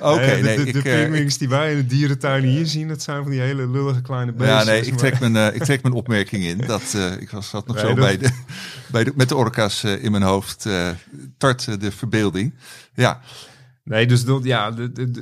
Oké, 0.00 0.20
Nee, 0.20 0.42
de- 0.56 0.62
nee. 0.62 0.72
de, 0.72 0.78
eh, 0.78 0.82
penguins 0.82 1.38
die 1.38 1.48
wij 1.48 1.70
in 1.70 1.76
de 1.76 1.86
dierentuinen 1.86 2.50
hier 2.50 2.66
zien, 2.66 2.88
dat 2.88 3.02
zijn 3.02 3.22
van 3.22 3.30
die 3.30 3.40
hele 3.40 3.68
lullige 3.68 4.02
kleine 4.02 4.32
beestjes. 4.32 4.58
ja, 4.64 4.64
nee, 4.70 4.80
ik 4.80 4.88
maar- 4.90 4.98
trek 4.98 5.20
mijn, 5.20 5.54
ik 5.54 5.62
trek 5.64 5.82
mijn 5.82 5.94
opmerking 5.94 6.44
in. 6.44 6.58
Dat, 6.66 6.82
eh, 6.96 7.12
ik 7.20 7.30
was, 7.30 7.48
zat 7.48 7.66
nog 7.66 7.76
Nee, 7.76 7.84
zo 7.84 7.94
dat- 7.94 8.04
bij 8.04 8.18
de, 8.18 8.30
bij 8.86 9.04
de, 9.04 9.12
met 9.16 9.28
de 9.28 9.36
orka's 9.36 9.84
eh, 9.84 10.04
in 10.04 10.10
mijn 10.10 10.22
hoofd. 10.22 10.66
eh 10.66 10.88
tart 11.38 11.80
de 11.80 11.92
verbeelding. 11.92 12.54
Ja. 12.94 13.20
Nee, 13.86 14.06
dus 14.06 14.24
dat, 14.24 14.44
ja, 14.44 14.74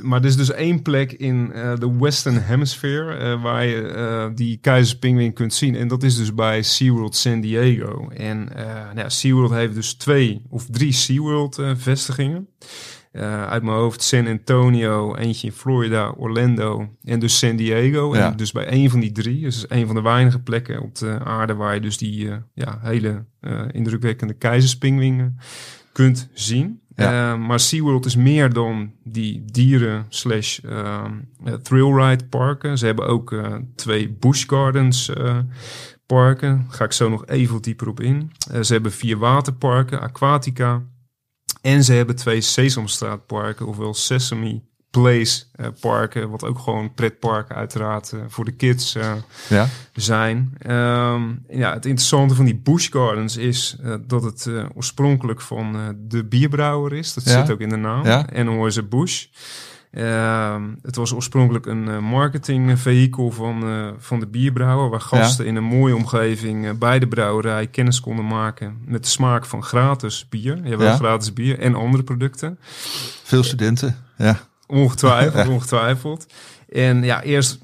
maar 0.03 0.21
er 0.21 0.27
is 0.27 0.37
dus 0.37 0.51
één 0.51 0.83
plek 0.83 1.13
in 1.13 1.53
eh, 1.53 1.77
de 1.77 1.97
Western 1.99 2.43
Hemisphere 2.43 3.15
eh, 3.15 3.43
waar 3.43 3.67
je 3.67 3.87
eh, 3.87 4.27
die 4.35 4.59
keizerspingwing 4.61 5.35
kunt 5.35 5.55
zien. 5.55 5.77
En 5.77 5.89
dat 5.89 6.03
is 6.03 6.17
dus 6.17 6.35
bij 6.35 6.63
SeaWorld 6.63 7.17
San 7.17 7.41
Diego. 7.41 8.09
En 8.09 8.45
nou 8.55 8.99
ja, 8.99 9.09
SeaWorld 9.09 9.51
heeft 9.51 9.75
dus 9.75 9.95
twee 9.95 10.43
of 10.49 10.67
drie 10.71 10.93
SeaWorld 10.93 11.63
vestigingen. 11.77 12.49
Uit 13.49 13.63
mijn 13.63 13.77
hoofd 13.77 14.03
San 14.03 14.27
Antonio, 14.27 15.15
eentje 15.15 15.47
in 15.47 15.53
Florida, 15.53 16.11
Orlando 16.17 16.89
en 17.03 17.19
dus 17.19 17.39
San 17.39 17.57
Diego. 17.57 18.15
Ja. 18.15 18.31
En 18.31 18.37
dus 18.37 18.53
bij 18.53 18.67
één 18.67 18.91
van 18.91 19.01
die 19.01 19.13
drie, 19.13 19.41
dus 19.41 19.65
een 19.69 19.87
van 19.87 19.95
de 19.95 20.03
weinige 20.03 20.41
plekken 20.41 20.83
op 20.83 20.95
de 20.95 21.19
aarde 21.25 21.55
waar 21.55 21.75
je 21.75 21.81
dus 21.81 21.99
die 21.99 22.31
ja, 22.55 22.79
hele 22.83 23.25
indrukwekkende 23.73 24.35
keizerspingwingen 24.35 25.39
kunt 25.95 26.29
zien. 26.33 26.81
Ja. 26.97 27.33
Eh, 27.33 27.39
maar 27.39 27.61
SeaWorld 27.61 28.05
is 28.07 28.17
meer 28.17 28.53
dan 28.53 28.93
die 29.05 29.45
dieren 29.45 30.07
slash 30.09 30.59
uh, 30.65 31.05
thrillride 31.63 32.25
parken. 32.25 32.79
Ze 32.79 32.87
hebben 32.87 33.07
ook 33.07 33.33
eh, 33.33 33.55
twee 33.77 34.11
Busch 34.11 34.49
Gardens 34.49 35.09
eh, 35.09 35.39
parken. 36.07 36.67
Ga 36.69 36.85
ik 36.85 36.93
zo 36.93 37.09
nog 37.09 37.27
even 37.27 37.63
dieper 37.63 37.89
op 37.89 38.01
in. 38.01 38.33
Eh, 38.51 38.61
ze 38.63 38.73
hebben 38.73 38.93
vier 38.93 39.17
waterparken, 39.17 40.01
Aquatica. 40.01 40.83
En 41.61 41.85
ze 41.85 41.93
hebben 41.93 42.17
twee 42.17 42.41
Sesamstraatparken, 42.41 43.67
ofwel 43.67 43.95
Sesame 43.95 44.63
Place 45.01 45.43
eh, 45.55 45.67
parken. 45.81 46.31
Wat 46.31 46.45
ook 46.45 46.59
gewoon 46.59 46.95
pretparken 46.95 47.55
uiteraard 47.57 48.13
eh, 48.13 48.21
voor 48.29 48.45
de 48.45 48.53
kids 48.53 48.95
eh, 48.95 49.13
Ja, 49.49 49.67
zijn. 49.93 50.55
Ehm, 50.59 51.23
ja, 51.49 51.73
het 51.73 51.87
interessante 51.87 52.35
van 52.35 52.45
die 52.45 52.57
Busch 52.57 52.93
Gardens 52.93 53.37
is 53.37 53.77
dat 54.07 54.23
het 54.23 54.49
oorspronkelijk 54.75 55.41
van 55.41 55.97
de 56.09 56.25
bierbrouwer 56.25 56.93
is. 56.93 57.15
Dat 57.15 57.25
Ja. 57.25 57.31
zit 57.31 57.51
ook 57.51 57.61
in 57.61 57.69
de 57.69 57.77
naam. 57.77 58.05
Ja. 58.07 58.27
Anheuser 58.35 58.89
Busch. 58.89 59.27
Ehm, 59.91 60.63
het 60.83 60.97
was 60.97 61.13
oorspronkelijk 61.13 61.67
een 61.67 61.89
eh, 61.89 61.99
marketingvehikel 61.99 63.31
van, 63.31 63.65
van 63.99 64.21
de 64.21 64.27
bierbrouwer, 64.27 64.91
waar 64.91 65.01
gasten 65.01 65.47
in 65.47 65.57
een 65.57 65.65
mooie 65.65 65.95
omgeving 65.97 66.79
bij 66.79 66.99
de 66.99 67.09
brouwerij 67.09 67.67
kennis 67.67 68.01
konden 68.01 68.27
maken 68.27 68.79
met 68.87 69.03
de 69.03 69.09
smaak 69.09 69.45
van 69.47 69.63
gratis 69.63 70.27
bier. 70.29 70.61
Je 70.65 70.77
hebt 70.77 70.97
gratis 70.97 71.33
bier 71.33 71.59
en 71.59 71.75
andere 71.75 72.03
producten. 72.03 72.59
veel 73.25 73.43
studenten. 73.43 73.97
Ja, 74.17 74.39
Ongetwijfeld, 74.67 75.49
ongetwijfeld. 75.57 76.27
En 76.75 77.03
ja, 77.03 77.23
eerst 77.23 77.59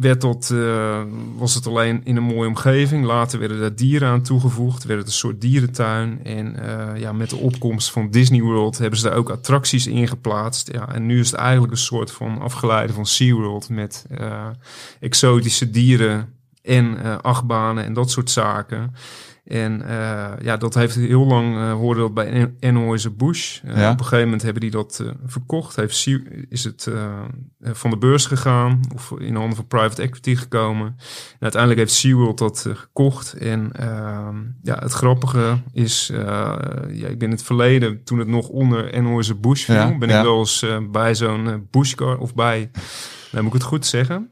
werd 0.00 0.20
dat, 0.20 0.50
eh, 0.52 1.02
was 1.36 1.54
het 1.54 1.66
alleen 1.66 2.00
in 2.04 2.16
een 2.16 2.22
mooie 2.22 2.48
omgeving. 2.48 3.04
Later 3.04 3.38
werden 3.38 3.62
er 3.62 3.76
dieren 3.76 4.08
aan 4.08 4.22
toegevoegd. 4.22 4.84
Werd 4.84 4.98
het 4.98 5.08
een 5.08 5.14
soort 5.14 5.40
dierentuin. 5.40 6.20
En 6.24 6.56
eh, 6.56 7.00
ja, 7.00 7.12
met 7.12 7.30
de 7.30 7.36
opkomst 7.36 7.90
van 7.90 8.10
Disney 8.10 8.40
World 8.40 8.78
hebben 8.78 8.98
ze 8.98 9.08
daar 9.08 9.16
ook 9.16 9.30
attracties 9.30 9.86
in 9.86 10.08
geplaatst. 10.08 10.72
Ja, 10.72 10.94
en 10.94 11.06
nu 11.06 11.20
is 11.20 11.30
het 11.30 11.40
eigenlijk 11.40 11.72
een 11.72 11.78
soort 11.78 12.10
van 12.10 12.40
afgeleide 12.40 12.92
van 12.92 13.06
SeaWorld. 13.06 13.68
Met 13.68 14.06
eh, 14.10 14.46
exotische 15.00 15.70
dieren 15.70 16.34
en 16.62 17.22
achtbanen 17.22 17.84
en 17.84 17.92
dat 17.92 18.10
soort 18.10 18.30
zaken. 18.30 18.94
En 19.46 19.82
eh, 19.88 20.32
ja, 20.42 20.56
dat 20.56 20.74
heeft 20.74 20.94
heel 20.94 21.26
lang, 21.26 21.56
eh 21.56 21.72
hoorde 21.72 22.00
dat 22.00 22.14
bij 22.14 22.26
En- 22.30 22.56
Anheuser-Busch. 22.60 23.60
Eh, 23.64 23.76
Ja. 23.76 23.90
Op 23.90 23.98
een 23.98 24.04
gegeven 24.04 24.24
moment 24.24 24.42
hebben 24.42 24.60
die 24.62 24.70
dat 24.70 25.04
verkocht. 25.26 25.76
Heeft, 25.76 26.06
is 26.48 26.64
het 26.64 26.90
van 27.62 27.90
de 27.90 27.96
beurs 27.98 28.26
gegaan 28.26 28.80
of 28.94 29.12
in 29.18 29.32
de 29.32 29.38
handen 29.38 29.56
van 29.56 29.66
private 29.66 30.02
equity 30.02 30.34
gekomen. 30.34 30.86
En 30.86 30.96
uiteindelijk 31.40 31.80
heeft 31.80 31.92
SeaWorld 31.92 32.38
dat 32.38 32.66
gekocht. 32.74 33.32
En 33.32 33.72
ehm, 33.72 34.36
ja, 34.62 34.78
het 34.78 34.92
grappige 34.92 35.56
is, 35.72 36.10
ja, 36.12 36.58
ik 36.88 37.18
ben 37.18 37.28
in 37.28 37.30
het 37.30 37.42
verleden, 37.42 38.04
toen 38.04 38.18
het 38.18 38.28
nog 38.28 38.48
onder 38.48 38.92
Anheuser-Busch 38.94 39.64
viel, 39.64 39.74
Ja, 39.74 39.98
ben 39.98 40.08
ja. 40.08 40.18
ik 40.18 40.24
wel 40.24 40.38
eens 40.38 40.64
bij 40.90 41.14
zo'n 41.14 41.66
Buschcar 41.70 42.18
of 42.18 42.34
bij, 42.34 42.70
nou 43.30 43.44
moet 43.44 43.54
ik 43.54 43.58
het 43.60 43.68
goed 43.68 43.86
zeggen... 43.86 44.30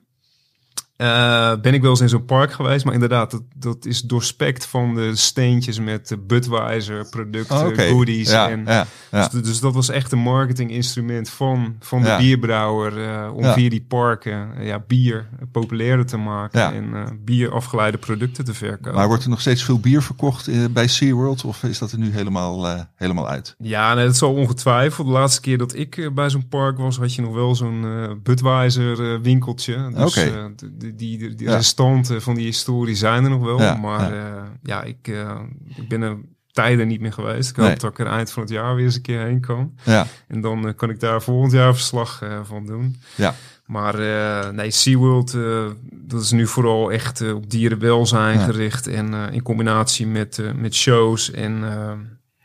Eh, 0.97 1.53
ben 1.63 1.75
ik 1.75 1.83
wel 1.83 1.91
eens 1.91 2.01
in 2.01 2.09
zo'n 2.09 2.25
park 2.25 2.53
geweest, 2.53 2.85
maar 2.85 2.95
inderdaad, 2.95 3.31
dat, 3.31 3.43
dat 3.57 3.85
is 3.85 4.03
doorspekt 4.03 4.67
van 4.67 4.95
de 4.95 5.17
steentjes 5.17 5.79
met 5.79 6.17
Budweiser 6.27 7.09
producten, 7.09 7.67
Oh, 7.67 7.79
goodies. 7.79 8.31
Ja, 8.31 8.51
en, 8.51 8.65
ja, 8.67 8.87
ja. 9.11 9.29
Dus, 9.29 9.43
dus 9.43 9.61
dat 9.61 9.75
was 9.75 9.89
echt 9.89 10.13
een 10.13 10.19
marketinginstrument 10.19 11.29
van, 11.31 11.77
van 11.81 12.03
de 12.03 12.15
bierbrouwer 12.19 13.09
eh, 13.09 13.35
om 13.35 13.45
via 13.45 13.69
die 13.69 13.85
parken 13.89 14.57
eh, 14.57 14.67
ja, 14.67 14.85
bier 14.87 15.29
populairder 15.53 16.07
te 16.07 16.17
maken 16.17 16.75
en 16.75 17.21
bier 17.25 17.53
afgeleide 17.53 17.99
producten 17.99 18.45
te 18.45 18.55
verkopen. 18.55 18.95
Maar 18.95 19.07
wordt 19.09 19.25
er 19.25 19.31
nog 19.31 19.41
steeds 19.41 19.65
veel 19.65 19.81
bier 19.81 20.03
verkocht 20.03 20.73
bij 20.73 20.87
SeaWorld? 20.89 21.45
Of 21.45 21.63
is 21.63 21.79
dat 21.79 21.93
er 21.93 21.99
nu 21.99 22.13
helemaal, 22.13 22.87
helemaal 22.95 23.29
uit? 23.29 23.55
Ja, 23.59 23.95
nee, 23.95 24.07
dat 24.07 24.17
zal 24.17 24.35
ongetwijfeld. 24.35 25.07
De 25.07 25.13
laatste 25.13 25.41
keer 25.41 25.59
dat 25.59 25.75
ik 25.75 26.11
bij 26.15 26.31
zo'n 26.31 26.49
park 26.49 26.79
was, 26.79 26.99
had 26.99 27.15
je 27.15 27.23
nog 27.23 27.35
wel 27.35 27.55
zo'n 27.55 27.85
Budweiser 28.23 29.21
winkeltje. 29.21 29.91
Dus 29.95 30.17
Oké. 30.17 30.53
Die, 30.85 30.95
die, 30.97 31.19
die, 31.19 31.35
die 31.35 31.49
Ja. 31.49 31.55
restanten 31.57 32.23
van 32.23 32.35
die 32.35 32.45
historie 32.45 32.95
zijn 32.95 33.25
er 33.25 33.31
nog 33.31 33.43
wel. 33.45 33.61
Ja, 33.61 33.75
maar 33.77 34.15
ja. 34.15 34.25
ja, 34.25 34.53
ja 34.63 34.83
ik, 34.83 35.09
eh, 35.09 35.41
ik 35.77 35.89
ben 35.89 36.03
er 36.03 36.17
tijden 36.53 36.89
niet 36.89 37.01
meer 37.01 37.13
geweest. 37.13 37.51
Ik 37.51 37.57
hoop 37.57 37.67
Nee. 37.67 37.77
dat 37.77 37.91
ik 37.91 37.99
er 37.99 38.07
eind 38.07 38.31
van 38.33 38.43
het 38.43 38.53
jaar 38.53 38.75
weer 38.75 38.85
eens 38.85 38.95
een 38.97 39.03
keer 39.03 39.21
heen 39.21 39.41
kan. 39.41 39.75
Ja, 39.85 40.07
En 40.29 40.41
dan 40.41 40.67
eh, 40.69 40.75
kan 40.77 40.91
ik 40.91 41.01
daar 41.01 41.23
volgend 41.23 41.53
jaar 41.53 41.75
verslag 41.75 42.23
eh, 42.23 42.41
van 42.45 42.67
doen. 42.67 42.97
ja, 43.17 43.35
Maar 43.67 43.95
eh, 43.99 44.51
nee, 44.51 44.71
SeaWorld, 44.71 45.35
eh 45.35 45.67
dat 45.93 46.23
is 46.23 46.31
nu 46.31 46.47
vooral 46.47 46.93
echt 46.93 47.21
eh, 47.21 47.35
op 47.35 47.51
dierenwelzijn 47.51 48.39
gericht. 48.39 48.87
En 48.87 49.15
eh, 49.15 49.21
in 49.31 49.43
combinatie 49.43 50.07
met, 50.07 50.39
eh, 50.39 50.53
met 50.53 50.75
shows. 50.75 51.31
En, 51.31 51.65
eh, 51.65 51.93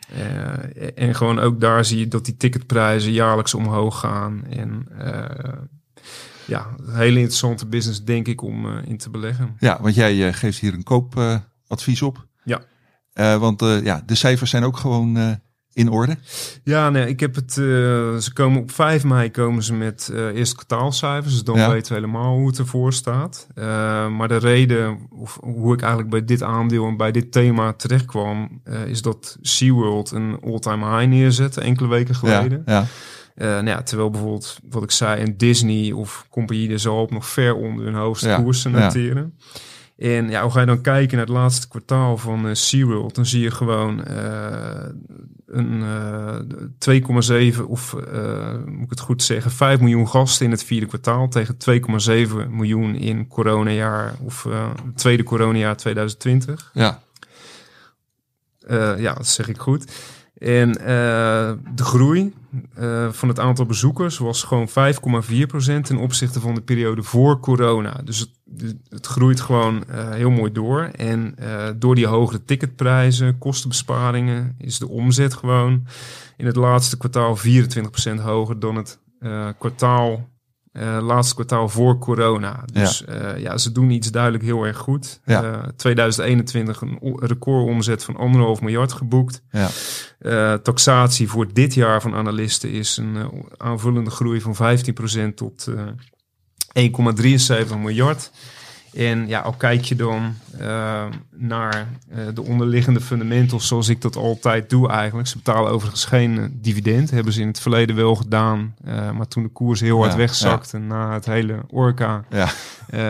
eh, 0.09 0.91
en 0.95 1.15
gewoon 1.15 1.39
ook 1.39 1.59
daar 1.59 1.85
zie 1.85 1.99
je 1.99 2.07
dat 2.07 2.25
die 2.25 2.37
ticketprijzen 2.37 3.11
jaarlijks 3.11 3.53
omhoog 3.53 3.99
gaan. 3.99 4.43
En 4.49 4.87
eh, 4.97 5.53
ja, 6.49 6.67
een 6.77 6.95
hele 6.95 7.17
interessante 7.19 7.65
business 7.67 8.03
denk 8.03 8.27
ik 8.27 8.41
om 8.41 8.65
eh, 8.65 8.71
in 8.89 8.97
te 8.97 9.09
beleggen. 9.09 9.55
ja, 9.59 9.77
want 9.81 9.95
jij 9.95 10.27
eh, 10.27 10.33
geeft 10.33 10.59
hier 10.59 10.73
een 10.73 10.83
koopadvies 10.83 12.01
op. 12.01 12.25
Ja. 12.43 12.61
Eh, 13.13 13.35
want 13.37 13.61
eh, 13.61 13.83
ja, 13.83 14.03
de 14.05 14.15
cijfers 14.15 14.49
zijn 14.49 14.63
ook 14.63 14.77
gewoon 14.77 15.17
eh, 15.17 15.31
in 15.73 15.89
orde. 15.89 16.17
Ja, 16.63 16.89
nee, 16.89 17.07
ik 17.07 17.19
heb 17.19 17.35
het. 17.35 17.49
eh, 17.49 17.55
ze 18.17 18.29
komen 18.33 18.61
op 18.61 18.71
5 18.71 19.03
mei 19.03 19.31
komen 19.31 19.63
ze 19.63 19.73
met 19.73 20.09
eh 20.13 20.25
eerste 20.35 20.55
kwartaalcijfers. 20.55 21.33
Dus 21.33 21.43
dan 21.43 21.57
Ja. 21.57 21.71
weten 21.71 21.93
we 21.93 21.99
helemaal 21.99 22.35
hoe 22.37 22.47
het 22.47 22.57
ervoor 22.57 22.93
staat. 22.93 23.47
Eh, 23.55 23.63
maar 24.09 24.27
de 24.27 24.37
reden, 24.37 24.99
of 25.09 25.37
hoe 25.41 25.73
ik 25.73 25.79
eigenlijk 25.81 26.09
bij 26.11 26.25
dit 26.25 26.43
aandeel 26.43 26.87
en 26.87 26.97
bij 26.97 27.11
dit 27.11 27.31
thema 27.31 27.73
terecht 27.73 28.05
kwam, 28.05 28.61
eh, 28.63 28.85
is 28.85 29.01
dat 29.01 29.37
SeaWorld 29.41 30.11
een 30.11 30.37
all-time 30.45 30.97
high 30.97 31.09
neerzette 31.09 31.61
enkele 31.61 31.87
weken 31.89 32.15
geleden. 32.15 32.63
Ja, 32.65 32.73
ja, 32.79 32.85
Eh, 33.39 33.47
nou 33.47 33.65
ja, 33.65 33.83
terwijl 33.83 34.09
bijvoorbeeld, 34.09 34.59
wat 34.69 34.83
ik 34.83 34.91
zei, 34.91 35.21
een 35.23 35.37
Disney 35.37 35.91
of 35.91 36.25
Compagnie 36.29 36.67
de 36.67 36.77
Zalp 36.77 37.11
nog 37.11 37.27
ver 37.27 37.55
onder 37.55 37.85
hun 37.85 37.93
hoogste 37.93 38.27
Ja, 38.27 38.41
koersen 38.41 38.71
ja. 38.71 38.79
noteren. 38.79 39.37
En 39.97 40.29
ja, 40.29 40.41
hoe 40.41 40.51
ga 40.51 40.59
je 40.59 40.65
dan 40.65 40.81
kijken 40.81 41.17
naar 41.17 41.25
het 41.25 41.35
laatste 41.35 41.67
kwartaal 41.67 42.17
van 42.17 42.47
eh, 42.47 42.53
SeaWorld? 42.53 43.15
Dan 43.15 43.25
zie 43.25 43.41
je 43.41 43.51
gewoon 43.51 44.05
eh, 44.05 44.85
een 45.47 45.83
eh 46.79 47.55
2,7 47.55 47.63
of 47.67 47.95
moet 48.65 48.83
ik 48.83 48.89
het 48.89 48.99
goed 48.99 49.23
zeggen, 49.23 49.51
5 49.51 49.79
miljoen 49.79 50.07
gasten 50.07 50.45
in 50.45 50.51
het 50.51 50.63
vierde 50.63 50.85
kwartaal 50.85 51.27
tegen 51.27 51.57
2,7 52.45 52.49
miljoen 52.49 52.95
in 52.95 53.27
coronajaar 53.27 54.15
of 54.23 54.47
tweede 54.95 55.23
coronajaar 55.23 55.77
2020. 55.77 56.71
ja, 56.73 57.01
ja, 58.97 59.13
dat 59.13 59.27
zeg 59.27 59.47
ik 59.47 59.57
goed. 59.57 59.91
En 60.39 60.77
eh, 60.77 61.51
de 61.75 61.83
groei 61.83 62.33
eh, 62.73 63.11
van 63.11 63.27
het 63.27 63.39
aantal 63.39 63.65
bezoekers 63.65 64.17
was 64.17 64.43
gewoon 64.43 64.69
5,4% 64.69 64.73
ten 65.81 65.97
opzichte 65.97 66.39
van 66.39 66.55
de 66.55 66.61
periode 66.61 67.03
voor 67.03 67.39
corona. 67.39 68.01
Dus 68.03 68.19
het, 68.19 68.29
het 68.89 69.05
groeit 69.05 69.39
gewoon 69.39 69.83
eh, 69.87 70.09
heel 70.09 70.29
mooi 70.29 70.51
door. 70.51 70.81
En 70.81 71.35
door 71.77 71.95
die 71.95 72.07
hogere 72.07 72.43
ticketprijzen, 72.45 73.37
kostenbesparingen, 73.37 74.55
is 74.57 74.79
de 74.79 74.87
omzet 74.87 75.33
gewoon 75.33 75.87
in 76.37 76.45
het 76.45 76.55
laatste 76.55 76.97
kwartaal 76.97 77.37
24% 77.37 78.21
hoger 78.21 78.59
dan 78.59 78.75
het 78.75 78.99
kwartaal. 79.57 80.27
Eh, 80.71 80.97
laatste 81.01 81.33
kwartaal 81.33 81.69
voor 81.69 81.97
corona. 81.97 82.63
Dus 82.73 83.03
ja. 83.07 83.35
ja, 83.35 83.57
ze 83.57 83.71
doen 83.71 83.89
iets 83.89 84.11
duidelijk 84.11 84.43
heel 84.43 84.63
erg 84.63 84.77
goed. 84.77 85.19
Ja. 85.25 85.43
Eh, 85.43 85.67
2021 85.75 86.81
een 86.81 86.99
recordomzet 87.19 88.03
van 88.03 88.15
anderhalf 88.15 88.61
miljard 88.61 88.93
geboekt. 88.93 89.41
ja, 89.51 89.69
Eh, 90.19 90.53
taxatie 90.53 91.29
voor 91.29 91.53
dit 91.53 91.73
jaar 91.73 92.01
van 92.01 92.15
analisten 92.15 92.71
is 92.71 92.97
een 92.97 93.15
eh, 93.15 93.27
aanvullende 93.57 94.09
groei 94.09 94.41
van 94.41 94.55
15% 94.55 95.35
tot 95.35 95.67
eh 95.67 95.87
1,73 96.73 97.77
miljard. 97.77 98.31
En 98.93 99.27
ja, 99.27 99.39
al 99.39 99.53
kijk 99.53 99.83
je 99.83 99.95
dan 99.95 100.35
uh, 100.61 101.03
naar 101.35 101.87
uh, 102.11 102.17
de 102.33 102.43
onderliggende 102.43 103.01
fundamentals, 103.01 103.67
zoals 103.67 103.89
ik 103.89 104.01
dat 104.01 104.15
altijd 104.15 104.69
doe 104.69 104.89
eigenlijk. 104.89 105.27
Ze 105.27 105.37
betalen 105.37 105.71
overigens 105.71 106.05
geen 106.05 106.35
uh, 106.35 106.45
dividend. 106.51 107.11
Hebben 107.11 107.33
ze 107.33 107.41
in 107.41 107.47
het 107.47 107.59
verleden 107.59 107.95
wel 107.95 108.15
gedaan. 108.15 108.75
maar 109.13 109.27
toen 109.27 109.43
de 109.43 109.49
koers 109.49 109.79
heel 109.79 109.97
hard 109.99 110.11
ja, 110.11 110.17
wegzakte 110.17 110.77
ja. 110.77 110.83
na 110.83 111.13
het 111.13 111.25
hele 111.25 111.59
orka, 111.69 112.23
ja. 112.29 112.49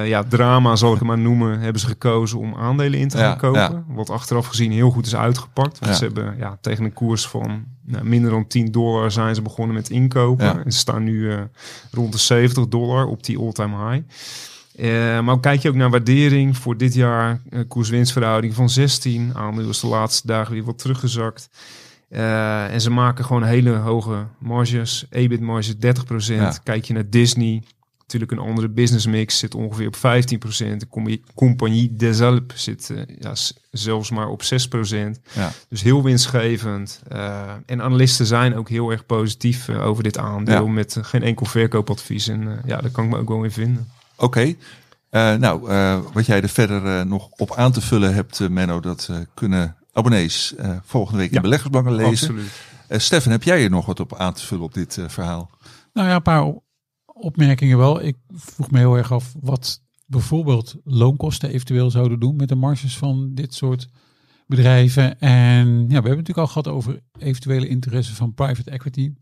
ja, 0.03 0.23
drama 0.23 0.75
zal 0.75 0.91
ik 0.93 0.99
het 0.99 1.07
maar 1.07 1.17
noemen, 1.17 1.59
hebben 1.59 1.81
ze 1.81 1.87
gekozen 1.87 2.39
om 2.39 2.55
aandelen 2.55 2.99
in 2.99 3.07
te 3.07 3.17
gaan 3.17 3.37
kopen. 3.37 3.85
Wat 3.87 4.09
achteraf 4.09 4.47
gezien 4.47 4.71
heel 4.71 4.91
goed 4.91 5.05
is 5.05 5.15
uitgepakt. 5.15 5.79
Want 5.79 5.95
ze 5.95 6.03
hebben 6.03 6.35
ja, 6.37 6.57
tegen 6.61 6.85
een 6.85 6.93
koers 6.93 7.27
van 7.27 7.63
nou, 7.85 8.05
minder 8.05 8.31
dan 8.31 8.47
10 8.47 8.71
dollar 8.71 9.11
zijn 9.11 9.35
ze 9.35 9.41
begonnen 9.41 9.75
met 9.75 9.89
inkopen. 9.89 10.65
En 10.65 10.71
ze 10.71 10.77
staan 10.77 11.03
nu 11.03 11.33
rond 11.91 12.11
de 12.11 12.19
70 12.19 12.67
dollar 12.67 13.05
op 13.05 13.23
die 13.23 13.39
all-time 13.39 13.89
high. 13.89 14.03
Uh, 14.79 15.19
maar 15.19 15.39
kijk 15.39 15.61
je 15.61 15.69
ook 15.69 15.75
naar 15.75 15.89
waardering 15.89 16.57
voor 16.57 16.77
dit 16.77 16.93
jaar, 16.93 17.41
uh, 17.49 17.59
koers-winstverhouding 17.67 18.53
van 18.53 18.69
16. 18.69 19.31
Aandeel 19.35 19.69
is 19.69 19.79
de 19.79 19.87
laatste 19.87 20.27
dagen 20.27 20.53
weer 20.53 20.63
wat 20.63 20.77
teruggezakt. 20.77 21.49
Uh, 22.09 22.73
en 22.73 22.81
ze 22.81 22.89
maken 22.89 23.25
gewoon 23.25 23.43
hele 23.43 23.71
hoge 23.71 24.25
marges. 24.37 25.05
EBIT-marge 25.09 25.73
30%. 25.73 25.77
Ja. 26.25 26.57
Kijk 26.63 26.85
je 26.85 26.93
naar 26.93 27.09
Disney, 27.09 27.63
natuurlijk 27.99 28.31
een 28.31 28.39
andere 28.39 28.69
business 28.69 29.05
mix, 29.05 29.37
zit 29.37 29.55
ongeveer 29.55 29.87
op 29.87 29.95
15%. 29.95 29.99
De 30.77 31.19
Compagnie 31.35 31.95
des 31.95 32.21
Alpes 32.21 32.63
zit 32.63 32.93
ja, 33.19 33.33
zelfs 33.71 34.09
maar 34.09 34.27
op 34.27 34.41
6%. 34.43 34.45
Ja. 35.33 35.51
Dus 35.69 35.81
heel 35.81 36.03
winstgevend. 36.03 37.01
en 37.65 37.81
analisten 37.81 38.25
zijn 38.25 38.55
ook 38.55 38.69
heel 38.69 38.91
erg 38.91 39.05
positief 39.05 39.69
over 39.69 40.03
dit 40.03 40.17
aandeel 40.17 40.67
met 40.67 40.97
geen 41.01 41.23
enkel 41.23 41.45
verkoopadvies. 41.45 42.27
En 42.27 42.61
ja, 42.65 42.81
daar 42.81 42.91
kan 42.91 43.03
ik 43.03 43.09
me 43.09 43.17
ook 43.17 43.29
wel 43.29 43.43
in 43.43 43.51
vinden. 43.51 43.87
Oké. 44.19 44.41
Uh, 44.41 44.55
nou, 45.35 45.71
uh, 45.71 45.99
wat 46.13 46.25
jij 46.25 46.41
er 46.41 46.49
verder 46.49 46.85
uh, 46.85 47.03
nog 47.03 47.29
op 47.29 47.55
aan 47.55 47.71
te 47.71 47.81
vullen 47.81 48.13
hebt, 48.13 48.49
Menno, 48.49 48.79
dat 48.79 49.09
kunnen 49.33 49.75
abonnees 49.93 50.53
volgende 50.83 51.19
week 51.19 51.29
ja, 51.29 51.35
in 51.35 51.41
Beleggersbelangen 51.41 51.95
lezen. 51.95 52.29
Absoluut. 52.29 52.51
Stefan, 53.01 53.31
heb 53.31 53.43
jij 53.43 53.63
er 53.63 53.69
nog 53.69 53.85
wat 53.85 53.99
op 53.99 54.15
aan 54.15 54.33
te 54.33 54.45
vullen 54.45 54.63
op 54.63 54.73
dit 54.73 54.99
verhaal? 55.07 55.49
Nou 55.93 56.07
ja, 56.07 56.15
een 56.15 56.21
paar 56.21 56.53
opmerkingen 57.05 57.77
wel. 57.77 58.01
Ik 58.01 58.17
vroeg 58.33 58.71
me 58.71 58.77
heel 58.77 58.97
erg 58.97 59.11
af 59.11 59.33
wat 59.39 59.81
bijvoorbeeld 60.05 60.75
loonkosten 60.83 61.49
eventueel 61.49 61.91
zouden 61.91 62.19
doen 62.19 62.35
met 62.35 62.47
de 62.49 62.55
marges 62.55 62.97
van 62.97 63.33
dit 63.33 63.53
soort 63.53 63.89
bedrijven. 64.47 65.19
En 65.19 65.67
ja, 65.67 65.87
we 65.87 65.93
hebben 65.93 65.93
het 65.93 66.03
natuurlijk 66.03 66.37
al 66.37 66.47
gehad 66.47 66.67
over 66.67 66.99
eventuele 67.19 67.67
interesse 67.67 68.15
van 68.15 68.33
private 68.33 68.71
equity. 68.71 69.13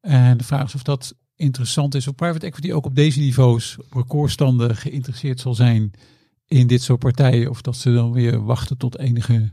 En 0.00 0.36
de 0.36 0.44
vraag 0.44 0.64
is 0.64 0.74
of 0.74 0.82
dat 0.82 1.14
interessant 1.38 1.94
is 1.94 2.08
of 2.08 2.14
private 2.14 2.46
equity 2.46 2.72
ook 2.72 2.86
op 2.86 2.94
deze 2.94 3.20
niveaus, 3.20 3.76
op 3.78 3.92
recordstanden, 3.92 4.76
geïnteresseerd 4.76 5.40
zal 5.40 5.54
zijn 5.54 5.92
in 6.46 6.66
dit 6.66 6.82
soort 6.82 6.98
partijen. 6.98 7.50
Of 7.50 7.60
dat 7.60 7.76
ze 7.76 7.92
dan 7.92 8.12
weer 8.12 8.44
wachten 8.44 8.76
tot 8.76 8.98
enige 8.98 9.52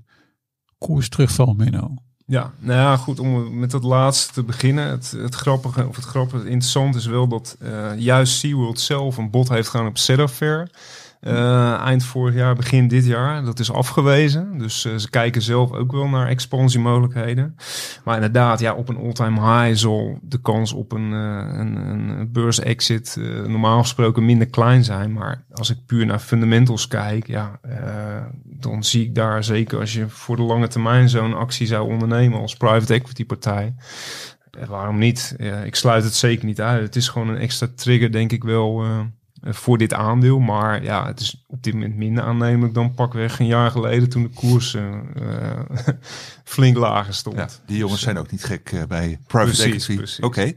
koers 0.78 1.10
terugval, 1.10 1.54
Menno. 1.54 1.94
Ja, 2.28 2.54
nou 2.60 2.80
ja, 2.80 2.98
goed, 2.98 3.20
om 3.20 3.60
met 3.60 3.72
dat 3.72 3.84
laatste 3.84 4.34
te 4.34 4.44
beginnen. 4.44 4.88
Het, 4.90 5.12
het 5.12 5.36
grappige, 5.36 5.88
of 5.88 5.96
het 5.96 6.06
grappige, 6.06 6.38
het 6.38 6.46
interessant 6.46 6.96
is 6.96 7.06
wel 7.06 7.28
dat 7.28 7.58
uh, 7.62 8.00
juist 8.00 8.38
SeaWorld 8.38 8.80
zelf 8.80 9.18
een 9.18 9.30
bod 9.30 9.50
heeft 9.50 9.70
gedaan 9.70 9.88
op 9.88 9.98
Fair. 10.30 10.70
Uh, 11.28 11.74
eind 11.74 12.04
vorig 12.04 12.36
jaar, 12.36 12.56
begin 12.56 12.88
dit 12.88 13.06
jaar. 13.06 13.46
Dat 13.46 13.60
is 13.60 13.72
afgewezen. 13.72 14.58
Dus 14.58 14.86
uh, 14.86 14.96
ze 14.96 15.10
kijken 15.10 15.42
zelf 15.42 15.72
ook 15.72 15.92
wel 15.92 16.08
naar 16.08 16.28
expansiemogelijkheden. 16.28 17.56
Maar 18.04 18.16
inderdaad, 18.16 18.60
ja, 18.60 18.74
op 18.74 18.90
een 18.90 18.98
all-time 18.98 19.40
high 19.40 19.80
zal 19.80 20.20
de 20.22 20.42
kans 20.42 20.74
op 20.74 20.92
een, 20.92 21.12
uh, 21.12 21.60
een, 21.60 21.76
een 21.76 22.32
beurs-exit 22.32 23.18
normaal 23.48 23.82
gesproken 23.82 24.26
minder 24.26 24.48
klein 24.48 24.84
zijn. 24.84 25.14
Maar 25.14 25.46
als 25.52 25.70
ik 25.70 25.86
puur 25.86 26.06
naar 26.06 26.20
fundamentals 26.20 26.88
kijk, 26.88 27.28
ja, 27.28 27.60
dan 28.44 28.84
zie 28.84 29.04
ik 29.04 29.16
daar 29.16 29.44
zeker 29.44 29.80
als 29.80 29.94
je 29.94 30.10
voor 30.10 30.36
de 30.36 30.42
lange 30.42 30.68
termijn 30.68 31.10
zo'n 31.10 31.34
actie 31.34 31.68
zou 31.68 31.92
ondernemen 31.92 32.40
als 32.40 32.56
private 32.56 32.94
equity 32.94 33.26
partij. 33.26 33.76
waarom 34.68 34.98
niet? 34.98 35.36
ik 35.64 35.76
sluit 35.76 36.04
het 36.04 36.16
zeker 36.16 36.46
niet 36.46 36.62
uit. 36.62 36.82
Het 36.82 36.96
is 36.96 37.08
gewoon 37.08 37.30
een 37.30 37.38
extra 37.38 37.68
trigger, 37.76 38.12
denk 38.12 38.32
ik 38.32 38.44
wel 38.44 38.84
eh, 38.84 39.00
voor 39.46 39.78
dit 39.78 39.94
aandeel. 39.94 40.40
Maar 40.40 40.84
ja, 40.84 41.06
het 41.06 41.20
is 41.20 41.44
op 41.48 41.64
dit 41.64 41.74
moment 41.74 41.96
minder 41.96 42.24
aannemelijk 42.24 42.74
dan 42.74 42.94
pakweg 42.94 43.40
een 43.40 43.46
jaar 43.46 43.72
geleden 43.72 44.10
toen 44.10 44.24
de 44.24 44.30
koers 44.30 44.74
uh, 44.74 44.94
flink 46.44 46.78
lager 46.78 47.14
stond. 47.14 47.36
Ja, 47.36 47.50
die 47.66 47.78
jongens 47.78 48.02
zijn 48.02 48.18
ook 48.18 48.32
niet 48.32 48.44
gek 48.44 48.86
bij 48.88 49.20
private 49.28 49.68
precies, 49.68 49.88
equity. 49.88 50.22
Oké. 50.22 50.54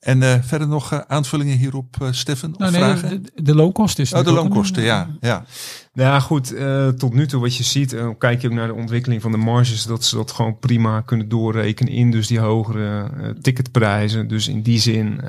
En 0.00 0.22
uh, 0.22 0.34
verder 0.40 0.68
nog 0.68 0.92
uh, 0.92 0.98
aanvullingen 1.06 1.56
hierop, 1.56 1.96
uh, 2.02 2.08
Stefan? 2.10 2.54
Nou, 2.58 2.72
nee, 2.72 2.80
vragen? 2.80 3.22
De, 3.22 3.42
de, 3.42 3.54
loonkosten 3.54 4.04
is 4.04 4.12
Oh, 4.12 4.24
de 4.24 4.32
loonkosten, 4.32 4.82
ja. 4.82 5.08
ja. 5.20 5.44
Nou 5.92 6.08
ja, 6.08 6.20
goed. 6.20 6.54
tot 6.98 7.14
nu 7.14 7.26
toe 7.26 7.40
wat 7.40 7.56
je 7.56 7.62
ziet, 7.62 7.96
kijk 8.18 8.40
je 8.40 8.48
ook 8.48 8.54
naar 8.54 8.66
de 8.66 8.74
ontwikkeling 8.74 9.22
van 9.22 9.32
de 9.32 9.38
marges, 9.38 9.84
dat 9.84 10.04
ze 10.04 10.16
dat 10.16 10.30
gewoon 10.30 10.58
prima 10.58 11.00
kunnen 11.00 11.28
doorrekenen 11.28 11.92
in 11.92 12.10
dus 12.10 12.26
die 12.26 12.38
hogere 12.38 13.10
ticketprijzen. 13.40 14.28
Dus 14.28 14.48
in 14.48 14.62
die 14.62 14.78
zin 14.78 15.20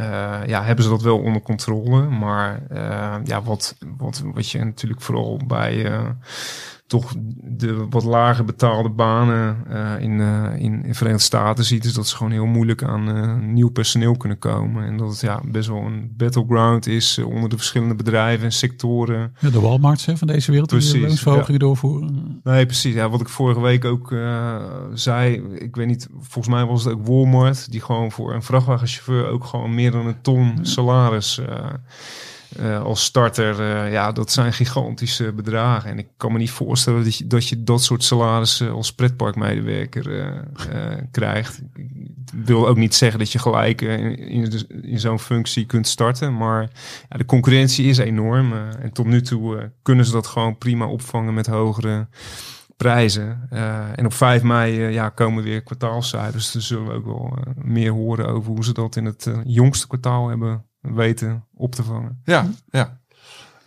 ja, 0.47 0.63
hebben 0.63 0.83
ze 0.83 0.89
dat 0.89 1.01
wel 1.01 1.19
onder 1.19 1.41
controle. 1.41 2.09
Maar 2.09 2.61
ja, 3.23 3.41
wat, 3.43 3.75
wat, 3.97 4.23
wat 4.33 4.49
je 4.49 4.63
natuurlijk 4.63 5.01
vooral 5.01 5.39
bij 5.47 5.91
toch 6.91 7.13
de 7.43 7.87
wat 7.89 8.03
lager 8.03 8.45
betaalde 8.45 8.89
banen 8.89 9.57
uh, 9.71 9.93
in, 9.99 10.19
uh, 10.19 10.45
in, 10.57 10.85
in 10.85 10.95
Verenigde 10.95 11.23
Staten 11.25 11.65
ziet, 11.65 11.85
is 11.85 11.93
dat 11.93 12.07
ze 12.07 12.15
gewoon 12.15 12.31
heel 12.31 12.45
moeilijk 12.45 12.83
aan 12.83 13.17
uh, 13.17 13.35
nieuw 13.37 13.69
personeel 13.69 14.17
kunnen 14.17 14.37
komen. 14.37 14.85
En 14.85 14.97
dat 14.97 15.09
het 15.09 15.21
ja, 15.21 15.41
best 15.45 15.67
wel 15.67 15.81
een 15.81 16.13
battleground 16.17 16.87
is 16.87 17.17
onder 17.17 17.49
de 17.49 17.55
verschillende 17.55 17.95
bedrijven 17.95 18.45
en 18.45 18.51
sectoren. 18.51 19.35
Ja, 19.39 19.49
de 19.49 19.59
Walmarts 19.59 20.05
hè, 20.05 20.17
van 20.17 20.27
deze 20.27 20.51
wereld 20.51 20.69
precies, 20.69 20.91
die 20.91 21.01
loonsverhogingen 21.01 21.53
ja. 21.53 21.57
doorvoeren. 21.57 22.39
Nee, 22.43 22.65
precies. 22.65 22.93
Ja, 22.93 23.09
wat 23.09 23.21
ik 23.21 23.29
vorige 23.29 23.61
week 23.61 23.85
ook 23.85 24.13
zei, 24.93 25.41
ik 25.55 25.75
weet 25.75 25.87
niet, 25.87 26.07
volgens 26.19 26.55
mij 26.55 26.65
was 26.65 26.83
het 26.83 26.93
ook 26.93 27.07
Walmart, 27.07 27.71
die 27.71 27.81
gewoon 27.81 28.11
voor 28.11 28.33
een 28.33 28.43
vrachtwagenchauffeur 28.43 29.27
ook 29.27 29.45
gewoon 29.45 29.75
meer 29.75 29.91
dan 29.91 30.05
een 30.05 30.21
ton 30.21 30.59
salaris 30.61 31.41
uh, 32.59 32.81
als 32.81 33.03
starter, 33.03 33.59
uh, 33.59 33.91
ja, 33.91 34.11
dat 34.11 34.31
zijn 34.31 34.53
gigantische 34.53 35.33
bedragen. 35.33 35.89
En 35.89 35.99
ik 35.99 36.07
kan 36.17 36.31
me 36.31 36.37
niet 36.37 36.51
voorstellen 36.51 37.03
dat 37.25 37.47
je 37.47 37.63
dat, 37.63 37.83
soort 37.83 38.03
salarissen 38.03 38.71
als 38.71 38.93
pretparkmedewerker 38.93 40.07
uh, 40.11 40.97
krijgt. 41.11 41.61
Ik 41.75 42.45
wil 42.45 42.67
ook 42.67 42.77
niet 42.77 42.95
zeggen 42.95 43.19
dat 43.19 43.31
je 43.31 43.39
gelijk 43.39 43.81
in, 43.81 44.17
in, 44.17 44.51
in 44.81 44.99
zo'n 44.99 45.19
functie 45.19 45.65
kunt 45.65 45.87
starten. 45.87 46.37
Maar 46.37 46.69
ja, 47.09 47.17
de 47.17 47.25
concurrentie 47.25 47.85
is 47.85 47.97
enorm. 47.97 48.53
en 48.53 48.91
tot 48.93 49.05
nu 49.05 49.21
toe 49.21 49.71
kunnen 49.81 50.05
ze 50.05 50.11
dat 50.11 50.27
gewoon 50.27 50.57
prima 50.57 50.85
opvangen 50.85 51.33
met 51.33 51.47
hogere 51.47 52.07
prijzen. 52.77 53.47
en 53.95 54.05
op 54.05 54.13
5 54.13 54.43
mei 54.43 54.73
ja, 54.79 55.09
komen 55.09 55.43
weer 55.43 55.61
kwartaalcijfers. 55.63 56.51
Dus 56.51 56.67
zullen 56.67 56.87
we 56.87 56.93
ook 56.93 57.05
wel 57.05 57.37
meer 57.55 57.91
horen 57.91 58.27
over 58.27 58.51
hoe 58.51 58.63
ze 58.63 58.73
dat 58.73 58.95
in 58.95 59.05
het 59.05 59.31
jongste 59.43 59.87
kwartaal 59.87 60.27
hebben 60.27 60.65
weten 60.81 61.45
op 61.53 61.75
te 61.75 61.83
vangen. 61.83 62.21
Ja, 62.25 62.49
ja. 62.71 62.99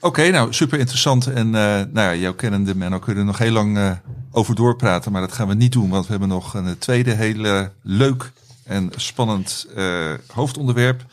Oké, 0.05 0.31
nou 0.31 0.53
super 0.53 0.79
interessant. 0.79 1.27
En 1.27 1.47
uh, 1.47 1.53
nou 1.53 1.93
ja, 1.93 2.15
jouw 2.15 2.35
kennende 2.35 2.75
Menno 2.75 2.99
kunnen 2.99 3.21
er 3.21 3.27
nog 3.27 3.39
heel 3.39 3.53
lang 3.53 3.77
uh, 3.77 3.91
over 4.31 4.55
doorpraten. 4.55 5.12
Maar 5.12 5.21
dat 5.21 5.33
gaan 5.33 5.49
we 5.49 5.55
niet 5.55 5.73
doen, 5.73 5.91
want 5.91 6.05
we 6.05 6.11
hebben 6.11 6.29
nog 6.29 6.55
een 6.55 6.79
tweede 6.79 7.11
hele 7.11 7.73
leuk 7.83 8.33
en 8.65 8.91
spannend 8.97 9.67
uh, 9.77 10.12
hoofdonderwerp. 10.33 11.05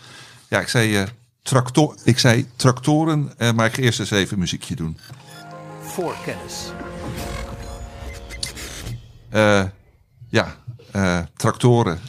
Ja, 0.47 0.59
ik 0.59 0.67
zei, 0.67 1.05
tractor, 1.41 1.95
ik 2.03 2.19
zei 2.19 2.47
tractoren, 2.55 3.31
maar 3.55 3.65
ik 3.65 3.73
ga 3.73 3.81
eerst 3.81 3.99
eens 3.99 4.11
even 4.11 4.39
muziekje 4.39 4.75
doen. 4.75 4.97
Voorkennis. 5.81 6.71
ja, 10.29 10.55
tractoren. 11.35 11.99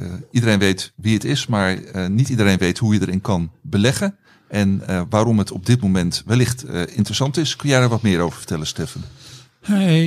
Uh, 0.00 0.12
iedereen 0.30 0.58
weet 0.58 0.92
wie 0.96 1.14
het 1.14 1.24
is, 1.24 1.46
maar 1.46 1.78
uh, 1.78 2.06
niet 2.06 2.28
iedereen 2.28 2.58
weet 2.58 2.78
hoe 2.78 2.94
je 2.94 3.00
erin 3.00 3.20
kan 3.20 3.50
beleggen. 3.62 4.16
En 4.48 4.82
uh, 4.88 5.02
waarom 5.10 5.38
het 5.38 5.50
op 5.50 5.66
dit 5.66 5.80
moment 5.80 6.22
wellicht 6.26 6.64
interessant 6.94 7.36
is. 7.36 7.56
Kun 7.56 7.68
jij 7.68 7.80
er 7.80 7.88
wat 7.88 8.02
meer 8.02 8.20
over 8.20 8.38
vertellen, 8.38 8.66
Stefan? 8.66 9.02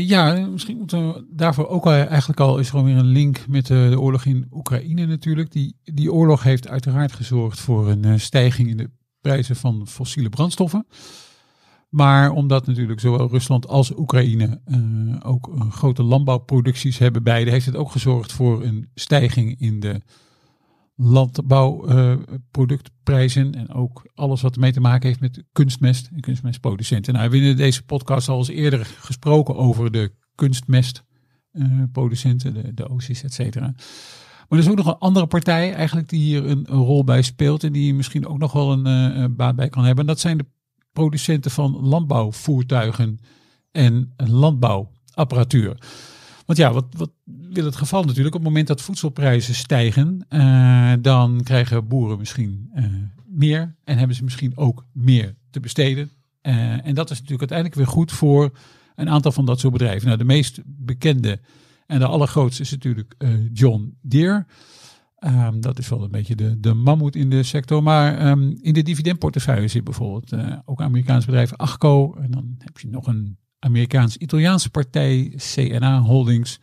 ja, 0.06 0.34
misschien 0.34 0.78
moeten 0.78 1.08
we 1.08 1.26
daarvoor 1.30 1.68
ook 1.68 1.88
eigenlijk 1.88 2.40
al 2.40 2.58
is 2.58 2.70
gewoon 2.70 2.86
weer 2.86 2.98
een 2.98 3.06
link 3.06 3.48
met 3.48 3.66
de, 3.66 3.88
de, 3.90 4.00
oorlog 4.00 4.26
in 4.26 4.48
Oekraïne 4.52 5.06
natuurlijk. 5.06 5.52
Die, 5.52 5.76
die 5.84 6.14
oorlog 6.14 6.44
heeft 6.44 6.68
uiteraard 6.68 7.14
gezorgd 7.14 7.60
voor 7.60 7.90
een 7.90 8.20
stijging 8.20 8.70
in 8.70 8.78
de 8.78 8.90
prijzen 9.22 9.56
van 9.56 9.88
fossiele 9.88 10.30
brandstoffen. 10.30 10.86
Maar 11.94 12.32
omdat 12.32 12.68
natuurlijk 12.68 13.00
zowel 13.00 13.30
Rusland 13.30 13.68
als 13.68 13.98
Oekraïne 13.98 14.62
uh, 14.68 15.16
ook 15.24 15.48
uh, 15.48 15.72
grote 15.72 16.04
landbouwproducties 16.04 16.98
hebben 16.98 17.24
beide, 17.24 17.52
heeft 17.52 17.66
het 17.66 17.76
ook 17.76 17.92
gezorgd 17.92 18.32
voor 18.32 18.64
een 18.64 18.90
stijging 18.96 19.60
in 19.60 19.80
de 19.80 20.02
landbouwproductprijzen. 20.96 23.56
En 23.56 23.74
ook 23.74 24.10
alles 24.14 24.42
wat 24.42 24.54
ermee 24.54 24.72
te 24.72 24.80
maken 24.80 25.08
heeft 25.08 25.20
met 25.20 25.44
kunstmest 25.52 26.10
en 26.14 26.20
kunstmestproducenten. 26.20 27.14
Nou, 27.14 27.30
we 27.30 27.36
hebben 27.36 27.52
in 27.52 27.58
deze 27.58 27.86
podcast 27.86 28.30
al 28.30 28.38
eens 28.38 28.48
eerder 28.48 28.86
gesproken 28.86 29.56
over 29.56 29.92
de 29.92 30.12
kunstmestproducenten, 30.36 32.54
de, 32.54 32.74
de 32.74 32.90
OSIS, 32.90 33.24
et 33.24 33.34
cetera. 33.34 33.66
Maar 33.66 33.76
er 34.60 34.66
is 34.66 34.70
ook 34.70 34.78
nog 34.78 34.88
een 34.88 34.98
andere 34.98 35.28
partij 35.28 35.74
eigenlijk 35.74 36.10
die 36.10 36.22
hier 36.22 36.50
een, 36.50 36.68
rol 36.68 37.04
bij 37.04 37.22
speelt 37.22 37.64
en 37.64 37.72
die 37.72 37.94
misschien 37.94 38.28
ook 38.28 38.38
nog 38.38 38.52
wel 38.52 38.72
een 38.72 39.36
baat 39.36 39.56
bij 39.56 39.70
kan 39.70 39.84
hebben. 39.84 40.04
En 40.04 40.10
dat 40.10 40.20
zijn 40.20 40.38
de 40.38 40.46
producenten 40.94 41.52
van 41.52 41.78
landbouwvoertuigen 41.82 43.20
en 43.72 44.14
landbouwapparatuur. 44.18 45.78
Want 46.46 46.60
ja, 46.60 46.74
wat, 46.74 46.86
wat 46.98 47.12
wil 47.24 47.66
het 47.66 47.76
geval 47.76 48.04
natuurlijk? 48.04 48.36
Op 48.36 48.42
het 48.42 48.50
moment 48.50 48.68
dat 48.68 48.82
voedselprijzen 48.82 49.56
stijgen, 49.56 50.26
eh, 50.30 50.94
dan 51.02 51.42
krijgen 51.44 51.88
boeren 51.88 52.18
misschien 52.18 52.70
eh, 52.74 52.86
meer 53.26 53.76
en 53.84 53.98
hebben 53.98 54.16
ze 54.16 54.24
misschien 54.24 54.58
ook 54.58 54.86
meer 54.92 55.36
te 55.50 55.60
besteden. 55.60 56.12
Eh, 56.42 56.86
en 56.86 56.96
dat 56.96 57.10
is 57.10 57.20
natuurlijk 57.20 57.52
uiteindelijk 57.52 57.80
weer 57.80 57.88
goed 57.88 58.12
voor 58.12 58.52
een 58.96 59.10
aantal 59.10 59.32
van 59.32 59.46
dat 59.46 59.60
soort 59.60 59.74
bedrijven. 59.74 60.06
Nou, 60.06 60.18
de 60.18 60.24
meest 60.24 60.62
bekende 60.66 61.40
en 61.88 62.00
de 62.00 62.06
allergrootste 62.06 62.62
is 62.62 62.72
natuurlijk 62.72 63.16
John 63.54 63.98
Deere. 64.02 64.46
Ehm, 65.24 65.60
dat 65.60 65.80
is 65.80 65.90
wel 65.90 66.04
een 66.04 66.12
beetje 66.12 66.36
de, 66.36 66.60
de 66.60 66.74
mammoet 66.74 67.16
in 67.16 67.30
de 67.30 67.44
sector. 67.44 67.84
Maar 67.84 68.18
ehm, 68.18 68.54
in 68.62 68.74
de 68.74 68.82
dividendportefeuille 68.82 69.68
zit 69.68 69.84
bijvoorbeeld 69.84 70.32
eh, 70.32 70.58
ook 70.66 70.82
Amerikaans 70.82 71.26
bedrijf 71.26 71.54
Achco. 71.54 72.14
En 72.14 72.32
dan 72.32 72.56
heb 72.58 72.78
je 72.78 72.88
nog 72.88 73.08
een 73.08 73.38
Amerikaans-Italiaanse 73.60 74.70
partij, 74.70 75.34
CNA 75.36 76.00
Holdings. 76.00 76.60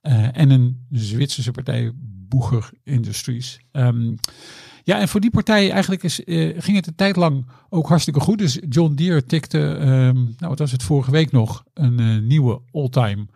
eh, 0.00 0.36
en 0.36 0.50
een 0.50 0.86
Zwitserse 0.90 1.50
partij, 1.50 1.92
Boeger 2.28 2.70
Industries. 2.82 3.60
Ehm, 3.70 4.14
ja, 4.84 5.00
en 5.00 5.08
voor 5.08 5.20
die 5.20 5.30
partijen 5.30 5.70
eigenlijk 5.70 6.02
is, 6.02 6.24
eh, 6.24 6.62
ging 6.62 6.76
het 6.76 6.86
een 6.86 6.94
tijd 6.94 7.16
lang 7.16 7.46
ook 7.68 7.88
hartstikke 7.88 8.20
goed. 8.20 8.38
Dus 8.38 8.58
John 8.68 8.94
Deere 8.94 9.24
tikte, 9.24 9.58
nou 10.14 10.34
wat 10.38 10.58
was 10.58 10.72
het 10.72 10.82
vorige 10.82 11.10
week 11.10 11.30
nog, 11.30 11.64
een 11.74 12.26
nieuwe 12.26 12.60
all-time 12.70 13.26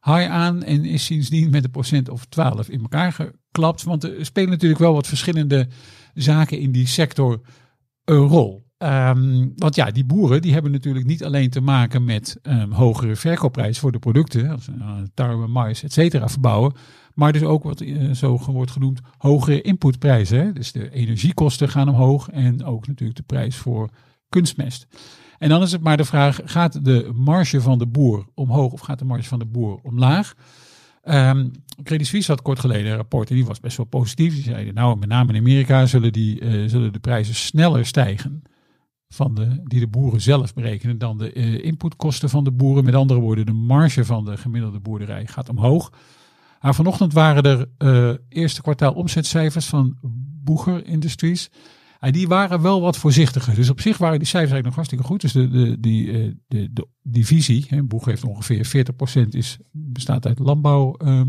high 0.00 0.30
aan. 0.30 0.62
En 0.62 0.84
is 0.84 1.04
sindsdien 1.04 1.50
met 1.50 1.64
een 1.64 1.70
procent 1.70 2.08
of 2.08 2.24
12 2.24 2.68
in 2.68 2.80
elkaar 2.80 3.32
geklapt. 3.52 3.82
Want 3.82 4.04
er 4.04 4.24
spelen 4.24 4.50
natuurlijk 4.50 4.80
wel 4.80 4.94
wat 4.94 5.06
verschillende 5.06 5.68
zaken 6.14 6.58
in 6.58 6.72
die 6.72 6.86
sector 6.86 7.40
een 8.04 8.26
rol. 8.26 8.70
Ehm, 8.78 9.48
want 9.56 9.74
ja, 9.74 9.90
die 9.90 10.04
boeren 10.04 10.42
die 10.42 10.52
hebben 10.52 10.72
natuurlijk 10.72 11.06
niet 11.06 11.24
alleen 11.24 11.50
te 11.50 11.60
maken 11.60 12.04
met 12.04 12.38
ehm, 12.42 12.70
hogere 12.70 13.16
verkoopprijs 13.16 13.78
voor 13.78 13.92
de 13.92 13.98
producten, 13.98 14.50
als 14.50 14.64
ze 14.64 14.72
uh, 14.78 14.96
tarwe, 15.14 15.46
mais, 15.46 15.82
et 15.82 15.92
cetera 15.92 16.28
verbouwen, 16.28 16.72
maar 17.14 17.32
dus 17.32 17.42
ook 17.42 17.62
wat 17.62 17.80
eh, 17.80 18.10
zo 18.10 18.38
wordt 18.46 18.70
genoemd 18.70 19.00
hogere 19.18 19.62
inputprijzen. 19.62 20.54
Dus 20.54 20.72
de 20.72 20.90
energiekosten 20.90 21.68
gaan 21.68 21.88
omhoog 21.88 22.28
en 22.28 22.64
ook 22.64 22.86
natuurlijk 22.86 23.18
de 23.18 23.24
prijs 23.26 23.56
voor 23.56 23.90
kunstmest. 24.28 24.86
En 25.38 25.48
dan 25.48 25.62
is 25.62 25.72
het 25.72 25.82
maar 25.82 25.96
de 25.96 26.04
vraag, 26.04 26.40
gaat 26.44 26.84
de 26.84 27.10
marge 27.14 27.60
van 27.60 27.78
de 27.78 27.86
boer 27.86 28.26
omhoog 28.34 28.72
of 28.72 28.80
gaat 28.80 28.98
de 28.98 29.04
marge 29.04 29.28
van 29.28 29.38
de 29.38 29.46
boer 29.46 29.80
omlaag? 29.82 30.34
Ehm 31.02 31.48
Credit 31.82 32.06
Suisse 32.06 32.30
had 32.30 32.42
kort 32.42 32.58
geleden 32.58 32.90
een 32.90 32.96
rapport 32.96 33.30
en 33.30 33.34
die 33.34 33.44
was 33.44 33.60
best 33.60 33.76
wel 33.76 33.86
positief. 33.86 34.34
Die 34.34 34.42
zeiden, 34.42 34.74
nou 34.74 34.98
met 34.98 35.08
name 35.08 35.32
in 35.32 35.38
Amerika 35.38 35.86
zullen, 35.86 36.12
die, 36.12 36.40
eh, 36.40 36.68
zullen 36.68 36.92
de 36.92 36.98
prijzen 36.98 37.34
sneller 37.34 37.86
stijgen 37.86 38.42
van 39.08 39.34
de, 39.34 39.62
die 39.64 39.80
de 39.80 39.86
boeren 39.86 40.20
zelf 40.20 40.54
berekenen 40.54 40.98
dan 40.98 41.18
de 41.18 41.32
eh, 41.32 41.64
inputkosten 41.64 42.28
van 42.28 42.44
de 42.44 42.52
boeren. 42.52 42.84
Met 42.84 42.94
andere 42.94 43.20
woorden, 43.20 43.46
de 43.46 43.52
marge 43.52 44.04
van 44.04 44.24
de 44.24 44.36
gemiddelde 44.36 44.80
boerderij 44.80 45.26
gaat 45.26 45.48
omhoog. 45.48 45.92
Maar 46.60 46.74
vanochtend 46.74 47.12
waren 47.12 47.42
er 47.42 47.68
eh, 47.78 48.18
eerste 48.28 48.62
kwartaal 48.62 48.92
omzetcijfers 48.92 49.66
van 49.66 49.96
Boeger 50.44 50.86
Industries. 50.86 51.50
En 52.02 52.12
die 52.12 52.28
waren 52.28 52.62
wel 52.62 52.80
wat 52.80 52.96
voorzichtiger. 52.96 53.54
Dus 53.54 53.70
op 53.70 53.80
zich 53.80 53.98
waren 53.98 54.18
die 54.18 54.28
cijfers 54.28 54.52
eigenlijk 54.52 54.64
nog 54.64 54.74
hartstikke 54.74 55.04
goed. 55.04 55.20
Dus 55.20 55.32
de, 55.32 55.48
de, 55.48 55.80
die, 55.80 56.12
eh, 56.12 56.32
de, 56.46 56.72
de 56.72 56.88
divisie, 57.02 57.66
hè, 57.68 57.82
Boeger 57.82 58.08
heeft 58.08 58.24
ongeveer 58.24 58.86
40% 59.24 59.28
is, 59.28 59.58
bestaat 59.70 60.26
uit 60.26 60.38
landbouw, 60.38 60.94
ehm, 60.94 61.28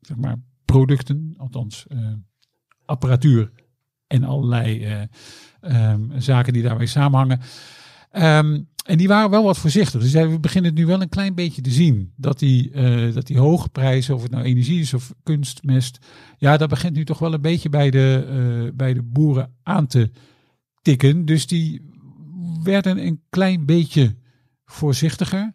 zeg 0.00 0.16
maar. 0.16 0.36
Althans, 1.36 1.86
eh, 1.86 2.12
apparatuur 2.84 3.50
en 4.06 4.24
allerlei 4.24 4.84
eh, 4.84 5.02
ehm, 5.60 6.20
zaken 6.20 6.52
die 6.52 6.62
daarmee 6.62 6.86
samenhangen. 6.86 7.40
Ehm, 8.14 8.60
en 8.86 8.96
die 8.98 9.08
waren 9.08 9.30
wel 9.30 9.44
wat 9.44 9.58
voorzichtig. 9.58 10.00
Dus 10.00 10.12
we 10.12 10.38
beginnen 10.40 10.70
het 10.70 10.80
nu 10.80 10.86
wel 10.86 11.02
een 11.02 11.08
klein 11.08 11.34
beetje 11.34 11.62
te 11.62 11.70
zien. 11.70 12.12
Dat 12.16 12.38
die, 12.38 12.70
eh, 12.70 13.14
dat 13.14 13.26
die 13.26 13.38
hoge 13.38 13.68
prijzen, 13.68 14.14
of 14.14 14.22
het 14.22 14.30
nou 14.30 14.44
energie 14.44 14.80
is 14.80 14.94
of 14.94 15.14
kunstmest. 15.22 15.98
Ja, 16.38 16.56
dat 16.56 16.68
begint 16.68 16.94
nu 16.94 17.04
toch 17.04 17.18
wel 17.18 17.32
een 17.34 17.40
beetje 17.40 17.68
bij 17.68 17.90
de, 17.90 18.26
eh, 18.28 18.76
bij 18.76 18.94
de 18.94 19.02
boeren 19.02 19.54
aan 19.62 19.86
te 19.86 20.10
tikken. 20.82 21.24
Dus 21.24 21.46
die 21.46 21.90
werden 22.62 23.06
een 23.06 23.20
klein 23.30 23.66
beetje 23.66 24.14
voorzichtiger. 24.64 25.52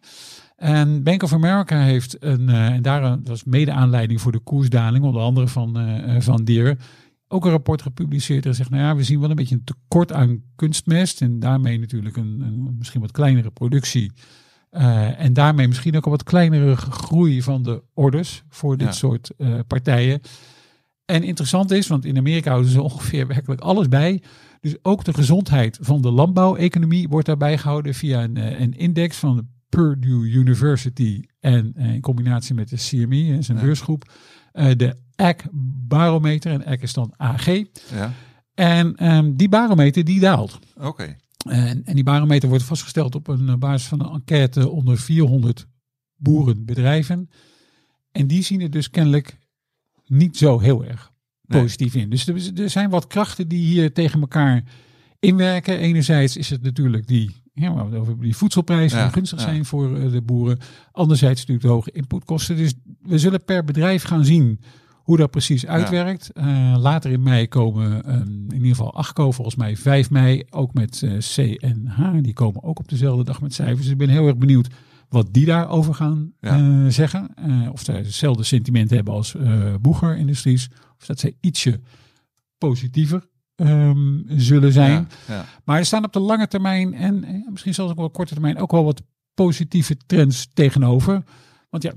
En 0.56 1.02
Bank 1.02 1.22
of 1.22 1.32
America 1.32 1.80
heeft 1.80 2.16
een, 2.22 2.48
eh, 2.48 2.66
en 2.66 2.82
daar 2.82 3.18
was 3.24 3.44
mede 3.44 3.72
aanleiding 3.72 4.20
voor 4.20 4.32
de 4.32 4.38
koersdaling, 4.38 5.04
onder 5.04 5.22
andere 5.22 5.48
van, 5.48 5.78
van 6.22 6.44
Deere, 6.44 6.76
ook 7.32 7.44
een 7.44 7.50
rapport 7.50 7.82
gepubliceerd 7.82 8.46
en 8.46 8.54
zegt, 8.54 8.70
nou 8.70 8.82
ja, 8.82 8.96
we 8.96 9.02
zien 9.02 9.20
wel 9.20 9.30
een 9.30 9.36
beetje 9.36 9.54
een 9.54 9.64
tekort 9.64 10.12
aan 10.12 10.42
kunstmest 10.56 11.20
en 11.22 11.38
daarmee 11.40 11.78
natuurlijk 11.78 12.16
een, 12.16 12.40
een 12.40 12.74
misschien 12.78 13.00
wat 13.00 13.10
kleinere 13.10 13.50
productie. 13.50 14.12
Eh, 14.70 15.20
en 15.20 15.32
daarmee 15.32 15.68
misschien 15.68 15.96
ook 15.96 16.04
een 16.04 16.10
wat 16.10 16.22
kleinere 16.22 16.76
groei 16.76 17.42
van 17.42 17.62
de 17.62 17.82
orders 17.94 18.42
voor 18.48 18.76
dit 18.76 18.86
Ja. 18.86 18.92
soort 18.92 19.30
eh, 19.36 19.58
partijen. 19.66 20.20
En 21.04 21.22
interessant 21.22 21.70
is, 21.70 21.86
want 21.86 22.04
in 22.04 22.16
Amerika 22.16 22.50
houden 22.50 22.70
ze 22.70 22.82
ongeveer 22.90 23.26
werkelijk 23.26 23.60
alles 23.60 23.88
bij. 23.88 24.22
Dus 24.60 24.76
ook 24.82 25.04
de 25.04 25.14
gezondheid 25.14 25.78
van 25.80 26.00
de 26.00 26.10
landbouweconomie 26.10 27.08
wordt 27.08 27.26
daarbij 27.26 27.58
gehouden 27.58 27.94
via 27.94 28.22
een, 28.22 28.36
eh, 28.36 28.60
een 28.60 28.72
index 28.72 29.16
van 29.16 29.36
de 29.36 29.44
Purdue 29.68 30.30
University 30.30 31.22
en 31.40 31.74
in 31.76 32.00
combinatie 32.00 32.54
met 32.54 32.68
de 32.68 32.76
CME, 32.76 33.42
zijn 33.42 33.60
beursgroep, 33.60 34.12
de 34.52 34.96
AG 35.16 35.36
barometer 35.88 36.52
en 36.52 36.66
AG 36.66 36.80
is 36.80 36.92
dan 36.92 37.14
AG. 37.16 37.46
Ja, 37.90 38.12
En 38.54 38.96
ehm, 38.96 39.32
die 39.36 39.48
barometer 39.48 40.04
die 40.04 40.20
daalt. 40.20 40.58
oké. 40.76 41.16
En, 41.48 41.84
en 41.84 41.94
die 41.94 42.04
barometer 42.04 42.48
wordt 42.48 42.64
vastgesteld 42.64 43.14
op 43.14 43.28
een 43.28 43.48
eh, 43.48 43.54
basis 43.54 43.88
van 43.88 44.00
een 44.04 44.12
enquête 44.12 44.68
onder 44.68 44.98
400 44.98 45.66
boerenbedrijven. 46.16 47.30
En 48.12 48.26
die 48.26 48.42
zien 48.42 48.60
het 48.60 48.72
dus 48.72 48.90
kennelijk 48.90 49.38
niet 50.06 50.36
zo 50.36 50.58
heel 50.58 50.84
erg 50.84 51.10
Nee. 51.46 51.62
positief 51.62 51.94
in. 51.94 52.10
Dus 52.10 52.26
er, 52.26 52.60
er 52.62 52.70
zijn 52.70 52.90
wat 52.90 53.06
krachten 53.06 53.48
die 53.48 53.64
hier 53.66 53.92
tegen 53.92 54.20
elkaar 54.20 54.62
inwerken. 55.18 55.78
Enerzijds 55.78 56.36
is 56.36 56.50
het 56.50 56.62
natuurlijk 56.62 57.06
die, 57.06 57.39
ja, 57.60 57.70
over 57.98 58.20
die 58.20 58.36
voedselprijzen 58.36 58.98
Ja, 58.98 59.04
die 59.04 59.12
gunstig 59.12 59.38
ja. 59.38 59.44
zijn 59.44 59.64
voor 59.64 59.96
eh, 59.96 60.10
de 60.10 60.22
boeren. 60.22 60.58
Anderzijds 60.92 61.40
natuurlijk 61.40 61.66
de 61.66 61.72
hoge 61.72 61.90
inputkosten. 61.92 62.56
Dus 62.56 62.74
we 63.02 63.18
zullen 63.18 63.44
per 63.44 63.64
bedrijf 63.64 64.02
gaan 64.02 64.24
zien 64.24 64.60
hoe 64.94 65.16
dat 65.16 65.30
precies 65.30 65.66
uitwerkt. 65.66 66.30
Eh, 66.32 66.74
later 66.78 67.10
in 67.10 67.22
mei 67.22 67.48
komen 67.48 68.04
ehm, 68.04 68.28
in 68.28 68.52
ieder 68.52 68.68
geval 68.68 68.94
Achco, 68.94 69.30
volgens 69.30 69.56
mij 69.56 69.76
5 69.76 70.10
mei, 70.10 70.42
ook 70.50 70.74
met 70.74 71.02
eh, 71.02 71.12
CNH. 71.18 72.22
Die 72.22 72.32
komen 72.32 72.62
ook 72.62 72.78
op 72.78 72.88
dezelfde 72.88 73.24
dag 73.24 73.40
met 73.40 73.54
cijfers. 73.54 73.80
Dus 73.82 73.90
ik 73.90 73.98
ben 73.98 74.08
heel 74.08 74.26
erg 74.26 74.36
benieuwd 74.36 74.68
wat 75.08 75.28
die 75.30 75.46
daarover 75.46 75.94
gaan 75.94 76.32
Ja. 76.40 76.90
zeggen. 76.90 77.34
Of 77.72 77.82
zij 77.82 77.96
hetzelfde 77.96 78.42
sentiment 78.42 78.90
hebben 78.90 79.14
als 79.14 79.36
Boeger 79.80 80.16
Industries. 80.16 80.68
Of 80.98 81.06
dat 81.06 81.20
zij 81.20 81.34
ietsje 81.40 81.80
positiever 82.58 83.28
ehm, 83.66 84.18
zullen 84.26 84.72
zijn. 84.72 85.08
Ja, 85.26 85.34
ja. 85.34 85.44
Maar 85.64 85.78
er 85.78 85.84
staan 85.84 86.04
op 86.04 86.12
de 86.12 86.20
lange 86.20 86.48
termijn 86.48 86.94
en 86.94 87.24
eh, 87.24 87.34
misschien 87.50 87.74
zelfs 87.74 87.90
ook 87.90 87.96
wel 87.96 88.06
op 88.06 88.12
korte 88.12 88.32
termijn 88.32 88.58
ook 88.58 88.70
wel 88.70 88.84
wat 88.84 89.02
positieve 89.34 89.96
trends 90.06 90.48
tegenover. 90.54 91.22
Want 91.70 91.82
ja, 91.82 91.92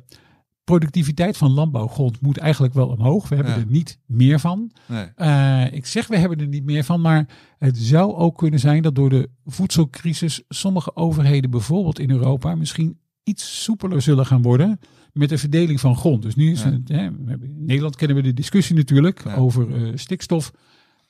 productiviteit 0.63 1.37
van 1.37 1.51
landbouwgrond 1.51 2.21
moet 2.21 2.37
eigenlijk 2.37 2.73
wel 2.73 2.87
omhoog. 2.87 3.29
We 3.29 3.35
hebben 3.35 3.53
Ja. 3.53 3.59
er 3.59 3.65
niet 3.67 3.99
meer 4.05 4.39
van. 4.39 4.71
Nee. 4.87 5.05
Eh, 5.15 5.73
ik 5.73 5.85
zeg 5.85 6.07
we 6.07 6.17
hebben 6.17 6.39
er 6.39 6.47
niet 6.47 6.63
meer 6.65 6.83
van, 6.83 7.01
maar 7.01 7.27
het 7.57 7.77
zou 7.77 8.13
ook 8.15 8.37
kunnen 8.37 8.59
zijn 8.59 8.81
dat 8.81 8.95
door 8.95 9.09
de 9.09 9.29
voedselcrisis 9.45 10.41
sommige 10.49 10.95
overheden, 10.95 11.49
bijvoorbeeld 11.49 11.99
in 11.99 12.09
Europa, 12.11 12.55
misschien 12.55 12.97
iets 13.23 13.63
soepeler 13.63 14.01
zullen 14.01 14.25
gaan 14.25 14.41
worden 14.41 14.79
met 15.13 15.29
de 15.29 15.37
verdeling 15.37 15.79
van 15.79 15.95
grond. 15.95 16.21
Dus 16.21 16.35
nu 16.35 16.51
is 16.51 16.63
Ja. 16.63 16.71
het, 16.71 16.87
hè, 16.89 17.05
in 17.05 17.53
Nederland 17.65 17.95
kennen 17.95 18.17
we 18.17 18.23
de 18.23 18.33
discussie 18.33 18.75
natuurlijk 18.75 19.23
Ja. 19.23 19.35
over 19.35 19.75
eh, 19.75 19.91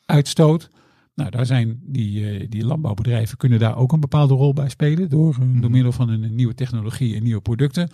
stikstofuitstoot. 0.06 0.70
Nou, 1.16 1.30
daar 1.30 1.46
zijn 1.46 1.80
die, 1.84 2.30
eh, 2.30 2.50
die 2.50 2.66
landbouwbedrijven 2.66 3.38
kunnen 3.38 3.60
daar 3.60 3.78
ook 3.78 3.92
een 3.92 4.00
bepaalde 4.00 4.34
rol 4.34 4.54
bij 4.54 4.70
spelen 4.70 5.10
door, 5.10 5.36
door 5.38 5.46
Mhm. 5.46 5.72
middel 5.72 5.92
van 5.92 6.10
een, 6.10 6.36
nieuwe 6.36 6.54
technologie 6.54 7.16
en 7.16 7.24
nieuwe 7.24 7.42
producten. 7.42 7.90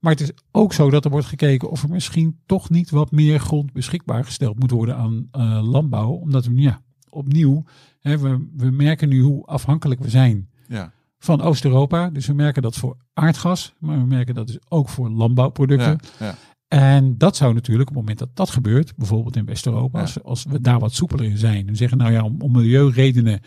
Maar 0.00 0.12
het 0.12 0.20
is 0.20 0.30
ook 0.50 0.72
zo 0.72 0.90
dat 0.90 1.04
er 1.04 1.10
wordt 1.10 1.26
gekeken 1.26 1.70
of 1.70 1.82
er 1.82 1.88
misschien 1.88 2.38
toch 2.46 2.70
niet 2.70 2.90
wat 2.90 3.10
meer 3.10 3.40
grond 3.40 3.72
beschikbaar 3.72 4.24
gesteld 4.24 4.58
moet 4.58 4.70
worden 4.70 4.96
aan 4.96 5.28
eh, 5.30 5.60
landbouw. 5.70 6.10
Omdat 6.10 6.44
we, 6.46 6.54
ja, 6.60 6.82
opnieuw, 7.08 7.64
hè, 8.00 8.18
we, 8.18 8.46
we 8.56 8.70
merken 8.70 9.08
nu 9.08 9.20
hoe 9.20 9.44
afhankelijk 9.46 10.00
we 10.00 10.08
zijn 10.08 10.48
Ja, 10.68 10.92
van 11.18 11.40
Oost-Europa. 11.40 12.10
Dus 12.10 12.26
we 12.26 12.32
merken 12.34 12.62
dat 12.62 12.76
voor 12.76 12.96
aardgas, 13.14 13.74
maar 13.78 13.98
we 13.98 14.06
merken 14.06 14.34
dat 14.34 14.46
dus 14.46 14.58
ook 14.68 14.88
voor 14.88 15.10
landbouwproducten. 15.10 15.98
ja, 16.18 16.26
ja. 16.26 16.34
En 16.68 17.18
dat 17.18 17.36
zou 17.36 17.54
natuurlijk 17.54 17.88
op 17.88 17.94
het 17.96 18.04
moment 18.04 18.18
dat 18.18 18.36
dat 18.36 18.50
gebeurt, 18.50 18.96
bijvoorbeeld 18.96 19.36
in 19.36 19.44
West-Europa, 19.44 19.98
Ja. 19.98 20.04
als, 20.04 20.22
als 20.22 20.44
we 20.44 20.60
daar 20.60 20.78
wat 20.78 20.94
soepeler 20.94 21.24
in 21.24 21.38
zijn 21.38 21.68
en 21.68 21.76
zeggen, 21.76 21.98
nou 21.98 22.12
ja, 22.12 22.22
om, 22.22 22.40
om 22.40 22.52
milieuredenen 22.52 23.40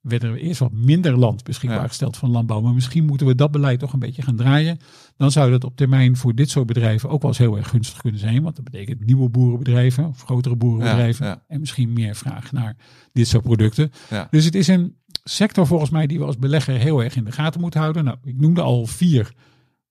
werd 0.00 0.22
er 0.22 0.36
eerst 0.36 0.60
wat 0.60 0.72
minder 0.72 1.18
land 1.18 1.44
beschikbaar 1.44 1.80
Ja. 1.80 1.88
gesteld 1.88 2.16
van 2.16 2.30
landbouw, 2.30 2.60
maar 2.60 2.74
misschien 2.74 3.04
moeten 3.04 3.26
we 3.26 3.34
dat 3.34 3.50
beleid 3.50 3.78
toch 3.78 3.92
een 3.92 3.98
beetje 3.98 4.22
gaan 4.22 4.36
draaien. 4.36 4.78
Dan 5.16 5.30
zou 5.30 5.50
dat 5.50 5.64
op 5.64 5.76
termijn 5.76 6.16
voor 6.16 6.34
dit 6.34 6.50
soort 6.50 6.66
bedrijven 6.66 7.08
ook 7.08 7.20
wel 7.22 7.30
eens 7.30 7.38
heel 7.38 7.56
erg 7.56 7.68
gunstig 7.68 8.00
kunnen 8.00 8.20
zijn, 8.20 8.42
want 8.42 8.56
dat 8.56 8.64
betekent 8.64 9.06
nieuwe 9.06 9.28
boerenbedrijven 9.28 10.06
of 10.06 10.22
grotere 10.22 10.56
boerenbedrijven 10.56 11.26
Ja, 11.26 11.44
en 11.48 11.60
misschien 11.60 11.92
meer 11.92 12.14
vraag 12.14 12.52
naar 12.52 12.76
dit 13.12 13.28
soort 13.28 13.42
producten. 13.42 13.90
Dus 14.30 14.44
het 14.44 14.54
is 14.54 14.68
een, 14.68 14.96
sector 15.24 15.66
volgens 15.66 15.90
mij 15.90 16.06
die 16.06 16.18
we 16.18 16.24
als 16.24 16.38
belegger 16.38 16.74
heel 16.74 17.02
erg 17.02 17.16
in 17.16 17.24
de 17.24 17.32
gaten 17.32 17.60
moeten 17.60 17.80
houden. 17.80 18.04
Nou, 18.04 18.16
ik 18.24 18.40
noemde 18.40 18.60
al 18.60 18.86
vier 18.86 19.32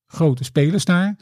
grote 0.05 0.43
spelers 0.43 0.85
daar. 0.85 1.15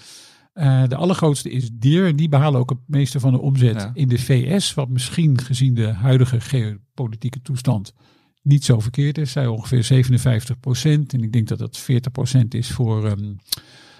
Uh, 0.59 0.83
de 0.87 0.95
allergrootste 0.95 1.49
is 1.49 1.69
Deer 1.73 2.07
en 2.07 2.15
die 2.15 2.29
behalen 2.29 2.59
ook 2.59 2.69
het 2.69 2.79
meeste 2.85 3.19
van 3.19 3.31
de 3.31 3.39
omzet 3.41 3.75
Ja. 3.81 3.91
in 3.93 4.07
de 4.07 4.17
VS. 4.17 4.73
Wat 4.73 4.89
misschien 4.89 5.39
gezien 5.41 5.73
de 5.73 5.87
huidige 5.87 6.41
geopolitieke 6.41 7.41
toestand 7.41 7.93
niet 8.41 8.65
zo 8.65 8.79
verkeerd 8.79 9.17
is. 9.17 9.31
Zij 9.31 9.47
ongeveer 9.47 9.83
57 9.83 10.59
procent. 10.59 11.13
En 11.13 11.23
ik 11.23 11.31
denk 11.33 11.47
dat 11.47 11.59
dat 11.59 11.77
40 11.77 12.11
procent 12.11 12.53
is 12.53 12.71
voor, 12.71 13.15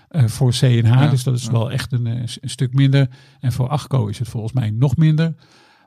eh, 0.08 0.26
voor 0.28 0.52
CNH. 0.52 0.84
Ja, 0.88 1.08
Dus 1.10 1.24
dat 1.24 1.36
is 1.38 1.44
ja. 1.46 1.52
wel 1.52 1.72
echt 1.72 1.92
een, 1.92 2.08
eh, 2.08 2.20
een 2.42 2.50
stuk 2.50 2.74
minder. 2.74 3.10
En 3.40 3.52
voor 3.52 3.68
Achco 3.68 4.08
is 4.08 4.20
het 4.20 4.28
volgens 4.28 4.54
mij 4.54 4.70
nog 4.70 4.98
minder. 4.98 5.34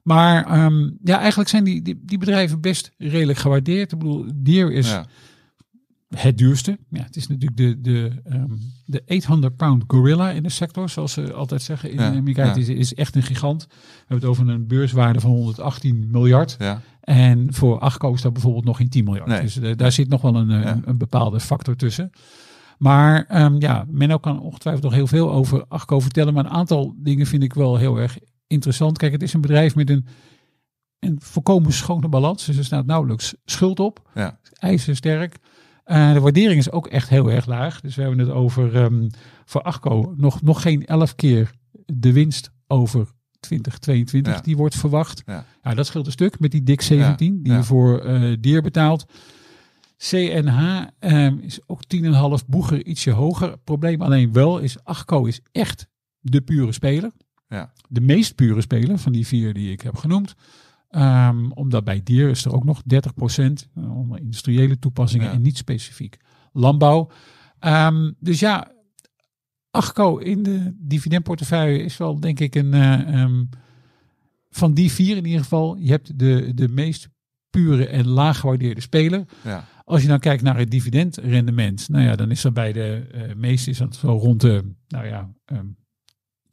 Maar 0.02 0.46
ehm, 0.46 0.90
ja, 1.04 1.18
eigenlijk 1.18 1.50
zijn 1.50 1.64
die, 1.64 1.82
die, 1.82 2.00
die 2.04 2.18
bedrijven 2.18 2.60
best 2.60 2.92
redelijk 2.98 3.38
gewaardeerd. 3.38 3.92
Ik 3.92 3.98
bedoel, 3.98 4.26
Deer 4.34 4.72
is. 4.72 4.98
Het 6.16 6.38
duurste. 6.38 6.78
Ja, 6.88 7.02
het 7.02 7.16
is 7.16 7.26
natuurlijk 7.26 7.56
de, 7.56 7.80
de, 7.80 8.20
ehm, 8.24 8.50
de 8.84 9.02
800 9.06 9.56
pound 9.56 9.84
gorilla 9.86 10.30
in 10.30 10.42
de 10.42 10.48
sector, 10.48 10.88
zoals 10.88 11.12
ze 11.12 11.32
altijd 11.32 11.62
zeggen 11.62 11.90
in 11.90 11.98
Ja, 11.98 12.06
Amerika. 12.06 12.44
ja. 12.44 12.54
Is, 12.54 12.68
is 12.68 12.94
echt 12.94 13.16
een 13.16 13.22
gigant. 13.22 13.66
We 13.68 13.76
hebben 13.98 14.16
het 14.16 14.24
over 14.24 14.48
een 14.48 14.66
beurswaarde 14.66 15.20
van 15.20 15.30
118 15.30 16.08
miljard. 16.10 16.56
Ja. 16.58 16.80
En 17.00 17.54
voor 17.54 17.92
is 18.14 18.22
dat 18.22 18.32
bijvoorbeeld 18.32 18.64
nog 18.64 18.76
geen 18.76 18.88
10 18.88 19.04
miljard. 19.04 19.28
Nee. 19.28 19.40
Dus 19.40 19.58
eh, 19.58 19.76
daar 19.76 19.92
zit 19.92 20.08
nog 20.08 20.20
wel 20.20 20.36
een, 20.36 20.50
eh, 20.50 20.70
een, 20.70 20.82
een 20.84 20.98
bepaalde 20.98 21.40
factor 21.40 21.76
tussen. 21.76 22.10
Maar 22.78 23.24
ehm, 23.28 23.56
ja, 23.58 23.84
Menno 23.88 24.18
kan 24.18 24.40
ongetwijfeld 24.40 24.84
nog 24.84 24.94
heel 24.94 25.06
veel 25.06 25.32
over 25.32 25.64
Achco 25.68 26.00
vertellen. 26.00 26.34
Maar 26.34 26.44
een 26.44 26.50
aantal 26.50 26.94
dingen 26.96 27.26
vind 27.26 27.42
ik 27.42 27.54
wel 27.54 27.76
heel 27.76 27.96
erg 27.96 28.18
interessant. 28.46 28.98
Kijk, 28.98 29.12
het 29.12 29.22
is 29.22 29.32
een 29.32 29.40
bedrijf 29.40 29.74
met 29.74 29.90
een, 29.90 30.06
een 30.98 31.16
volkomen 31.20 31.72
schone 31.72 32.08
balans. 32.08 32.44
Dus 32.44 32.56
er 32.56 32.64
staat 32.64 32.86
nauwelijks 32.86 33.34
schuld 33.44 33.80
op. 33.80 34.10
Ja. 34.14 34.38
IJzersterk. 34.52 35.36
Eh 35.84 36.12
de 36.12 36.20
waardering 36.20 36.58
is 36.58 36.70
ook 36.70 36.86
echt 36.86 37.08
heel 37.08 37.30
erg 37.30 37.46
laag. 37.46 37.80
Dus 37.80 37.94
we 37.94 38.00
hebben 38.00 38.18
het 38.18 38.30
over 38.30 38.76
ehm, 38.76 39.08
voor 39.44 39.62
Achco 39.62 40.14
nog, 40.16 40.42
nog 40.42 40.62
geen 40.62 40.86
11 40.86 41.14
keer 41.14 41.50
de 41.86 42.12
winst 42.12 42.50
over 42.66 43.08
2022 43.40 44.34
Ja. 44.34 44.40
die 44.40 44.56
wordt 44.56 44.74
verwacht. 44.74 45.22
Ja. 45.26 45.74
Dat 45.74 45.86
scheelt 45.86 46.06
een 46.06 46.12
stuk 46.12 46.40
met 46.40 46.50
die 46.50 46.62
dik 46.62 46.80
17 46.80 47.42
die 47.42 47.52
je 47.52 47.62
voor 47.62 47.98
eh 47.98 48.36
Dier 48.40 48.62
betaalt. 48.62 49.04
CNH 49.96 50.86
ehm, 50.98 51.36
is 51.40 51.60
ook 51.66 51.80
10,5, 51.86 52.46
Boeger 52.46 52.86
ietsje 52.86 53.10
hoger. 53.10 53.58
Probleem 53.64 54.02
alleen 54.02 54.32
wel 54.32 54.58
is, 54.58 54.84
Achco 54.84 55.24
is 55.24 55.40
echt 55.52 55.86
de 56.20 56.40
pure 56.40 56.72
speler. 56.72 57.10
Ja. 57.48 57.72
De 57.88 58.00
meest 58.00 58.34
pure 58.34 58.60
speler 58.60 58.98
van 58.98 59.12
die 59.12 59.26
vier 59.26 59.54
die 59.54 59.72
ik 59.72 59.80
heb 59.80 59.96
genoemd. 59.96 60.34
Ehm, 60.92 61.50
omdat 61.50 61.84
bij 61.84 62.00
Dier 62.02 62.28
is 62.28 62.44
er 62.44 62.52
ook 62.54 62.64
nog 62.64 62.82
30% 62.82 63.68
eh, 63.74 63.96
onder 63.96 64.18
industriële 64.20 64.78
toepassingen 64.78 65.26
Ja. 65.26 65.32
en 65.32 65.42
niet 65.42 65.56
specifiek 65.56 66.16
landbouw. 66.52 67.10
Ehm, 67.58 68.10
dus 68.18 68.40
ja, 68.40 68.72
Achco 69.70 70.16
in 70.18 70.42
de 70.42 70.74
dividendportefeuille 70.78 71.82
is 71.82 71.96
wel 71.96 72.20
denk 72.20 72.40
ik 72.40 72.54
een... 72.54 72.74
eh, 72.74 73.22
ehm, 73.22 73.44
van 74.50 74.74
die 74.74 74.92
vier 74.92 75.16
in 75.16 75.24
ieder 75.24 75.40
geval, 75.42 75.76
je 75.76 75.90
hebt 75.90 76.18
de, 76.18 76.52
de 76.54 76.68
meest 76.68 77.08
pure 77.50 77.86
en 77.86 78.08
laag 78.08 78.38
gewaardeerde 78.40 78.80
speler. 78.80 79.24
Ja. 79.44 79.64
Als 79.84 80.02
je 80.02 80.08
dan 80.08 80.18
kijkt 80.18 80.42
naar 80.42 80.58
het 80.58 80.70
dividendrendement, 80.70 81.88
nou 81.88 82.04
ja, 82.04 82.16
dan 82.16 82.30
is 82.30 82.40
dat 82.40 82.54
bij 82.54 82.72
de 82.72 83.06
eh 83.12 83.34
meeste 83.34 83.70
is 83.70 83.78
dat 83.78 83.94
zo 83.96 84.08
rond 84.12 84.40
de, 84.40 84.72
nou 84.88 85.06
ja, 85.06 85.30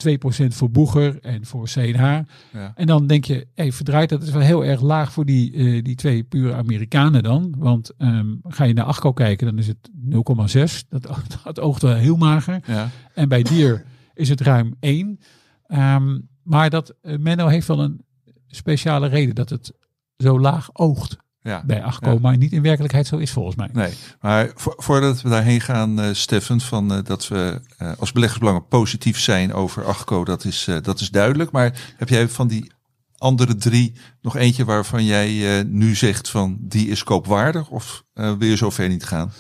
2% 0.08 0.48
voor 0.48 0.72
Boeger 0.72 1.20
en 1.22 1.46
voor 1.46 1.68
CNH. 1.68 2.20
Ja. 2.54 2.72
En 2.76 2.88
dan 2.88 3.08
denk 3.08 3.26
je, 3.26 3.48
hey, 3.56 3.72
verdraait 3.72 4.10
dat 4.10 4.24
is 4.24 4.30
wel 4.30 4.42
heel 4.42 4.66
erg 4.66 4.82
laag 4.82 5.12
voor 5.12 5.26
die, 5.26 5.54
eh, 5.54 5.84
die 5.84 5.96
twee 5.96 6.24
pure 6.24 6.54
Amerikanen 6.54 7.24
dan. 7.24 7.56
Want 7.58 7.92
ehm, 7.98 8.36
ga 8.44 8.64
je 8.64 8.74
naar 8.74 8.86
Achco 8.86 9.14
kijken, 9.14 9.48
dan 9.48 9.58
is 9.58 9.68
het 9.68 9.90
0,6. 9.94 10.84
Dat, 10.90 11.10
dat 11.44 11.60
oogt 11.60 11.82
wel 11.82 11.96
heel 11.96 12.18
mager. 12.18 12.60
Ja. 12.66 12.90
En 13.14 13.30
bij 13.30 13.44
Dier 13.44 13.86
is 14.14 14.30
het 14.30 14.42
ruim 14.42 14.76
1. 14.80 15.20
Ehm, 15.66 16.20
maar 16.44 16.70
dat 16.70 16.96
eh, 17.02 17.18
Menno 17.18 17.48
heeft 17.48 17.68
wel 17.68 17.80
een 17.80 18.02
speciale 18.48 19.08
reden 19.08 19.36
dat 19.36 19.50
het 19.50 19.74
zo 20.18 20.40
laag 20.40 20.70
oogt 20.74 21.18
Ja. 21.50 21.64
bij 21.66 21.84
maar 22.22 22.38
niet 22.38 22.52
in 22.52 22.62
werkelijkheid 22.62 23.08
zo 23.08 23.18
is 23.18 23.32
volgens 23.32 23.56
mij. 23.56 23.70
Nee, 23.74 23.94
maar 24.22 24.52
vo- 24.56 24.74
voordat 24.78 25.22
we 25.22 25.30
daarheen 25.30 25.62
gaan, 25.62 26.00
eh 26.00 26.10
Steffen, 26.14 26.62
van 26.62 26.94
eh, 26.94 27.04
dat 27.04 27.28
we 27.28 27.62
eh, 27.78 27.92
als 28.00 28.12
beleggersbelangen 28.12 28.68
positief 28.68 29.20
zijn 29.20 29.54
over 29.54 29.86
Achco, 29.86 30.26
dat 30.26 30.46
is, 30.46 30.68
dat 30.82 31.00
is 31.00 31.10
duidelijk. 31.10 31.52
Maar 31.52 31.94
heb 31.98 32.10
jij 32.10 32.30
van 32.30 32.48
die 32.48 32.72
andere 33.18 33.56
drie 33.56 33.94
nog 34.22 34.36
eentje 34.36 34.66
waarvan 34.66 35.06
jij 35.06 35.64
nu 35.64 35.96
zegt 35.96 36.30
van 36.30 36.58
die 36.62 36.88
is 36.88 37.04
koopwaardig? 37.04 37.70
Of 37.70 38.04
wil 38.14 38.44
je 38.44 38.56
zover 38.56 38.88
niet 38.90 39.04
gaan? 39.04 39.32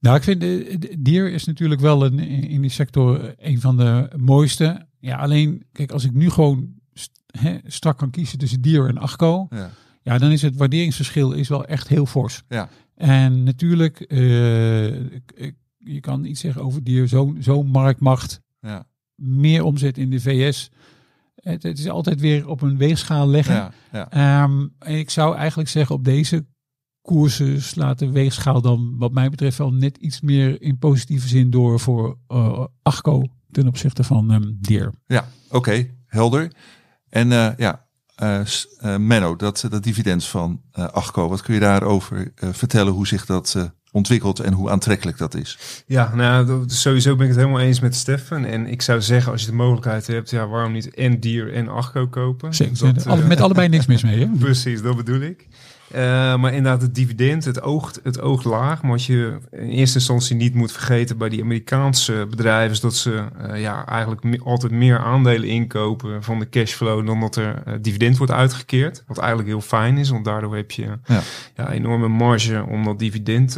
Nou, 0.00 0.16
ik 0.16 0.22
vind 0.22 0.40
Dier 1.04 1.32
is 1.32 1.44
natuurlijk 1.44 1.80
wel 1.80 2.04
een, 2.04 2.18
in 2.48 2.60
die 2.60 2.70
sector 2.70 3.34
een 3.38 3.60
van 3.60 3.76
de 3.76 4.10
mooiste. 4.16 4.86
Ja, 5.00 5.16
alleen, 5.16 5.66
kijk, 5.72 5.90
als 5.92 6.04
ik 6.04 6.12
nu 6.14 6.30
gewoon 6.30 6.68
st- 6.94 7.22
hè, 7.26 7.56
strak 7.64 7.98
kan 7.98 8.10
kiezen 8.10 8.38
tussen 8.38 8.60
Dier 8.60 8.88
en 8.88 8.98
Achco, 8.98 9.46
Ja. 9.50 9.70
Ja, 10.08 10.18
dan 10.18 10.30
is 10.30 10.42
het 10.42 10.56
waarderingsverschil 10.56 11.32
is 11.32 11.48
wel 11.48 11.64
echt 11.64 11.88
heel 11.88 12.06
fors. 12.06 12.42
Ja. 12.48 12.68
En 12.94 13.42
natuurlijk, 13.42 14.00
eh, 14.00 14.18
je 15.76 16.00
kan 16.00 16.24
iets 16.24 16.40
zeggen 16.40 16.62
over 16.62 16.84
Dier, 16.84 17.08
zo'n 17.38 17.66
marktmacht, 17.66 18.40
Ja. 18.60 18.86
meer 19.14 19.62
omzet 19.64 19.98
in 19.98 20.10
de 20.10 20.20
VS. 20.20 20.70
Het, 21.34 21.62
het 21.62 21.78
is 21.78 21.88
altijd 21.88 22.20
weer 22.20 22.48
op 22.48 22.62
een 22.62 22.76
weegschaal 22.76 23.28
leggen. 23.28 23.54
Ja. 23.54 23.72
Ja. 23.92 24.10
Ehm, 24.10 24.66
en 24.78 24.98
ik 24.98 25.10
zou 25.10 25.36
eigenlijk 25.36 25.68
zeggen 25.68 25.94
op 25.94 26.04
deze 26.04 26.46
koersen 27.02 27.62
slaat 27.62 27.98
de 27.98 28.10
weegschaal 28.10 28.60
dan 28.60 28.94
wat 28.98 29.12
mij 29.12 29.30
betreft 29.30 29.58
wel 29.58 29.72
net 29.72 29.96
iets 29.96 30.20
meer 30.20 30.62
in 30.62 30.78
positieve 30.78 31.28
zin 31.28 31.50
door 31.50 31.80
voor 31.80 32.18
eh 32.26 32.64
Achco 32.82 33.22
ten 33.50 33.66
opzichte 33.66 34.04
van 34.04 34.30
ehm 34.32 34.52
Dier. 34.60 34.92
Ja, 35.06 35.28
oké, 35.50 35.86
helder. 36.06 36.52
En 37.08 37.32
eh, 37.32 37.50
ja, 37.56 37.87
eh, 38.18 38.40
eh, 38.78 38.96
Menno, 38.96 39.36
dat, 39.36 39.66
dat 39.70 39.82
dividend 39.82 40.24
van 40.24 40.60
eh 40.72 40.84
Achco, 40.84 41.28
wat 41.28 41.42
kun 41.42 41.54
je 41.54 41.60
daarover 41.60 42.32
eh, 42.34 42.48
vertellen 42.52 42.92
hoe 42.92 43.06
zich 43.06 43.26
dat 43.26 43.54
eh, 43.56 43.62
ontwikkelt 43.92 44.40
en 44.40 44.52
hoe 44.52 44.70
aantrekkelijk 44.70 45.18
dat 45.18 45.34
is? 45.34 45.58
Ja, 45.86 46.14
nou, 46.14 46.62
sowieso 46.66 47.16
ben 47.16 47.22
ik 47.26 47.32
het 47.32 47.40
helemaal 47.40 47.60
eens 47.60 47.80
met 47.80 47.94
Stefan. 47.94 48.44
En 48.44 48.66
ik 48.66 48.82
zou 48.82 49.02
zeggen, 49.02 49.32
als 49.32 49.40
je 49.40 49.46
de 49.46 49.56
mogelijkheid 49.56 50.06
hebt, 50.06 50.30
ja, 50.30 50.46
waarom 50.46 50.72
niet 50.72 50.94
en 50.94 51.20
dier 51.20 51.52
en 51.52 51.68
Achco 51.68 52.08
kopen? 52.08 52.54
Zeker. 52.54 53.04
Dat, 53.04 53.26
met 53.26 53.40
allebei 53.40 53.68
niks 53.68 53.86
mis 53.86 54.02
mee. 54.02 54.18
Hè? 54.18 54.26
Precies, 54.38 54.82
dat 54.82 54.96
bedoel 54.96 55.20
ik. 55.20 55.46
Eh, 55.90 56.00
maar 56.36 56.54
inderdaad, 56.54 56.82
het 56.82 56.94
dividend, 56.94 57.44
het 57.44 57.62
oogt, 57.62 58.00
het 58.02 58.20
oogt 58.20 58.44
laag. 58.44 58.82
Maar 58.82 58.90
wat 58.90 59.04
je 59.04 59.38
in 59.50 59.68
eerste 59.68 59.98
instantie 59.98 60.36
niet 60.36 60.54
moet 60.54 60.72
vergeten 60.72 61.18
bij 61.18 61.28
die 61.28 61.42
Amerikaanse 61.42 62.26
bedrijven... 62.30 62.70
is 62.70 62.80
dat 62.80 62.94
ze 62.96 63.24
eh, 63.38 63.60
ja, 63.60 63.86
eigenlijk 63.86 64.22
me- 64.22 64.40
altijd 64.44 64.72
meer 64.72 64.98
aandelen 64.98 65.48
inkopen 65.48 66.22
van 66.22 66.38
de 66.38 66.48
cashflow... 66.48 67.06
dan 67.06 67.20
dat 67.20 67.36
er 67.36 67.62
eh, 67.64 67.74
dividend 67.80 68.16
wordt 68.16 68.32
uitgekeerd. 68.32 69.02
Wat 69.06 69.18
eigenlijk 69.18 69.48
heel 69.48 69.60
fijn 69.60 69.98
is, 69.98 70.10
want 70.10 70.24
daardoor 70.24 70.56
heb 70.56 70.70
je 70.70 70.98
Ja. 71.04 71.20
ja, 71.54 71.70
enorme 71.70 72.08
marge 72.08 72.64
om 72.68 72.84
dat 72.84 72.98
dividend 72.98 73.56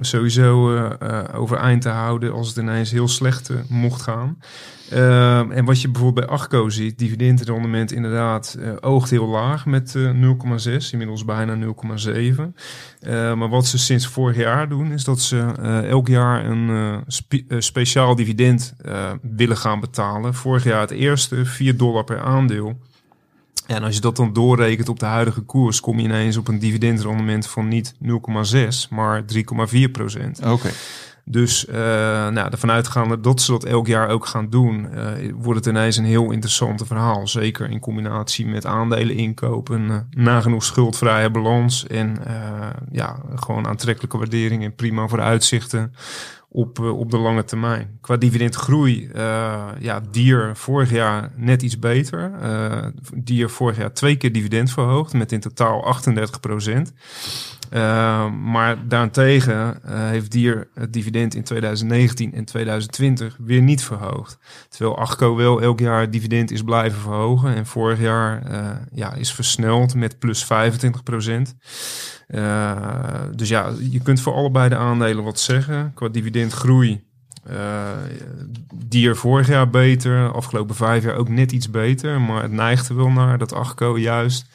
sowieso 0.00 0.76
eh, 0.76 0.90
eh, 1.00 1.40
overeind 1.40 1.82
te 1.82 1.88
houden... 1.88 2.32
als 2.32 2.48
het 2.48 2.56
ineens 2.56 2.90
heel 2.90 3.08
slecht 3.08 3.50
eh, 3.50 3.56
mocht 3.68 4.02
gaan. 4.02 4.38
Ehm, 4.90 5.50
en 5.50 5.64
wat 5.64 5.80
je 5.80 5.90
bijvoorbeeld 5.90 6.26
bij 6.26 6.36
Achco 6.36 6.68
ziet, 6.68 6.98
dividendrendement 6.98 7.92
inderdaad 7.92 8.58
oogt 8.80 9.10
heel 9.10 9.26
laag 9.26 9.66
met 9.66 9.94
eh 9.94 10.10
0,6, 10.10 10.90
inmiddels 10.90 11.24
bijna 11.24 11.56
0,7. 11.56 12.54
Eh, 13.00 13.34
maar 13.34 13.48
wat 13.48 13.66
ze 13.66 13.78
sinds 13.78 14.06
vorig 14.06 14.36
jaar 14.36 14.68
doen, 14.68 14.92
is 14.92 15.04
dat 15.04 15.20
ze 15.20 15.38
elk 15.88 16.08
jaar 16.08 16.44
een 16.44 17.02
spe- 17.06 17.44
speciaal 17.48 18.14
dividend 18.14 18.74
willen 19.22 19.56
gaan 19.56 19.80
betalen. 19.80 20.34
Vorig 20.34 20.64
jaar 20.64 20.80
het 20.80 20.90
eerste, 20.90 21.44
4 21.44 21.76
dollar 21.76 22.04
per 22.04 22.20
aandeel. 22.20 22.78
En 23.66 23.82
als 23.82 23.94
je 23.94 24.00
dat 24.00 24.16
dan 24.16 24.32
doorrekent 24.32 24.88
op 24.88 25.00
de 25.00 25.06
huidige 25.06 25.40
koers, 25.40 25.80
kom 25.80 25.98
je 25.98 26.04
ineens 26.04 26.36
op 26.36 26.48
een 26.48 26.58
dividendrendement 26.58 27.46
van 27.46 27.68
niet 27.68 27.94
0,6, 28.02 28.08
maar 28.90 29.22
3,4 29.72 29.90
procent. 29.92 30.40
Oké, 30.46 30.70
Dus 31.24 31.66
uh, 31.68 31.74
nou, 32.28 32.50
ervan 32.50 32.70
uitgaande 32.70 33.20
dat 33.20 33.40
ze 33.40 33.50
dat 33.50 33.64
elk 33.64 33.86
jaar 33.86 34.08
ook 34.08 34.26
gaan 34.26 34.50
doen, 34.50 34.88
uh, 34.94 35.32
wordt 35.34 35.64
het 35.64 35.74
ineens 35.74 35.96
een 35.96 36.04
heel 36.04 36.30
interessant 36.30 36.82
verhaal. 36.86 37.28
Zeker 37.28 37.70
in 37.70 37.80
combinatie 37.80 38.46
met 38.46 38.66
aandelen 38.66 39.16
inkopen, 39.16 39.82
uh, 39.82 39.96
nagenoeg 40.10 40.64
schuldvrije 40.64 41.30
balans 41.30 41.86
en 41.86 42.16
ja, 42.90 43.16
gewoon 43.34 43.66
aantrekkelijke 43.66 44.18
waardering 44.18 44.64
en 44.64 44.74
prima 44.74 45.08
voor 45.08 45.18
de 45.18 45.24
uitzichten 45.24 45.94
op, 46.54 46.78
eh, 46.78 46.98
op 46.98 47.10
de 47.10 47.18
lange 47.18 47.44
termijn. 47.44 47.98
Qua 48.00 48.16
dividendgroei, 48.16 49.10
uh, 49.14 49.68
ja, 49.78 50.00
Dier 50.10 50.56
vorig 50.56 50.90
jaar 50.90 51.30
net 51.36 51.62
iets 51.62 51.78
beter. 51.78 52.32
Uh, 52.42 52.86
Dier 53.14 53.50
vorig 53.50 53.76
jaar 53.76 53.92
twee 53.92 54.16
keer 54.16 54.32
dividend 54.32 54.70
verhoogd 54.70 55.12
met 55.12 55.32
in 55.32 55.40
totaal 55.40 55.84
38 55.84 56.40
procent. 56.40 56.92
Uh, 57.72 58.30
maar 58.30 58.88
daarentegen 58.88 59.80
uh, 59.86 60.08
heeft 60.08 60.30
Dier 60.30 60.68
het 60.74 60.92
dividend 60.92 61.34
in 61.34 61.44
2019 61.44 62.34
en 62.34 62.44
2020 62.44 63.36
weer 63.40 63.62
niet 63.62 63.84
verhoogd. 63.84 64.38
Terwijl 64.68 64.98
Achco 64.98 65.36
wel 65.36 65.62
elk 65.62 65.80
jaar 65.80 66.00
het 66.00 66.12
dividend 66.12 66.50
is 66.50 66.62
blijven 66.62 67.00
verhogen. 67.00 67.54
En 67.54 67.66
vorig 67.66 68.00
jaar 68.00 68.50
uh, 68.50 68.70
ja, 68.92 69.14
is 69.14 69.32
versneld 69.32 69.94
met 69.94 70.18
plus 70.18 70.44
25 70.44 71.02
procent. 71.02 71.54
dus 73.36 73.48
ja, 73.48 73.72
je 73.90 74.00
kunt 74.02 74.20
voor 74.20 74.34
allebei 74.34 74.68
de 74.68 74.76
aandelen 74.76 75.24
wat 75.24 75.40
zeggen. 75.40 75.92
Qua 75.94 76.08
dividendgroei 76.08 77.04
dier 78.74 79.16
vorig 79.16 79.48
jaar 79.48 79.70
beter, 79.70 80.32
afgelopen 80.32 80.74
vijf 80.74 81.04
jaar 81.04 81.16
ook 81.16 81.28
net 81.28 81.52
iets 81.52 81.70
beter. 81.70 82.20
Maar 82.20 82.42
het 82.42 82.52
neigt 82.52 82.88
er 82.88 82.96
wel 82.96 83.10
naar 83.10 83.38
dat 83.38 83.52
Achco 83.52 83.98
juist 83.98 84.46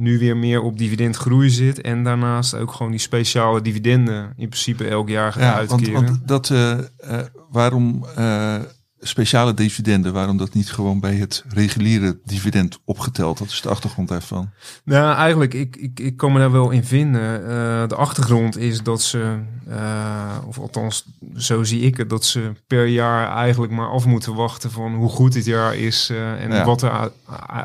nu 0.00 0.18
weer 0.18 0.36
meer 0.36 0.62
op 0.62 0.78
dividendgroei 0.78 1.50
zit. 1.50 1.80
En 1.80 2.04
daarnaast 2.04 2.54
ook 2.54 2.72
gewoon 2.72 2.90
die 2.90 3.00
speciale 3.00 3.62
dividenden 3.62 4.32
in 4.36 4.48
principe 4.48 4.88
elk 4.88 5.08
jaar 5.08 5.32
gaat 5.32 5.42
Ja, 5.42 5.54
uitkeren. 5.54 5.92
want, 5.92 6.08
want 6.08 6.28
dat, 6.28 6.50
eh, 6.50 6.72
eh, 6.72 7.26
waarom 7.50 8.04
eh, 8.16 8.56
speciale 9.02 9.54
dividenden, 9.54 10.12
waarom 10.12 10.36
dat 10.36 10.54
niet 10.54 10.72
gewoon 10.72 11.00
bij 11.00 11.14
het 11.14 11.44
reguliere 11.48 12.18
dividend 12.24 12.78
opgeteld? 12.84 13.38
Dat 13.38 13.48
is 13.48 13.60
de 13.60 13.68
achtergrond 13.68 14.08
daarvan. 14.08 14.50
Nou, 14.84 15.16
eigenlijk, 15.16 15.54
ik, 15.54 15.76
ik, 15.76 16.00
ik 16.00 16.16
kan 16.16 16.32
me 16.32 16.38
daar 16.38 16.52
wel 16.52 16.70
in 16.70 16.84
vinden. 16.84 17.42
Eh, 17.48 17.88
de 17.88 17.94
achtergrond 17.96 18.56
is 18.58 18.82
dat 18.82 19.02
ze, 19.02 19.38
eh, 19.68 20.36
of 20.46 20.58
althans, 20.58 21.04
zo 21.36 21.62
zie 21.64 21.80
ik 21.80 21.96
het, 21.96 22.10
dat 22.10 22.24
ze 22.24 22.52
per 22.66 22.86
jaar 22.86 23.36
eigenlijk 23.36 23.72
maar 23.72 23.88
af 23.90 24.06
moeten 24.06 24.34
wachten 24.34 24.70
van 24.70 24.94
hoe 24.94 25.08
goed 25.08 25.32
dit 25.32 25.44
jaar 25.44 25.76
is 25.76 26.08
eh, 26.10 26.42
en 26.44 26.50
Ja. 26.52 26.64
wat 26.64 26.82
er 26.82 27.12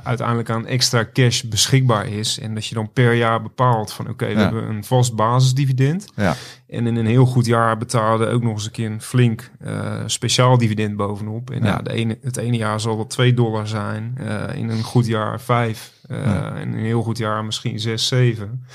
uiteindelijk 0.03 0.49
aan 0.49 0.65
extra 0.67 1.07
cash 1.13 1.41
beschikbaar 1.41 2.07
is. 2.07 2.39
En 2.39 2.53
dat 2.53 2.65
je 2.65 2.75
dan 2.75 2.91
per 2.93 3.13
jaar 3.13 3.41
bepaalt 3.41 3.93
van 3.93 4.09
oké, 4.09 4.25
we 4.25 4.31
Ja. 4.31 4.37
hebben 4.39 4.69
een 4.69 4.83
vast 4.83 5.15
basisdividend. 5.15 6.05
Ja, 6.15 6.35
En 6.67 6.87
in 6.87 6.95
een 6.95 7.05
heel 7.05 7.25
goed 7.25 7.45
jaar 7.45 7.77
betaalde 7.77 8.27
ook 8.27 8.43
nog 8.43 8.53
eens 8.53 8.65
een 8.65 8.71
keer 8.71 8.91
een 8.91 9.01
flink 9.01 9.51
eh, 9.59 10.01
speciaal 10.05 10.57
dividend 10.57 10.95
bovenop. 10.95 11.49
En 11.49 11.59
ja, 11.63 11.65
Ja. 11.65 11.77
de 11.81 11.93
ene, 11.93 12.17
het 12.21 12.37
ene 12.37 12.57
jaar 12.57 12.79
zal 12.79 12.97
dat 12.97 13.09
2 13.09 13.33
dollar 13.33 13.67
zijn. 13.67 14.13
eh, 14.17 14.55
in 14.55 14.69
een 14.69 14.83
goed 14.83 15.05
jaar 15.05 15.41
5. 15.41 15.93
eh 16.07 16.25
Ja. 16.25 16.55
En 16.55 16.67
in 16.67 16.73
een 16.77 16.83
heel 16.85 17.01
goed 17.03 17.17
jaar 17.17 17.45
misschien 17.45 17.79
6, 17.79 18.07
7. 18.07 18.65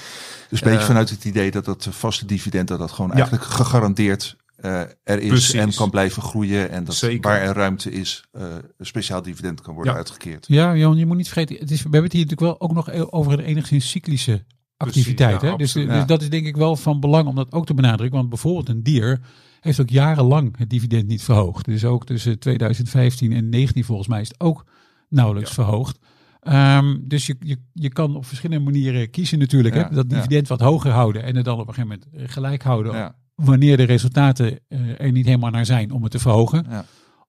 dus 0.49 0.61
een 0.61 0.65
beetje 0.67 0.79
Eh, 0.81 0.87
vanuit 0.87 1.11
het 1.11 1.25
idee 1.25 1.51
dat 1.51 1.65
dat 1.65 1.87
vaste 1.91 2.27
dividend, 2.27 2.69
dat 2.69 2.79
dat 2.79 2.91
gewoon 2.93 3.09
Ja. 3.11 3.17
eigenlijk 3.17 3.45
gegarandeerd 3.45 4.37
eh, 4.57 4.81
er 4.81 5.19
is 5.21 5.29
Precies. 5.29 5.53
en 5.55 5.75
kan 5.75 5.91
blijven 5.91 6.23
groeien. 6.23 6.71
En 6.71 6.85
dat 6.85 6.95
Zeker. 6.95 7.31
waar 7.31 7.41
er 7.41 7.55
ruimte 7.55 7.91
is, 7.91 8.25
eh, 8.33 8.43
een 8.79 8.87
speciaal 8.87 9.23
dividend 9.23 9.61
kan 9.61 9.75
worden 9.75 9.93
Ja. 9.93 9.99
uitgekeerd. 9.99 10.47
Ja, 10.49 10.77
Johan, 10.77 10.97
je 10.97 11.07
moet 11.07 11.17
niet 11.17 11.29
vergeten, 11.29 11.57
het 11.59 11.71
is, 11.71 11.77
we 11.77 11.83
hebben 11.83 12.03
het 12.03 12.13
hier 12.13 12.23
natuurlijk 12.27 12.59
wel 12.59 12.61
ook 12.69 12.75
nog 12.75 13.13
over 13.13 13.33
een 13.33 13.41
enigszins 13.45 13.91
cyclische 13.91 14.45
activiteit. 14.81 15.41
Hè? 15.41 15.57
Dus, 15.57 15.73
dus 15.73 16.07
dat 16.07 16.23
is 16.23 16.31
denk 16.31 16.47
ik 16.47 16.57
wel 16.57 16.77
van 16.77 17.01
belang 17.01 17.27
om 17.27 17.35
dat 17.35 17.53
ook 17.53 17.67
te 17.67 17.75
benadrukken. 17.75 18.19
Want 18.19 18.29
bijvoorbeeld 18.29 18.69
een 18.69 18.83
dier 18.83 19.21
heeft 19.61 19.81
ook 19.81 19.91
jarenlang 19.91 20.59
het 20.59 20.71
dividend 20.71 21.07
niet 21.07 21.23
verhoogd. 21.23 21.65
Dus 21.65 21.85
ook 21.85 22.07
tussen 22.07 22.39
2015 22.39 23.33
en 23.33 23.49
19 23.49 23.85
volgens 23.85 24.09
mij 24.09 24.21
is 24.21 24.29
het 24.29 24.41
ook 24.41 24.67
nauwelijks 25.09 25.51
verhoogd. 25.51 25.99
Ehm, 26.41 26.97
dus 27.01 27.27
je, 27.27 27.37
je, 27.41 27.57
je 27.73 27.89
kan 27.89 28.17
op 28.17 28.27
verschillende 28.27 28.65
manieren 28.65 29.11
kiezen 29.11 29.39
natuurlijk. 29.39 29.75
Ja, 29.75 29.89
hè? 29.89 29.95
Dat 29.95 30.07
ja. 30.09 30.17
dividend 30.17 30.49
wat 30.49 30.61
hoger 30.61 30.91
houden 30.91 31.23
en 31.23 31.37
het 31.37 31.45
dan 31.45 31.59
op 31.59 31.69
een 31.69 31.75
gegeven 31.75 32.01
moment 32.13 32.31
gelijk 32.33 32.63
houden. 32.63 32.93
Ja, 32.93 33.15
Wanneer 33.35 33.77
de 33.77 33.83
resultaten 33.83 34.59
eh, 34.69 35.01
er 35.01 35.13
niet 35.13 35.27
helemaal 35.27 35.51
naar 35.51 35.67
zijn 35.67 35.91
om 35.91 36.03
het 36.03 36.13
te 36.13 36.19
verhogen. 36.19 36.67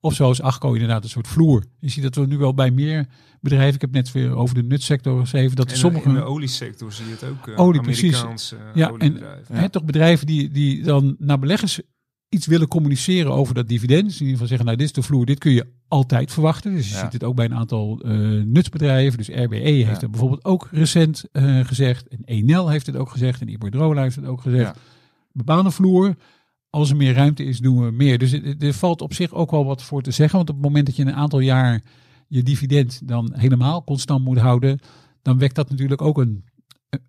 Of 0.04 0.14
zoals 0.14 0.42
Achco 0.42 0.74
inderdaad 0.74 1.04
een 1.04 1.10
soort 1.10 1.28
vloer. 1.28 1.64
Je 1.80 1.90
ziet 1.90 2.04
dat 2.04 2.16
we 2.16 2.26
nu 2.26 2.38
wel 2.38 2.54
bij 2.54 2.72
meer 2.72 3.06
bedrijven, 3.42 3.76
ik 3.76 3.82
heb 3.82 3.92
net 3.92 4.12
weer 4.12 4.36
over 4.36 4.56
de 4.56 4.64
nutsector 4.64 5.20
geschreven, 5.20 5.56
dat 5.56 5.72
En 5.72 5.78
sommige 5.78 6.08
in 6.08 6.14
de 6.14 6.24
oliesector 6.24 6.92
zie 6.92 7.06
je 7.06 7.12
het 7.12 7.24
ook. 7.24 7.48
eh, 7.48 7.60
Olie, 7.60 7.82
precies. 7.82 8.14
Amerikaanse 8.16 8.56
eh, 8.56 8.62
Ja, 8.74 8.88
en- 8.88 8.94
oliebedrijven. 8.94 9.56
hè, 9.56 9.70
toch 9.70 9.84
bedrijven 9.84 10.28
die, 10.28 10.50
die 10.50 10.84
dan 10.84 11.16
naar 11.20 11.40
beleggers 11.40 11.80
iets 12.30 12.46
willen 12.48 12.68
communiceren 12.68 13.32
over 13.32 13.54
dat 13.54 13.68
dividend. 13.68 14.04
Dus 14.04 14.14
in 14.14 14.20
ieder 14.20 14.32
geval 14.32 14.48
zeggen, 14.48 14.66
nou 14.66 14.78
dit 14.78 14.86
is 14.88 14.94
de 14.94 15.02
vloer, 15.02 15.26
dit 15.26 15.40
kun 15.40 15.52
je 15.52 15.66
altijd 15.88 16.32
verwachten. 16.32 16.74
Dus 16.76 16.88
je 16.90 16.94
Ja. 16.96 17.00
ziet 17.02 17.14
het 17.14 17.24
ook 17.24 17.36
bij 17.36 17.46
een 17.46 17.56
aantal 17.56 18.00
eh, 18.00 18.12
nutsbedrijven. 18.46 19.18
Dus 19.18 19.28
RBE 19.28 19.56
heeft 19.58 20.02
het 20.02 20.12
bijvoorbeeld 20.12 20.46
ook 20.46 20.68
recent 20.72 21.24
gezegd. 21.64 22.08
En 22.08 22.20
Enel 22.26 22.70
heeft 22.70 22.86
het 22.86 22.96
ook 22.96 23.10
gezegd. 23.10 23.42
En 23.42 23.50
Iberdrola 23.50 24.02
heeft 24.02 24.16
het 24.16 24.26
ook 24.26 24.42
gezegd. 24.42 24.76
Ja. 24.76 24.82
Bepaalde 25.34 25.72
vloer. 25.72 26.16
Als 26.72 26.90
er 26.90 26.96
meer 26.96 27.14
ruimte 27.14 27.44
is, 27.44 27.60
doen 27.60 27.86
we 27.86 27.92
meer. 27.92 28.18
Dus 28.18 28.34
er 28.60 28.74
valt 28.74 29.02
op 29.02 29.14
zich 29.14 29.34
ook 29.34 29.52
wel 29.52 29.66
wat 29.66 29.84
voor 29.84 30.02
te 30.02 30.12
zeggen. 30.12 30.38
Want 30.38 30.50
op 30.50 30.56
het 30.56 30.66
moment 30.66 30.86
dat 30.86 30.96
je 30.96 31.06
een 31.06 31.14
aantal 31.14 31.40
jaar 31.40 31.82
je 32.28 32.44
dividend 32.44 33.08
dan 33.08 33.34
helemaal 33.34 33.84
constant 33.84 34.24
moet 34.24 34.38
houden, 34.38 34.80
dan 35.22 35.38
wekt 35.38 35.56
dat 35.56 35.70
natuurlijk 35.70 36.02
ook 36.02 36.18
een, 36.18 36.46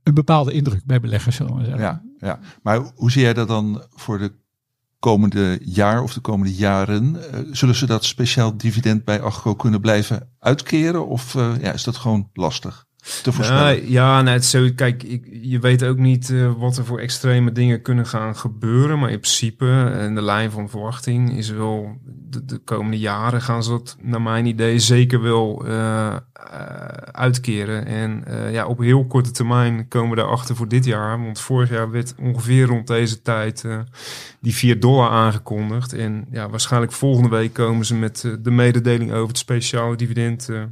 een 0.02 0.14
bepaalde 0.14 0.52
indruk 0.52 0.84
bij 0.84 1.00
beleggers. 1.00 1.38
Ja, 1.76 2.02
ja. 2.18 2.38
Maar 2.62 2.92
hoe 2.94 3.10
zie 3.10 3.22
jij 3.22 3.34
dat 3.34 3.48
dan 3.48 3.82
voor 3.90 4.18
de 4.18 4.32
komende 4.98 5.58
jaar 5.64 6.02
of 6.02 6.14
de 6.14 6.20
komende 6.20 6.54
jaren? 6.54 7.32
Eh, 7.32 7.40
zullen 7.50 7.74
ze 7.74 7.86
dat 7.86 8.04
speciaal 8.04 8.56
dividend 8.56 9.04
bij 9.04 9.22
Agro 9.22 9.54
kunnen 9.54 9.80
blijven 9.80 10.28
uitkeren? 10.38 11.06
Of 11.06 11.34
eh, 11.34 11.52
ja, 11.60 11.72
is 11.72 11.84
dat 11.84 11.96
gewoon 11.96 12.28
lastig 12.32 12.86
te 13.22 13.32
voorspellen? 13.32 13.90
Ja, 13.90 14.22
nou, 14.22 14.36
het 14.36 14.44
zo, 14.44 14.68
kijk, 14.74 15.02
ik, 15.02 15.28
je 15.42 15.58
weet 15.58 15.84
ook 15.84 15.98
niet 15.98 16.30
eh, 16.30 16.52
wat 16.56 16.76
er 16.76 16.84
voor 16.84 16.98
extreme 16.98 17.52
dingen 17.52 17.82
kunnen 17.82 18.06
gaan 18.06 18.36
gebeuren. 18.36 18.98
Maar 18.98 19.10
in 19.10 19.20
principe, 19.20 19.90
en 19.98 20.14
de 20.14 20.22
lijn 20.22 20.50
van 20.50 20.70
verwachting 20.70 21.36
is 21.36 21.50
wel, 21.50 21.96
de, 22.04 22.44
de 22.44 22.58
komende 22.58 22.98
jaren 22.98 23.42
gaan 23.42 23.62
ze 23.62 23.70
dat 23.70 23.96
naar 24.00 24.22
mijn 24.22 24.46
idee 24.46 24.78
zeker 24.78 25.22
wel 25.22 25.66
eh, 25.66 26.16
eh, 26.50 26.82
uitkeren. 27.12 27.86
En 27.86 28.24
eh, 28.26 28.52
ja, 28.52 28.66
op 28.66 28.78
heel 28.78 29.06
korte 29.06 29.30
termijn 29.30 29.88
komen 29.88 30.10
we 30.10 30.16
daarachter 30.16 30.56
voor 30.56 30.68
dit 30.68 30.84
jaar. 30.84 31.22
Want 31.22 31.40
vorig 31.40 31.70
jaar 31.70 31.90
werd 31.90 32.14
ongeveer 32.18 32.66
rond 32.66 32.86
deze 32.86 33.22
tijd 33.22 33.64
eh, 33.64 33.78
die 34.40 34.54
4 34.54 34.80
dollar 34.80 35.10
aangekondigd. 35.10 35.92
En 35.92 36.26
ja, 36.30 36.48
waarschijnlijk 36.48 36.92
volgende 36.92 37.28
week 37.28 37.52
komen 37.52 37.84
ze 37.84 37.94
met 37.94 38.24
eh, 38.24 38.32
de 38.40 38.50
mededeling 38.50 39.12
over 39.12 39.28
het 39.28 39.38
speciale 39.38 39.96
dividend 39.96 40.48
eh, 40.48 40.62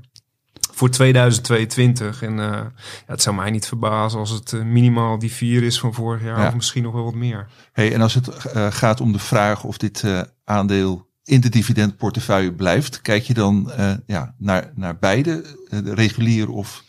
voor 0.80 0.90
2022. 0.90 2.22
En 2.22 2.38
eh, 2.38 2.46
ja, 2.46 2.72
het 3.06 3.22
zou 3.22 3.36
mij 3.36 3.50
niet 3.50 3.66
verbazen 3.66 4.18
als 4.18 4.30
het 4.30 4.52
eh, 4.52 4.62
minimaal 4.62 5.18
die 5.18 5.32
4 5.32 5.62
is 5.62 5.80
van 5.80 5.94
vorig 5.94 6.22
jaar. 6.22 6.40
Ja. 6.40 6.46
Of 6.46 6.54
misschien 6.54 6.82
nog 6.82 6.92
wel 6.92 7.04
wat 7.04 7.14
meer. 7.14 7.46
Hey, 7.72 7.94
en 7.94 8.00
als 8.00 8.14
het 8.14 8.28
eh, 8.28 8.66
gaat 8.70 9.00
om 9.00 9.12
de 9.12 9.18
vraag 9.18 9.64
of 9.64 9.76
dit 9.76 10.04
aandeel 10.44 11.08
in 11.24 11.40
de 11.40 11.48
dividendportefeuille 11.48 12.52
blijft, 12.52 13.00
kijk 13.00 13.22
je 13.22 13.34
dan 13.34 13.72
ja, 14.06 14.34
naar, 14.38 14.72
naar 14.74 14.98
beide, 14.98 15.44
de 15.68 15.94
regulier 15.94 16.50
of, 16.50 16.84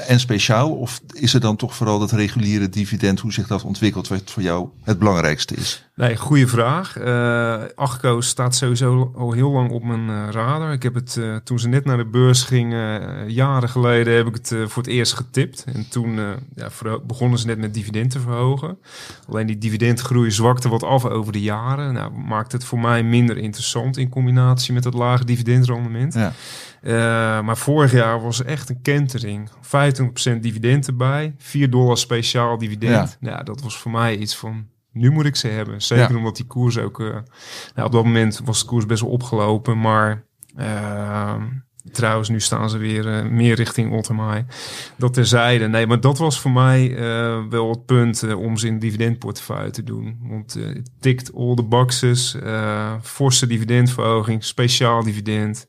en 0.00 0.20
speciaal? 0.20 0.72
Of 0.72 1.00
is 1.12 1.34
er 1.34 1.40
dan 1.40 1.56
toch 1.56 1.74
vooral 1.74 1.98
dat 1.98 2.12
reguliere 2.12 2.68
dividend, 2.68 3.20
hoe 3.20 3.32
zich 3.32 3.46
dat 3.46 3.64
ontwikkelt, 3.64 4.08
wat 4.08 4.22
voor 4.24 4.42
jou 4.42 4.68
het 4.82 4.98
belangrijkste 4.98 5.54
is? 5.54 5.84
Nee, 5.94 6.16
goede 6.16 6.46
vraag. 6.46 6.96
Eh 6.96 7.62
Achco 7.74 8.20
staat 8.20 8.54
sowieso 8.54 9.12
al 9.16 9.32
heel 9.32 9.50
lang 9.50 9.70
op 9.70 9.82
mijn 9.82 10.08
eh, 10.08 10.28
radar. 10.30 10.72
Ik 10.72 10.82
heb 10.82 10.94
het 10.94 11.16
eh, 11.16 11.36
toen 11.36 11.58
ze 11.58 11.68
net 11.68 11.84
naar 11.84 11.96
de 11.96 12.06
beurs 12.06 12.42
gingen, 12.42 13.16
eh, 13.26 13.28
jaren 13.28 13.68
geleden, 13.68 14.14
heb 14.16 14.26
ik 14.26 14.34
het 14.34 14.52
eh, 14.52 14.66
voor 14.66 14.82
het 14.82 14.92
eerst 14.92 15.12
getipt. 15.12 15.64
En 15.74 15.88
toen 15.88 16.18
eh, 16.18 16.24
ja, 16.54 16.98
begonnen 17.06 17.38
ze 17.38 17.46
net 17.46 17.58
met 17.58 17.74
dividend 17.74 18.10
te 18.10 18.20
verhogen. 18.20 18.78
Alleen 19.28 19.46
die 19.46 19.58
dividendgroei 19.58 20.30
zwakte 20.30 20.68
wat 20.68 20.82
af 20.82 21.04
over 21.04 21.32
de 21.32 21.42
jaren. 21.42 21.92
Nou, 21.92 22.12
maakt 22.12 22.52
het 22.52 22.64
voor 22.64 22.78
mij 22.78 23.02
minder 23.02 23.38
interessant 23.38 23.96
in 23.96 24.08
combinatie 24.08 24.72
met 24.72 24.84
het 24.84 24.94
lage 24.94 25.24
dividendrendement. 25.24 26.14
Ja, 26.14 26.32
Eh, 26.86 27.40
maar 27.40 27.56
vorig 27.56 27.92
jaar 27.92 28.22
was 28.22 28.42
echt 28.44 28.68
een 28.68 28.82
kentering. 28.82 29.50
25% 29.60 30.40
dividend 30.40 30.86
erbij, 30.86 31.34
4 31.38 31.70
dollar 31.70 31.98
speciaal 31.98 32.58
dividend. 32.58 33.16
Ja. 33.20 33.42
dat 33.42 33.62
was 33.62 33.78
voor 33.78 33.90
mij 33.90 34.16
iets 34.16 34.36
van, 34.36 34.66
nu 34.92 35.10
moet 35.10 35.24
ik 35.24 35.36
ze 35.36 35.48
hebben. 35.48 35.82
Zeker 35.82 36.10
Ja. 36.10 36.16
omdat 36.16 36.36
die 36.36 36.46
koers 36.46 36.78
ook... 36.78 37.00
eh, 37.00 37.06
nou, 37.74 37.86
op 37.86 37.92
dat 37.92 38.04
moment 38.04 38.40
was 38.44 38.60
de 38.60 38.66
koers 38.66 38.86
best 38.86 39.02
wel 39.02 39.10
opgelopen, 39.10 39.80
maar... 39.80 40.24
ehm, 40.56 41.42
Trouwens, 41.96 42.28
nu 42.28 42.40
staan 42.40 42.70
ze 42.70 42.78
weer 42.78 43.08
eh, 43.08 43.24
meer 43.24 43.54
richting 43.54 43.92
Ottermai. 43.92 44.44
Dat 44.96 45.14
terzijde. 45.14 45.68
Nee, 45.68 45.86
maar 45.86 46.00
dat 46.00 46.18
was 46.18 46.40
voor 46.40 46.50
mij 46.50 46.96
eh, 46.96 47.38
wel 47.50 47.70
het 47.70 47.86
punt 47.86 48.22
eh, 48.22 48.38
om 48.38 48.56
ze 48.56 48.66
in 48.66 48.72
de 48.72 48.80
dividendportefeuille 48.80 49.70
te 49.70 49.82
doen. 49.82 50.18
Want 50.22 50.54
het 50.54 50.90
tikt 51.00 51.34
all 51.34 51.54
the 51.54 51.62
boxes. 51.62 52.36
forse 53.02 53.46
dividendverhoging, 53.46 54.44
speciaal 54.44 55.02
dividend. 55.02 55.68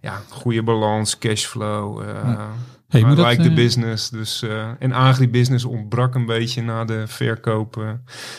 Ja, 0.00 0.22
goede 0.28 0.62
balans, 0.62 1.18
cashflow. 1.18 2.00
eh 2.02 2.50
Hey, 2.88 3.02
dat, 3.02 3.18
like 3.18 3.42
the 3.42 3.48
eh, 3.48 3.54
business. 3.54 4.10
Dus, 4.10 4.42
eh, 4.42 4.70
en 4.78 4.92
agribusiness 4.92 5.64
ontbrak 5.64 6.14
een 6.14 6.26
beetje 6.26 6.62
na 6.62 6.84
de 6.84 7.06
verkoop 7.06 7.76
eh, 7.76 7.90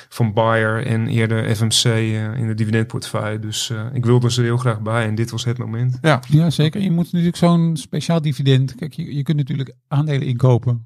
van 0.10 0.34
Bayer 0.34 0.86
en 0.86 1.08
eerder 1.08 1.56
FMC 1.56 1.84
eh, 1.84 2.38
in 2.38 2.48
de 2.48 2.54
dividendportefeuille. 2.54 3.40
Dus 3.40 3.70
eh, 3.70 3.86
ik 3.94 4.06
wilde 4.06 4.32
ze 4.32 4.40
er 4.40 4.46
heel 4.46 4.58
graag 4.58 4.82
bij 4.82 5.06
en 5.08 5.16
dit 5.16 5.32
was 5.32 5.46
het 5.46 5.58
moment. 5.58 5.98
ja, 6.02 6.22
Ja, 6.28 6.50
zeker. 6.50 6.82
Je 6.82 6.92
moet 6.92 7.06
natuurlijk 7.06 7.38
zo'n 7.38 7.78
speciaal 7.78 8.22
dividend. 8.22 8.76
Kijk, 8.76 8.94
je, 8.94 9.16
je 9.16 9.24
kunt 9.24 9.38
natuurlijk 9.38 9.76
aandelen 9.88 10.28
inkopen. 10.28 10.86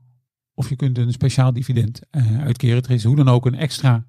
Of 0.54 0.70
je 0.70 0.76
kunt 0.76 0.98
een 0.98 1.12
speciaal 1.12 1.54
dividend 1.54 2.02
eh, 2.10 2.44
uitkeren. 2.44 2.84
Er 2.84 2.92
is 2.92 3.04
hoe 3.04 3.16
dan 3.16 3.30
ook 3.30 3.46
een 3.46 3.56
extra 3.56 4.06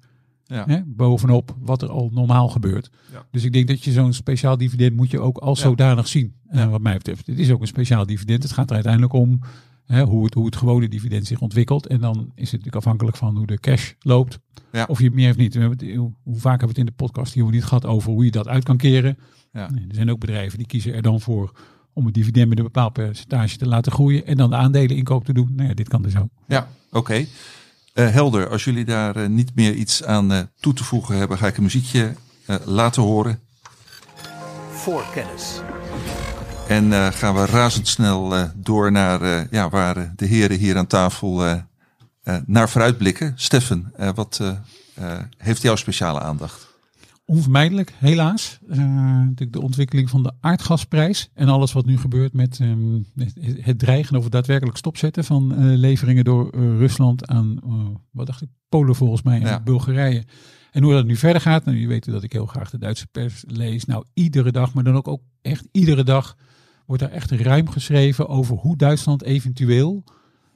Ja. 0.47 0.63
Hè, 0.67 0.81
bovenop 0.85 1.55
wat 1.59 1.81
er 1.81 1.89
al 1.89 2.09
normaal 2.13 2.47
gebeurt. 2.49 2.89
Ja. 3.11 3.25
Dus 3.31 3.43
ik 3.43 3.53
denk 3.53 3.67
dat 3.67 3.83
je 3.83 3.91
zo'n 3.91 4.13
speciaal 4.13 4.57
dividend 4.57 4.95
moet 4.95 5.11
je 5.11 5.19
ook 5.19 5.37
als 5.37 5.59
Ja. 5.61 5.65
zodanig 5.65 6.07
zien. 6.07 6.35
En 6.47 6.69
wat 6.69 6.81
mij 6.81 6.93
betreft, 6.97 7.27
het 7.27 7.39
is 7.39 7.51
ook 7.51 7.61
een 7.61 7.67
speciaal 7.67 8.05
dividend. 8.05 8.43
Het 8.43 8.51
gaat 8.51 8.67
er 8.69 8.73
uiteindelijk 8.75 9.13
om 9.13 9.39
hè, 9.85 10.03
hoe, 10.03 10.25
het, 10.25 10.33
hoe 10.33 10.45
het 10.45 10.55
gewone 10.55 10.87
dividend 10.87 11.25
zich 11.27 11.39
ontwikkelt. 11.41 11.87
En 11.87 11.99
dan 11.99 12.17
is 12.17 12.23
het 12.25 12.51
natuurlijk 12.51 12.75
afhankelijk 12.75 13.17
van 13.17 13.37
hoe 13.37 13.45
de 13.45 13.59
cash 13.59 13.91
loopt. 13.99 14.39
Ja. 14.71 14.85
Of 14.89 14.99
je 14.99 15.05
het 15.05 15.13
meer 15.13 15.29
of 15.29 15.37
niet. 15.37 15.53
We 15.53 15.59
hebben 15.59 15.87
het, 15.87 15.95
hoe, 15.97 16.11
vaak 16.25 16.59
hebben 16.59 16.59
we 16.59 16.67
het 16.67 16.77
in 16.77 16.85
de 16.85 17.03
podcast 17.03 17.33
hier 17.33 17.49
niet 17.49 17.63
gehad 17.63 17.85
over 17.85 18.11
hoe 18.11 18.25
je 18.25 18.31
dat 18.31 18.47
uit 18.47 18.63
kan 18.63 18.77
keren. 18.77 19.17
Er 19.51 19.69
zijn 19.91 20.11
ook 20.11 20.19
bedrijven 20.19 20.57
die 20.57 20.67
kiezen 20.67 20.93
er 20.93 21.01
dan 21.01 21.21
voor 21.21 21.51
om 21.93 22.05
het 22.05 22.13
dividend 22.13 22.49
met 22.49 22.57
een 22.57 22.63
bepaald 22.63 22.93
percentage 22.93 23.57
te 23.57 23.67
laten 23.67 23.91
groeien. 23.91 24.25
En 24.25 24.37
dan 24.37 24.49
de 24.49 24.55
aandelen 24.55 24.95
inkoop 24.97 25.25
te 25.25 25.33
doen. 25.33 25.51
Nou 25.55 25.67
ja, 25.69 25.73
dit 25.73 25.87
kan 25.87 26.01
dus 26.01 26.17
ook. 26.17 26.29
Ja, 26.47 26.67
oké. 26.91 27.25
Eh, 27.95 28.09
helder, 28.09 28.49
als 28.49 28.63
jullie 28.63 28.85
daar 28.85 29.15
eh, 29.15 29.27
niet 29.27 29.55
meer 29.55 29.73
iets 29.73 30.03
aan 30.03 30.31
eh, 30.31 30.39
toe 30.59 30.73
te 30.73 30.83
voegen 30.83 31.17
hebben, 31.17 31.37
ga 31.37 31.47
ik 31.47 31.57
een 31.57 31.63
muziekje 31.63 32.13
laten 32.63 33.01
horen. 33.01 33.39
Voor 34.71 35.05
kennis. 35.13 35.61
En 36.67 37.13
gaan 37.13 37.35
we 37.35 37.45
razendsnel 37.45 38.49
door 38.55 38.91
naar 38.91 39.47
ja, 39.51 39.69
waar 39.69 40.13
de 40.15 40.25
heren 40.25 40.57
hier 40.57 40.77
aan 40.77 40.87
tafel 40.87 41.63
naar 42.45 42.69
vooruitblikken. 42.69 43.33
Steffen, 43.35 43.93
wat 44.15 44.41
heeft 45.37 45.61
jouw 45.61 45.75
speciale 45.75 46.19
aandacht? 46.19 46.74
Onvermijdelijk, 47.27 47.93
helaas. 47.97 48.59
Eh, 48.69 48.77
natuurlijk 48.77 49.53
de 49.53 49.61
ontwikkeling 49.61 50.09
van 50.09 50.23
de 50.23 50.31
aardgasprijs 50.39 51.29
en 51.33 51.47
alles 51.47 51.73
wat 51.73 51.85
nu 51.85 51.97
gebeurt 51.97 52.33
met 52.33 52.59
ehm, 52.59 53.01
het, 53.61 53.79
dreigen 53.79 54.17
of 54.17 54.23
het 54.23 54.31
daadwerkelijk 54.31 54.77
stopzetten 54.77 55.23
van 55.23 55.55
eh, 55.55 55.57
leveringen 55.59 56.23
door 56.23 56.49
eh, 56.49 56.59
Rusland 56.59 57.27
aan, 57.27 57.59
wat 58.11 58.25
dacht 58.25 58.41
ik, 58.41 58.49
Polen 58.69 58.95
volgens 58.95 59.21
mij 59.21 59.39
en 59.39 59.47
Ja. 59.47 59.59
Bulgarije. 59.59 60.23
En 60.71 60.83
hoe 60.83 60.93
dat 60.93 61.05
nu 61.05 61.15
verder 61.15 61.41
gaat, 61.41 61.65
nou, 61.65 61.77
jullie 61.77 61.93
weten 61.93 62.11
dat 62.11 62.23
ik 62.23 62.31
heel 62.31 62.45
graag 62.45 62.69
de 62.69 62.77
Duitse 62.77 63.07
pers 63.07 63.43
lees. 63.47 63.85
Nou, 63.85 64.05
iedere 64.13 64.51
dag, 64.51 64.73
maar 64.73 64.83
dan 64.83 64.95
ook, 64.95 65.07
ook 65.07 65.21
echt 65.41 65.67
iedere 65.71 66.03
dag, 66.03 66.37
wordt 66.85 67.01
daar 67.01 67.11
echt 67.11 67.31
ruim 67.31 67.69
geschreven 67.69 68.27
over 68.27 68.57
hoe 68.57 68.77
Duitsland 68.77 69.23
eventueel 69.23 70.03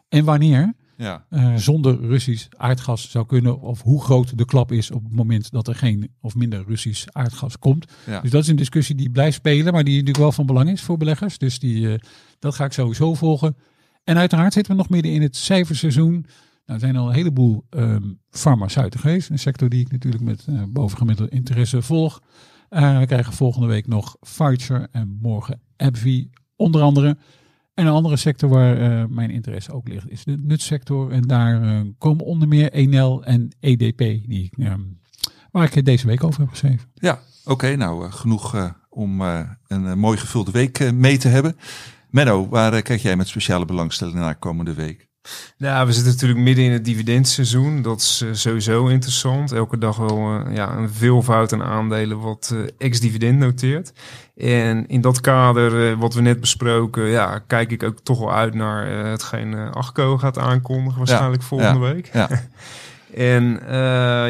en 0.09 0.25
wanneer 0.25 0.73
Ja, 1.01 1.25
eh, 1.29 1.55
zonder 1.55 1.99
Russisch 2.01 2.47
aardgas 2.57 3.11
zou 3.11 3.25
kunnen. 3.25 3.61
Of 3.61 3.81
hoe 3.81 4.01
groot 4.01 4.37
de 4.37 4.45
klap 4.45 4.71
is 4.71 4.91
op 4.91 5.03
het 5.03 5.13
moment 5.13 5.51
dat 5.51 5.67
er 5.67 5.75
geen 5.75 6.11
of 6.21 6.35
minder 6.35 6.63
Russisch 6.67 7.07
aardgas 7.11 7.59
komt. 7.59 7.91
ja. 8.05 8.21
Dus 8.21 8.31
dat 8.31 8.41
is 8.41 8.47
een 8.47 8.55
discussie 8.55 8.95
die 8.95 9.09
blijft 9.09 9.35
spelen, 9.35 9.73
maar 9.73 9.83
die 9.83 9.93
natuurlijk 9.93 10.17
wel 10.17 10.31
van 10.31 10.45
belang 10.45 10.69
is 10.69 10.81
voor 10.81 10.97
beleggers. 10.97 11.37
Dus 11.37 11.59
die, 11.59 11.91
eh, 11.91 11.99
dat 12.39 12.55
ga 12.55 12.65
ik 12.65 12.71
sowieso 12.71 13.13
volgen. 13.13 13.57
En 14.03 14.17
uiteraard 14.17 14.53
zitten 14.53 14.71
we 14.71 14.77
nog 14.77 14.89
midden 14.89 15.11
in 15.11 15.21
het 15.21 15.35
cijferseizoen. 15.35 16.11
Nou, 16.11 16.23
er 16.65 16.79
zijn 16.79 16.95
al 16.95 17.07
een 17.07 17.15
heleboel 17.15 17.65
ehm 17.69 18.13
farmaceuten 18.29 18.99
geweest. 18.99 19.29
Een 19.29 19.39
sector 19.39 19.69
die 19.69 19.81
ik 19.81 19.91
natuurlijk 19.91 20.23
met 20.23 20.45
eh 20.47 20.63
bovengemiddelde 20.69 21.31
interesse 21.31 21.81
volg. 21.81 22.21
We 22.69 23.03
krijgen 23.05 23.33
volgende 23.33 23.67
week 23.67 23.87
nog 23.87 24.17
Pfizer 24.19 24.87
en 24.91 25.17
morgen 25.21 25.61
AbbVie 25.77 26.29
onder 26.55 26.81
andere. 26.81 27.17
En 27.79 27.85
een 27.85 27.93
andere 27.93 28.17
sector 28.17 28.49
waar 28.49 28.77
eh, 28.77 29.05
mijn 29.09 29.29
interesse 29.29 29.71
ook 29.71 29.87
ligt 29.87 30.09
is 30.09 30.23
de 30.23 30.37
nutsector. 30.37 31.11
En 31.11 31.21
daar 31.21 31.61
eh, 31.63 31.81
komen 31.97 32.25
onder 32.25 32.47
meer 32.47 32.71
Enel 32.71 33.23
en 33.23 33.55
EDP, 33.59 33.97
die, 33.97 34.51
ehm, 34.57 34.81
waar 35.51 35.75
ik 35.75 35.85
deze 35.85 36.07
week 36.07 36.23
over 36.23 36.39
heb 36.39 36.49
geschreven. 36.49 36.89
Ja, 36.93 37.19
oké. 37.45 37.75
nou, 37.75 38.05
eh, 38.05 38.13
genoeg 38.13 38.75
om 38.89 39.21
een 39.67 39.99
mooi 39.99 40.17
gevulde 40.17 40.51
week 40.51 40.93
mee 40.93 41.17
te 41.17 41.27
hebben. 41.27 41.55
Menno, 42.09 42.47
waar 42.47 42.81
kijk 42.81 42.99
jij 42.99 43.15
met 43.15 43.27
speciale 43.27 43.65
belangstelling 43.65 44.17
naar 44.17 44.35
komende 44.35 44.73
week? 44.73 45.08
Ja, 45.57 45.85
we 45.85 45.93
zitten 45.93 46.11
natuurlijk 46.11 46.39
midden 46.39 46.65
in 46.65 46.71
het 46.71 46.85
dividendseizoen. 46.85 47.81
Dat 47.81 47.99
is 47.99 48.21
eh, 48.21 48.29
sowieso 48.33 48.87
interessant. 48.87 49.51
Elke 49.51 49.77
dag 49.77 49.97
wel 49.97 50.17
eh, 50.17 50.55
ja, 50.55 50.77
een 50.77 50.89
veelvoud 50.89 51.53
aan 51.53 51.63
aandelen 51.63 52.19
wat 52.19 52.53
eh, 52.53 52.59
ex-dividend 52.77 53.39
noteert. 53.39 53.93
En 54.35 54.87
in 54.87 55.01
dat 55.01 55.21
kader, 55.21 55.97
wat 55.97 56.13
we 56.13 56.21
net 56.21 56.39
besproken, 56.39 57.05
ja, 57.05 57.39
kijk 57.47 57.71
ik 57.71 57.83
ook 57.83 57.99
toch 57.99 58.19
wel 58.19 58.33
uit 58.33 58.53
naar 58.53 58.87
hetgeen 58.87 59.55
Achco 59.55 60.17
gaat 60.17 60.37
aankondigen, 60.37 60.97
waarschijnlijk 60.97 61.43
volgende 61.43 61.79
week. 61.79 62.09
Ja, 62.13 62.29
En 63.13 63.59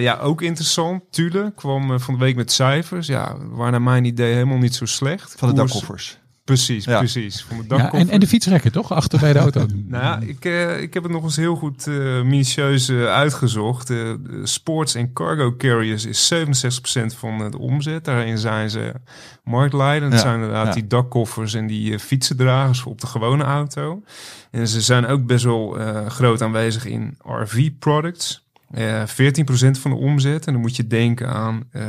ja, 0.01 0.17
ook 0.17 0.41
interessant, 0.41 1.03
Tule 1.09 1.51
kwam 1.55 1.99
van 1.99 2.13
de 2.13 2.19
week 2.19 2.35
met 2.35 2.51
cijfers. 2.51 3.07
Ja, 3.07 3.35
waar 3.49 3.71
naar 3.71 3.81
mijn 3.81 4.05
idee 4.05 4.33
helemaal 4.33 4.57
niet 4.57 4.75
zo 4.75 4.85
slecht. 4.85 5.35
van 5.37 5.49
de 5.49 5.55
dakkoffers. 5.55 6.18
Precies, 6.55 6.85
Ja. 6.85 6.97
precies. 6.97 7.45
Ja, 7.49 7.55
dakkoffers. 7.67 8.01
en, 8.03 8.09
en 8.09 8.19
de 8.19 8.27
fietsrekken 8.27 8.71
toch? 8.71 8.91
Achter 8.91 9.19
bij 9.19 9.33
de 9.33 9.39
auto. 9.39 9.65
Nou 9.87 10.03
ja, 10.03 10.19
ik, 10.27 10.45
eh, 10.45 10.81
ik 10.81 10.93
heb 10.93 11.03
het 11.03 11.11
nog 11.11 11.23
eens 11.23 11.35
heel 11.35 11.55
goed 11.55 11.87
eh 11.87 11.93
minutieus 12.21 12.89
eh, 12.89 13.05
uitgezocht. 13.05 13.89
Eh, 13.89 13.97
de 13.97 14.39
sports 14.43 14.95
en 14.95 15.13
cargo 15.13 15.55
carriers 15.57 16.05
is 16.05 16.27
67% 16.27 17.15
van 17.17 17.51
de 17.51 17.57
omzet. 17.57 18.05
Daarin 18.05 18.37
zijn 18.37 18.69
ze 18.69 18.93
marktleider. 19.43 20.09
Dat 20.09 20.19
Ja, 20.19 20.25
zijn 20.25 20.35
inderdaad 20.39 20.67
ja. 20.67 20.73
die 20.73 20.87
dakkoffers 20.87 21.53
en 21.53 21.67
die 21.67 21.99
fietsendragers 21.99 22.83
op 22.83 23.01
de 23.01 23.07
gewone 23.07 23.43
auto. 23.43 24.03
En 24.51 24.67
ze 24.67 24.81
zijn 24.81 25.05
ook 25.05 25.25
best 25.25 25.43
wel 25.43 25.79
eh, 25.79 26.05
groot 26.05 26.41
aanwezig 26.41 26.85
in 26.85 27.17
RV-products. 27.23 28.47
Eh 28.71 29.03
14% 29.07 29.79
van 29.79 29.91
de 29.91 29.97
omzet. 29.97 30.47
En 30.47 30.53
dan 30.53 30.61
moet 30.61 30.75
je 30.75 30.87
denken 30.87 31.29
aan 31.29 31.63
eh, 31.71 31.83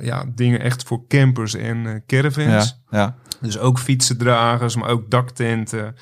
ja, 0.00 0.24
dingen 0.34 0.60
echt 0.60 0.82
voor 0.82 1.06
campers 1.08 1.54
en 1.54 1.86
eh, 1.86 1.92
caravans. 2.06 2.78
Ja, 2.90 2.98
ja. 2.98 3.14
Dus 3.40 3.58
ook 3.58 3.78
fietsendragers, 3.78 4.76
maar 4.76 4.88
ook 4.88 5.10
daktenten. 5.10 5.96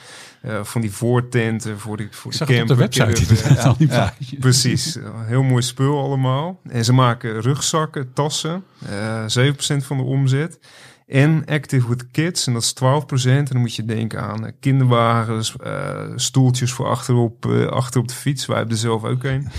eh, 0.47 0.64
van 0.64 0.81
die 0.81 0.91
voortenten 0.91 1.79
voor 1.79 1.97
de, 1.97 2.09
voor 2.11 2.33
Ik 2.33 2.39
de 2.39 2.45
op 2.45 2.49
de 2.51 2.57
camper, 2.57 2.77
website 2.77 3.62
al 3.62 3.77
die 3.77 3.89
ja. 3.89 3.95
plaatjes. 3.95 4.39
Precies, 4.47 4.97
eh, 4.97 5.05
heel 5.24 5.43
mooi 5.43 5.62
spul 5.62 5.99
allemaal. 5.99 6.61
En 6.68 6.85
ze 6.85 6.93
maken 6.93 7.41
rugzakken, 7.41 8.12
tassen, 8.12 8.64
eh 8.89 9.24
7% 9.24 9.85
van 9.85 9.97
de 9.97 10.03
omzet. 10.03 10.59
En 11.07 11.45
Active 11.45 11.89
with 11.89 12.11
Kids, 12.11 12.47
en 12.47 12.53
dat 12.53 12.63
is 12.63 12.75
12%. 12.75 13.29
En 13.29 13.45
dan 13.45 13.61
moet 13.61 13.75
je 13.75 13.85
denken 13.85 14.23
aan 14.23 14.47
eh, 14.47 14.53
kinderwagens, 14.61 15.57
eh, 15.57 16.03
stoeltjes 16.17 16.73
voor 16.73 16.87
achterop, 16.87 17.47
achter 17.71 18.01
op 18.01 18.09
de 18.09 18.15
fiets. 18.15 18.47
Wij 18.47 18.57
hebben 18.57 18.75
er 18.75 18.81
zelf 18.81 19.05
ook 19.05 19.25
een. 19.25 19.49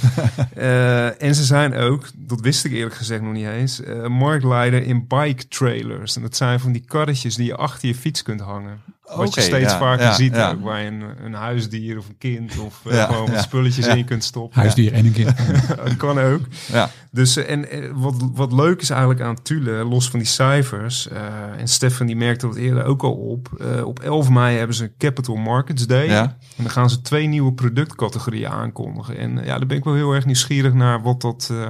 En 1.17 1.35
ze 1.35 1.43
zijn 1.43 1.73
ook, 1.73 2.05
dat 2.15 2.41
wist 2.41 2.65
ik 2.65 2.71
eerlijk 2.71 2.95
gezegd 2.95 3.21
nog 3.21 3.33
niet 3.33 3.47
eens, 3.47 3.81
marktleider 4.07 4.83
in 4.83 5.07
bike 5.07 5.47
trailers. 5.47 6.15
En 6.15 6.21
dat 6.21 6.35
zijn 6.35 6.59
van 6.59 6.71
die 6.71 6.85
karretjes 6.85 7.35
die 7.35 7.45
je 7.45 7.55
achter 7.55 7.87
je 7.87 7.95
fiets 7.95 8.23
kunt 8.23 8.41
hangen. 8.41 8.81
Wat 9.15 9.33
je 9.33 9.41
steeds 9.41 9.71
ja, 9.71 9.77
vaker 9.77 10.05
ja, 10.05 10.13
ziet 10.13 10.35
ja. 10.35 10.51
ook, 10.51 10.63
waar 10.63 10.81
je 10.81 10.87
een, 10.87 11.03
een 11.23 11.33
huisdier 11.33 11.97
of 11.97 12.07
een 12.07 12.17
kind 12.17 12.59
of 12.59 12.81
eh, 12.85 12.93
Ja, 12.95 13.05
gewoon 13.05 13.31
wat 13.31 13.41
spulletjes 13.41 13.85
ja. 13.85 13.93
in 13.93 14.05
kunt 14.05 14.23
stoppen. 14.23 14.59
Huisdier 14.61 14.93
en 14.93 15.05
een 15.05 15.11
kind. 15.11 15.37
Dat 15.83 15.97
kan 15.97 16.19
ook. 16.19 16.41
ja. 16.71 16.89
Dus 17.11 17.35
eh, 17.37 17.51
en 17.51 17.69
eh, 17.69 17.89
wat, 17.93 18.15
wat 18.33 18.51
leuk 18.51 18.81
is 18.81 18.89
eigenlijk 18.89 19.21
aan 19.21 19.41
Tule, 19.41 19.71
los 19.83 20.09
van 20.09 20.19
die 20.19 20.27
cijfers, 20.27 21.07
eh, 21.07 21.21
en 21.57 21.67
Stefan 21.67 22.05
die 22.05 22.15
merkte 22.15 22.47
dat 22.47 22.55
eerder 22.55 22.83
ook 22.85 23.03
al 23.03 23.13
op. 23.13 23.49
eh, 23.75 23.85
op 23.85 23.99
11 23.99 24.29
mei 24.29 24.57
hebben 24.57 24.75
ze 24.75 24.83
een 24.83 24.93
Capital 24.97 25.35
Markets 25.35 25.87
Day. 25.87 26.05
Ja. 26.07 26.21
En 26.21 26.63
dan 26.63 26.69
gaan 26.69 26.89
ze 26.89 27.01
twee 27.01 27.27
nieuwe 27.27 27.53
productcategorieën 27.53 28.49
aankondigen. 28.49 29.17
En 29.17 29.39
eh, 29.39 29.45
ja, 29.45 29.57
daar 29.57 29.67
ben 29.67 29.77
ik 29.77 29.83
wel 29.83 29.93
heel 29.95 30.13
erg 30.13 30.25
nieuwsgierig 30.25 30.73
naar 30.73 31.01
wat 31.01 31.21
dat 31.21 31.49
eh, 31.51 31.69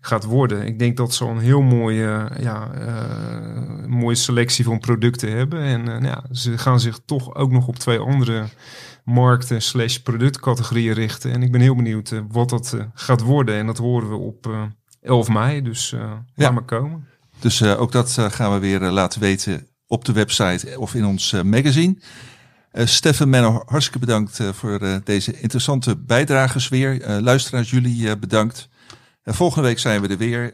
gaat 0.00 0.24
worden. 0.24 0.66
Ik 0.66 0.78
denk 0.78 0.96
dat 0.96 1.14
ze 1.14 1.24
al 1.24 1.30
een 1.30 1.38
heel 1.38 1.62
mooie, 1.62 2.28
ja, 2.40 2.68
eh, 2.72 3.86
mooie 3.86 4.14
selectie 4.14 4.64
van 4.64 4.78
producten 4.78 5.36
hebben. 5.36 5.60
En 5.62 5.80
eh, 5.80 5.86
nou 5.86 6.04
ja, 6.04 6.22
ze 6.32 6.58
gaan 6.58 6.69
zich 6.78 7.00
toch 7.04 7.34
ook 7.34 7.50
nog 7.50 7.66
op 7.66 7.76
twee 7.76 7.98
andere 7.98 8.44
markten 9.04 9.62
slash 9.62 9.96
productcategorieën 9.96 10.94
richten. 10.94 11.32
En 11.32 11.42
ik 11.42 11.52
ben 11.52 11.60
heel 11.60 11.76
benieuwd 11.76 12.10
eh, 12.10 12.20
wat 12.30 12.48
dat 12.48 12.72
eh, 12.72 12.84
gaat 12.94 13.20
worden. 13.20 13.54
En 13.54 13.66
dat 13.66 13.78
horen 13.78 14.08
we 14.08 14.16
op 14.16 14.46
eh 14.46 14.62
11 15.02 15.28
mei. 15.28 15.62
Dus 15.62 15.92
eh 15.92 16.12
laat 16.34 16.52
maar 16.52 16.62
komen. 16.62 17.06
Dus 17.38 17.60
eh, 17.60 17.80
ook 17.80 17.92
dat 17.92 18.16
eh, 18.18 18.30
gaan 18.30 18.52
we 18.52 18.58
weer 18.58 18.82
eh, 18.82 18.92
laten 18.92 19.20
weten 19.20 19.66
op 19.86 20.04
de 20.04 20.12
website 20.12 20.78
of 20.78 20.94
in 20.94 21.04
ons 21.06 21.32
eh, 21.32 21.42
magazine. 21.42 21.96
Eh 22.70 22.86
Stefan 22.86 23.28
Menno, 23.28 23.62
hartstikke 23.66 23.98
bedankt 23.98 24.40
eh, 24.40 24.48
voor 24.52 24.78
eh, 24.78 24.96
deze 25.04 25.40
interessante 25.40 25.96
bijdrages 25.96 26.68
weer. 26.68 27.02
Eh, 27.02 27.18
luisteraars, 27.20 27.70
jullie 27.70 28.10
eh, 28.10 28.16
bedankt. 28.20 28.68
En 29.22 29.34
volgende 29.34 29.68
week 29.68 29.78
zijn 29.78 30.00
we 30.02 30.08
er 30.08 30.16
weer. 30.16 30.48